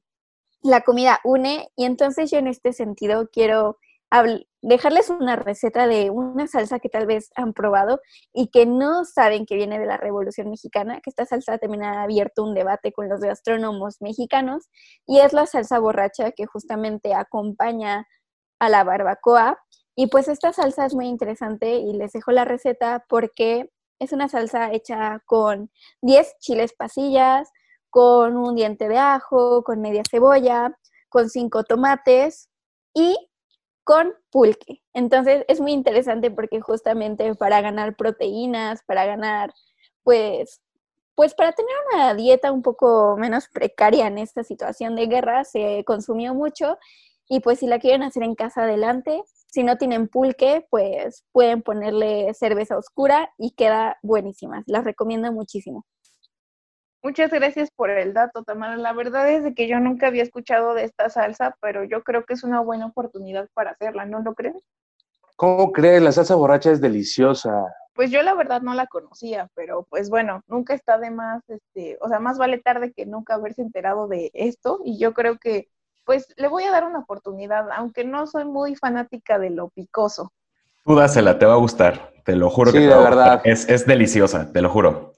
la 0.63 0.81
comida 0.81 1.19
une 1.23 1.67
y 1.75 1.85
entonces 1.85 2.31
yo 2.31 2.39
en 2.39 2.47
este 2.47 2.73
sentido 2.73 3.29
quiero 3.31 3.77
dejarles 4.63 5.11
una 5.11 5.35
receta 5.35 5.85
de 5.85 6.09
una 6.09 6.47
salsa 6.47 6.79
que 6.79 6.89
tal 6.89 7.05
vez 7.05 7.29
han 7.35 7.53
probado 7.53 7.99
y 8.33 8.47
que 8.47 8.65
no 8.65 9.05
saben 9.05 9.45
que 9.45 9.55
viene 9.55 9.77
de 9.77 9.85
la 9.85 9.97
Revolución 9.97 10.49
Mexicana, 10.49 11.01
que 11.03 11.11
esta 11.11 11.27
salsa 11.27 11.59
también 11.59 11.83
ha 11.83 12.01
abierto 12.01 12.43
un 12.43 12.55
debate 12.55 12.93
con 12.93 13.09
los 13.09 13.19
gastrónomos 13.19 14.01
mexicanos 14.01 14.69
y 15.05 15.19
es 15.19 15.33
la 15.33 15.45
salsa 15.45 15.77
borracha 15.77 16.31
que 16.31 16.47
justamente 16.47 17.13
acompaña 17.13 18.07
a 18.59 18.69
la 18.69 18.83
barbacoa 18.83 19.59
y 19.95 20.07
pues 20.07 20.27
esta 20.27 20.53
salsa 20.53 20.85
es 20.85 20.93
muy 20.93 21.07
interesante 21.07 21.75
y 21.75 21.93
les 21.93 22.13
dejo 22.13 22.31
la 22.31 22.45
receta 22.45 23.05
porque 23.07 23.71
es 23.99 24.11
una 24.11 24.27
salsa 24.27 24.71
hecha 24.73 25.21
con 25.25 25.71
10 26.01 26.35
chiles 26.39 26.73
pasillas, 26.73 27.49
con 27.89 28.35
un 28.35 28.55
diente 28.55 28.89
de 28.89 28.97
ajo, 28.97 29.63
con 29.63 29.81
media 29.81 30.03
cebolla, 30.09 30.77
con 31.09 31.29
5 31.29 31.63
tomates 31.63 32.49
y 32.93 33.15
con 33.85 34.13
pulque. 34.31 34.83
Entonces 34.93 35.45
es 35.47 35.61
muy 35.61 35.71
interesante 35.71 36.29
porque 36.31 36.59
justamente 36.59 37.35
para 37.35 37.61
ganar 37.61 37.95
proteínas, 37.95 38.83
para 38.83 39.05
ganar 39.05 39.53
pues 40.03 40.61
pues 41.15 41.33
para 41.33 41.53
tener 41.53 41.73
una 41.93 42.13
dieta 42.13 42.51
un 42.51 42.61
poco 42.61 43.15
menos 43.17 43.47
precaria 43.47 44.07
en 44.07 44.17
esta 44.17 44.43
situación 44.43 44.95
de 44.97 45.07
guerra 45.07 45.45
se 45.45 45.83
consumió 45.85 46.33
mucho 46.33 46.77
y 47.27 47.39
pues 47.39 47.59
si 47.59 47.67
la 47.67 47.79
quieren 47.79 48.03
hacer 48.03 48.23
en 48.23 48.35
casa 48.35 48.63
adelante, 48.63 49.23
si 49.55 49.63
no 49.63 49.77
tienen 49.77 50.09
pulque, 50.09 50.67
pues 50.69 51.23
pueden 51.31 51.61
ponerle 51.61 52.33
cerveza 52.33 52.77
oscura 52.77 53.29
y 53.37 53.51
queda 53.51 53.97
buenísima. 54.03 54.63
Las 54.65 54.83
recomiendo 54.83 55.31
muchísimo. 55.31 55.85
Muchas 57.01 57.31
gracias 57.31 57.69
por 57.73 57.89
el 57.89 58.13
dato, 58.13 58.43
Tamara. 58.43 58.75
La 58.75 58.91
verdad 58.91 59.29
es 59.29 59.55
que 59.55 59.69
yo 59.69 59.79
nunca 59.79 60.07
había 60.07 60.23
escuchado 60.23 60.73
de 60.73 60.83
esta 60.83 61.09
salsa, 61.09 61.55
pero 61.61 61.85
yo 61.85 62.03
creo 62.03 62.25
que 62.25 62.33
es 62.33 62.43
una 62.43 62.59
buena 62.59 62.87
oportunidad 62.87 63.47
para 63.53 63.71
hacerla, 63.71 64.05
¿no 64.05 64.19
lo 64.19 64.33
crees? 64.35 64.61
¿Cómo 65.37 65.71
crees? 65.71 66.01
La 66.01 66.11
salsa 66.11 66.35
borracha 66.35 66.71
es 66.71 66.81
deliciosa. 66.81 67.63
Pues 67.93 68.11
yo 68.11 68.23
la 68.23 68.33
verdad 68.33 68.61
no 68.61 68.73
la 68.73 68.87
conocía, 68.87 69.47
pero 69.55 69.87
pues 69.89 70.09
bueno, 70.09 70.41
nunca 70.47 70.73
está 70.73 70.97
de 70.97 71.11
más, 71.11 71.41
este, 71.47 71.97
o 72.01 72.09
sea, 72.09 72.19
más 72.19 72.37
vale 72.37 72.57
tarde 72.57 72.91
que 72.91 73.05
nunca 73.05 73.35
haberse 73.35 73.61
enterado 73.61 74.09
de 74.09 74.31
esto 74.33 74.81
y 74.83 74.99
yo 74.99 75.13
creo 75.13 75.37
que 75.37 75.69
pues 76.05 76.33
le 76.37 76.47
voy 76.47 76.63
a 76.63 76.71
dar 76.71 76.85
una 76.85 76.99
oportunidad, 76.99 77.69
aunque 77.75 78.03
no 78.03 78.27
soy 78.27 78.45
muy 78.45 78.75
fanática 78.75 79.39
de 79.39 79.49
lo 79.49 79.69
picoso. 79.69 80.31
Tú 80.83 80.95
dásela, 80.95 81.39
te 81.39 81.45
va 81.45 81.53
a 81.53 81.57
gustar, 81.57 82.13
te 82.23 82.35
lo 82.35 82.49
juro 82.49 82.71
sí, 82.71 82.77
que 82.77 82.83
de 82.83 82.95
verdad. 82.95 83.41
Es, 83.43 83.67
es 83.67 83.85
deliciosa, 83.85 84.51
te 84.51 84.61
lo 84.61 84.69
juro. 84.69 85.13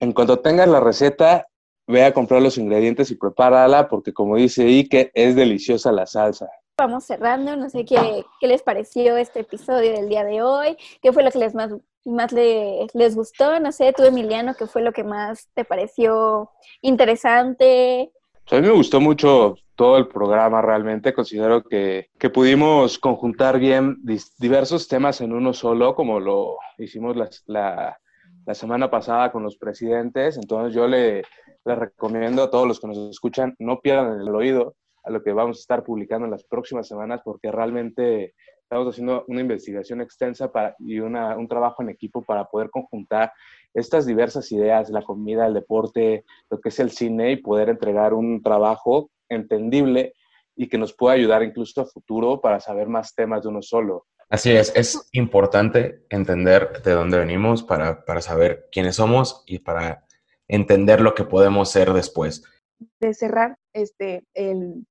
En 0.00 0.12
cuanto 0.12 0.38
tengas 0.38 0.66
la 0.66 0.80
receta, 0.80 1.46
ve 1.86 2.04
a 2.04 2.14
comprar 2.14 2.40
los 2.40 2.56
ingredientes 2.56 3.10
y 3.10 3.16
prepárala, 3.16 3.88
porque 3.88 4.14
como 4.14 4.36
dice 4.36 4.64
Ike, 4.64 5.10
es 5.14 5.36
deliciosa 5.36 5.92
la 5.92 6.06
salsa. 6.06 6.48
Vamos 6.78 7.04
cerrando, 7.04 7.54
no 7.56 7.68
sé 7.68 7.84
qué, 7.84 8.24
qué 8.40 8.46
les 8.46 8.62
pareció 8.62 9.18
este 9.18 9.40
episodio 9.40 9.92
del 9.92 10.08
día 10.08 10.24
de 10.24 10.42
hoy, 10.42 10.78
qué 11.02 11.12
fue 11.12 11.22
lo 11.22 11.30
que 11.30 11.38
les 11.38 11.54
más, 11.54 11.70
más 12.06 12.32
les 12.32 13.14
gustó, 13.14 13.60
no 13.60 13.70
sé, 13.72 13.92
tú 13.94 14.04
Emiliano, 14.04 14.54
qué 14.54 14.66
fue 14.66 14.80
lo 14.80 14.92
que 14.92 15.04
más 15.04 15.50
te 15.52 15.66
pareció 15.66 16.50
interesante. 16.80 18.10
A 18.50 18.56
mí 18.56 18.62
me 18.62 18.72
gustó 18.72 19.00
mucho 19.00 19.54
todo 19.76 19.96
el 19.96 20.08
programa 20.08 20.60
realmente. 20.60 21.14
Considero 21.14 21.62
que, 21.62 22.10
que 22.18 22.30
pudimos 22.30 22.98
conjuntar 22.98 23.60
bien 23.60 23.98
diversos 24.38 24.88
temas 24.88 25.20
en 25.20 25.32
uno 25.32 25.52
solo, 25.52 25.94
como 25.94 26.18
lo 26.18 26.56
hicimos 26.76 27.16
la, 27.16 27.30
la, 28.44 28.54
semana 28.54 28.90
pasada 28.90 29.30
con 29.30 29.44
los 29.44 29.56
presidentes. 29.56 30.36
Entonces 30.36 30.74
yo 30.74 30.88
le, 30.88 31.22
le, 31.64 31.74
recomiendo 31.76 32.42
a 32.42 32.50
todos 32.50 32.66
los 32.66 32.80
que 32.80 32.88
nos 32.88 32.98
escuchan, 33.08 33.54
no 33.60 33.80
pierdan 33.80 34.20
el 34.20 34.34
oído 34.34 34.74
a 35.04 35.10
lo 35.10 35.22
que 35.22 35.32
vamos 35.32 35.58
a 35.58 35.60
estar 35.60 35.84
publicando 35.84 36.24
en 36.24 36.32
las 36.32 36.42
próximas 36.42 36.88
semanas, 36.88 37.20
porque 37.24 37.52
realmente 37.52 38.34
estamos 38.70 38.88
haciendo 38.88 39.24
una 39.28 39.40
investigación 39.40 40.00
extensa 40.00 40.50
y 40.80 40.98
una, 40.98 41.36
un 41.36 41.46
trabajo 41.46 41.82
en 41.82 41.90
equipo 41.90 42.22
para 42.22 42.46
poder 42.46 42.70
conjuntar 42.70 43.32
estas 43.74 44.06
diversas 44.06 44.50
ideas, 44.52 44.90
la 44.90 45.02
comida, 45.02 45.46
el 45.46 45.54
deporte, 45.54 46.24
lo 46.50 46.60
que 46.60 46.70
es 46.70 46.80
el 46.80 46.90
cine 46.90 47.32
y 47.32 47.36
poder 47.36 47.68
entregar 47.68 48.14
un 48.14 48.42
trabajo 48.42 49.10
entendible 49.28 50.14
y 50.56 50.68
que 50.68 50.78
nos 50.78 50.92
pueda 50.92 51.14
ayudar 51.14 51.42
incluso 51.42 51.80
a 51.80 51.86
futuro 51.86 52.40
para 52.40 52.60
saber 52.60 52.88
más 52.88 53.14
temas 53.14 53.42
de 53.42 53.48
uno 53.48 53.62
solo. 53.62 54.06
Así 54.28 54.52
es, 54.52 54.72
es 54.76 55.08
importante 55.12 56.04
entender 56.08 56.82
de 56.82 56.92
dónde 56.92 57.18
venimos 57.18 57.62
para, 57.62 58.04
para 58.04 58.20
saber 58.20 58.68
quiénes 58.70 58.96
somos 58.96 59.42
y 59.46 59.58
para 59.58 60.04
entender 60.46 61.00
lo 61.00 61.14
que 61.14 61.24
podemos 61.24 61.70
ser 61.70 61.92
después. 61.92 62.44
De 63.00 63.12
cerrar 63.14 63.56
este, 63.72 64.24
el, 64.34 64.86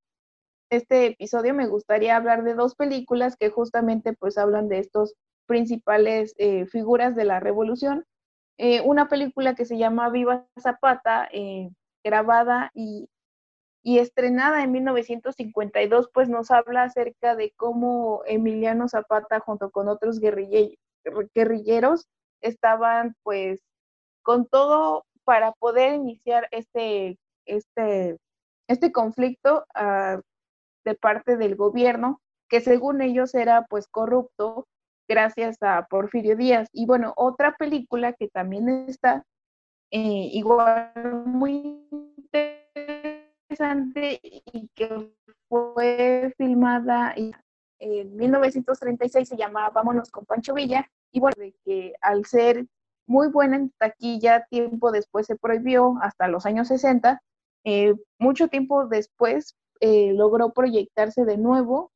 este 0.70 1.08
episodio, 1.08 1.54
me 1.54 1.68
gustaría 1.68 2.16
hablar 2.16 2.44
de 2.44 2.54
dos 2.54 2.76
películas 2.76 3.36
que 3.38 3.50
justamente 3.50 4.14
pues 4.14 4.38
hablan 4.38 4.70
de 4.70 4.80
estos 4.80 5.16
principales 5.48 6.36
eh, 6.38 6.66
figuras 6.68 7.16
de 7.16 7.26
la 7.26 7.40
revolución. 7.40 8.06
Eh, 8.60 8.82
una 8.82 9.08
película 9.10 9.56
que 9.56 9.66
se 9.66 9.78
llama 9.78 10.10
Viva 10.10 10.46
Zapata, 10.60 11.28
eh, 11.32 11.72
grabada 12.04 12.70
y 12.76 13.10
y 13.82 14.00
estrenada 14.00 14.64
en 14.64 14.72
1952, 14.72 16.10
pues 16.14 16.30
nos 16.30 16.52
habla 16.52 16.84
acerca 16.84 17.36
de 17.36 17.54
cómo 17.56 18.22
Emiliano 18.26 18.88
Zapata 18.90 19.40
junto 19.40 19.72
con 19.72 19.88
otros 19.88 20.20
guerrilleros 20.20 22.08
estaban 22.42 23.16
pues 23.24 23.62
con 24.22 24.46
todo 24.48 25.06
para 25.24 25.54
poder 25.54 25.94
iniciar 25.94 26.48
este, 26.52 27.18
este, 27.46 28.18
este 28.68 28.92
conflicto 28.92 29.66
ah, 29.74 30.22
de 30.86 30.96
parte 30.96 31.38
del 31.38 31.56
gobierno, 31.56 32.22
que 32.50 32.62
según 32.62 33.02
ellos 33.02 33.34
era 33.34 33.66
pues 33.70 33.88
corrupto 33.88 34.68
gracias 35.10 35.58
a 35.62 35.88
Porfirio 35.90 36.38
Díaz. 36.38 36.70
Y 36.72 36.86
bueno, 36.86 37.14
otra 37.18 37.56
película 37.58 38.14
que 38.14 38.30
también 38.30 38.70
está 38.88 39.26
eh, 39.92 40.30
igual 40.32 40.94
muy 41.26 41.84
interesante 43.50 44.22
y 44.22 44.70
que 44.76 45.12
fue 45.50 46.32
filmada 46.38 47.14
en 47.16 47.34
1936 48.16 49.28
se 49.28 49.36
llamaba 49.36 49.72
Vámonos 49.72 50.12
con 50.12 50.26
Pancho 50.26 50.54
Villa 50.54 50.88
y 51.12 51.20
bueno, 51.20 51.36
de 51.40 51.56
que 51.66 51.94
al 52.02 52.26
ser 52.26 52.68
muy 53.08 53.30
buena 53.30 53.56
en 53.56 53.72
taquilla, 53.80 54.46
tiempo 54.50 54.92
después 54.92 55.26
se 55.26 55.36
prohibió 55.36 55.96
hasta 56.04 56.28
los 56.28 56.46
años 56.46 56.68
60, 56.68 57.20
eh, 57.64 57.96
mucho 58.20 58.48
tiempo 58.48 58.86
después 58.86 59.56
eh, 59.80 60.14
logró 60.14 60.52
proyectarse 60.52 61.26
de 61.26 61.38
nuevo 61.38 61.92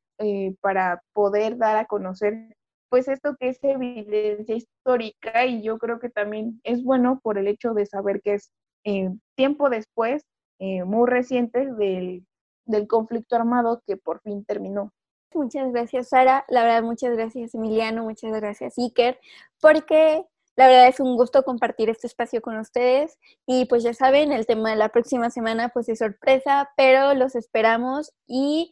para 0.61 1.03
poder 1.11 1.57
dar 1.57 1.76
a 1.76 1.86
conocer 1.86 2.55
pues 2.93 3.07
esto 3.07 3.35
que 3.39 3.49
es 3.49 3.57
evidencia 3.63 4.55
histórica 4.55 5.47
y 5.47 5.63
yo 5.63 5.79
creo 5.79 5.99
que 5.99 6.09
también 6.09 6.61
es 6.63 6.83
bueno 6.83 7.19
por 7.23 7.39
el 7.39 7.47
hecho 7.47 7.73
de 7.73 7.87
saber 7.87 8.21
que 8.21 8.35
es 8.35 8.51
eh, 8.83 9.09
tiempo 9.33 9.71
después, 9.71 10.27
eh, 10.59 10.83
muy 10.83 11.09
reciente, 11.09 11.65
del, 11.73 12.23
del 12.65 12.87
conflicto 12.87 13.35
armado 13.35 13.81
que 13.87 13.97
por 13.97 14.21
fin 14.21 14.45
terminó. 14.45 14.93
Muchas 15.33 15.71
gracias, 15.71 16.09
Sara. 16.09 16.45
La 16.49 16.61
verdad, 16.61 16.83
muchas 16.83 17.17
gracias, 17.17 17.55
Emiliano. 17.55 18.03
Muchas 18.03 18.31
gracias, 18.31 18.77
Iker, 18.77 19.19
porque 19.59 20.23
la 20.55 20.67
verdad 20.67 20.87
es 20.87 20.99
un 20.99 21.17
gusto 21.17 21.41
compartir 21.41 21.89
este 21.89 22.05
espacio 22.05 22.43
con 22.43 22.57
ustedes. 22.57 23.17
Y 23.47 23.65
pues 23.65 23.81
ya 23.81 23.95
saben, 23.95 24.31
el 24.31 24.45
tema 24.45 24.69
de 24.69 24.75
la 24.75 24.89
próxima 24.89 25.31
semana 25.31 25.69
pues 25.69 25.89
es 25.89 25.97
sorpresa, 25.97 26.69
pero 26.77 27.15
los 27.15 27.33
esperamos 27.33 28.13
y 28.27 28.71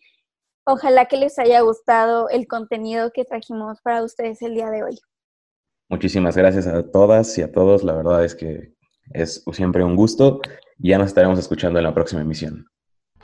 Ojalá 0.65 1.05
que 1.05 1.17
les 1.17 1.37
haya 1.39 1.61
gustado 1.61 2.29
el 2.29 2.47
contenido 2.47 3.11
que 3.11 3.25
trajimos 3.25 3.81
para 3.81 4.03
ustedes 4.03 4.41
el 4.41 4.53
día 4.53 4.69
de 4.69 4.83
hoy. 4.83 4.99
Muchísimas 5.89 6.37
gracias 6.37 6.67
a 6.67 6.89
todas 6.89 7.37
y 7.37 7.41
a 7.41 7.51
todos. 7.51 7.83
La 7.83 7.93
verdad 7.93 8.23
es 8.23 8.35
que 8.35 8.73
es 9.13 9.43
siempre 9.51 9.83
un 9.83 9.95
gusto. 9.95 10.39
Ya 10.77 10.97
nos 10.97 11.07
estaremos 11.07 11.39
escuchando 11.39 11.79
en 11.79 11.83
la 11.83 11.93
próxima 11.93 12.21
emisión. 12.21 12.65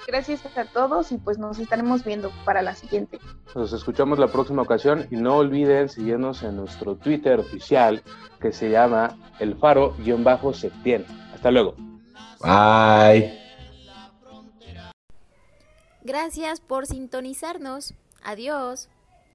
Gracias 0.05 0.45
a 0.57 0.65
todos 0.65 1.11
y 1.11 1.17
pues 1.17 1.38
nos 1.38 1.59
estaremos 1.59 2.03
viendo 2.03 2.31
para 2.45 2.61
la 2.61 2.75
siguiente. 2.75 3.19
Nos 3.55 3.73
escuchamos 3.73 4.19
la 4.19 4.27
próxima 4.27 4.61
ocasión 4.61 5.07
y 5.09 5.15
no 5.15 5.38
olviden 5.38 5.89
seguirnos 5.89 6.43
en 6.43 6.57
nuestro 6.57 6.95
Twitter 6.95 7.39
oficial 7.39 8.03
que 8.39 8.51
se 8.51 8.69
llama 8.69 9.17
el 9.39 9.55
faro-septién. 9.55 11.05
Hasta 11.33 11.51
luego. 11.51 11.75
Bye. 12.41 13.46
Gracias 16.08 16.62
por 16.62 16.88
sintonizarnos. 16.88 17.93
Adiós. 18.24 18.88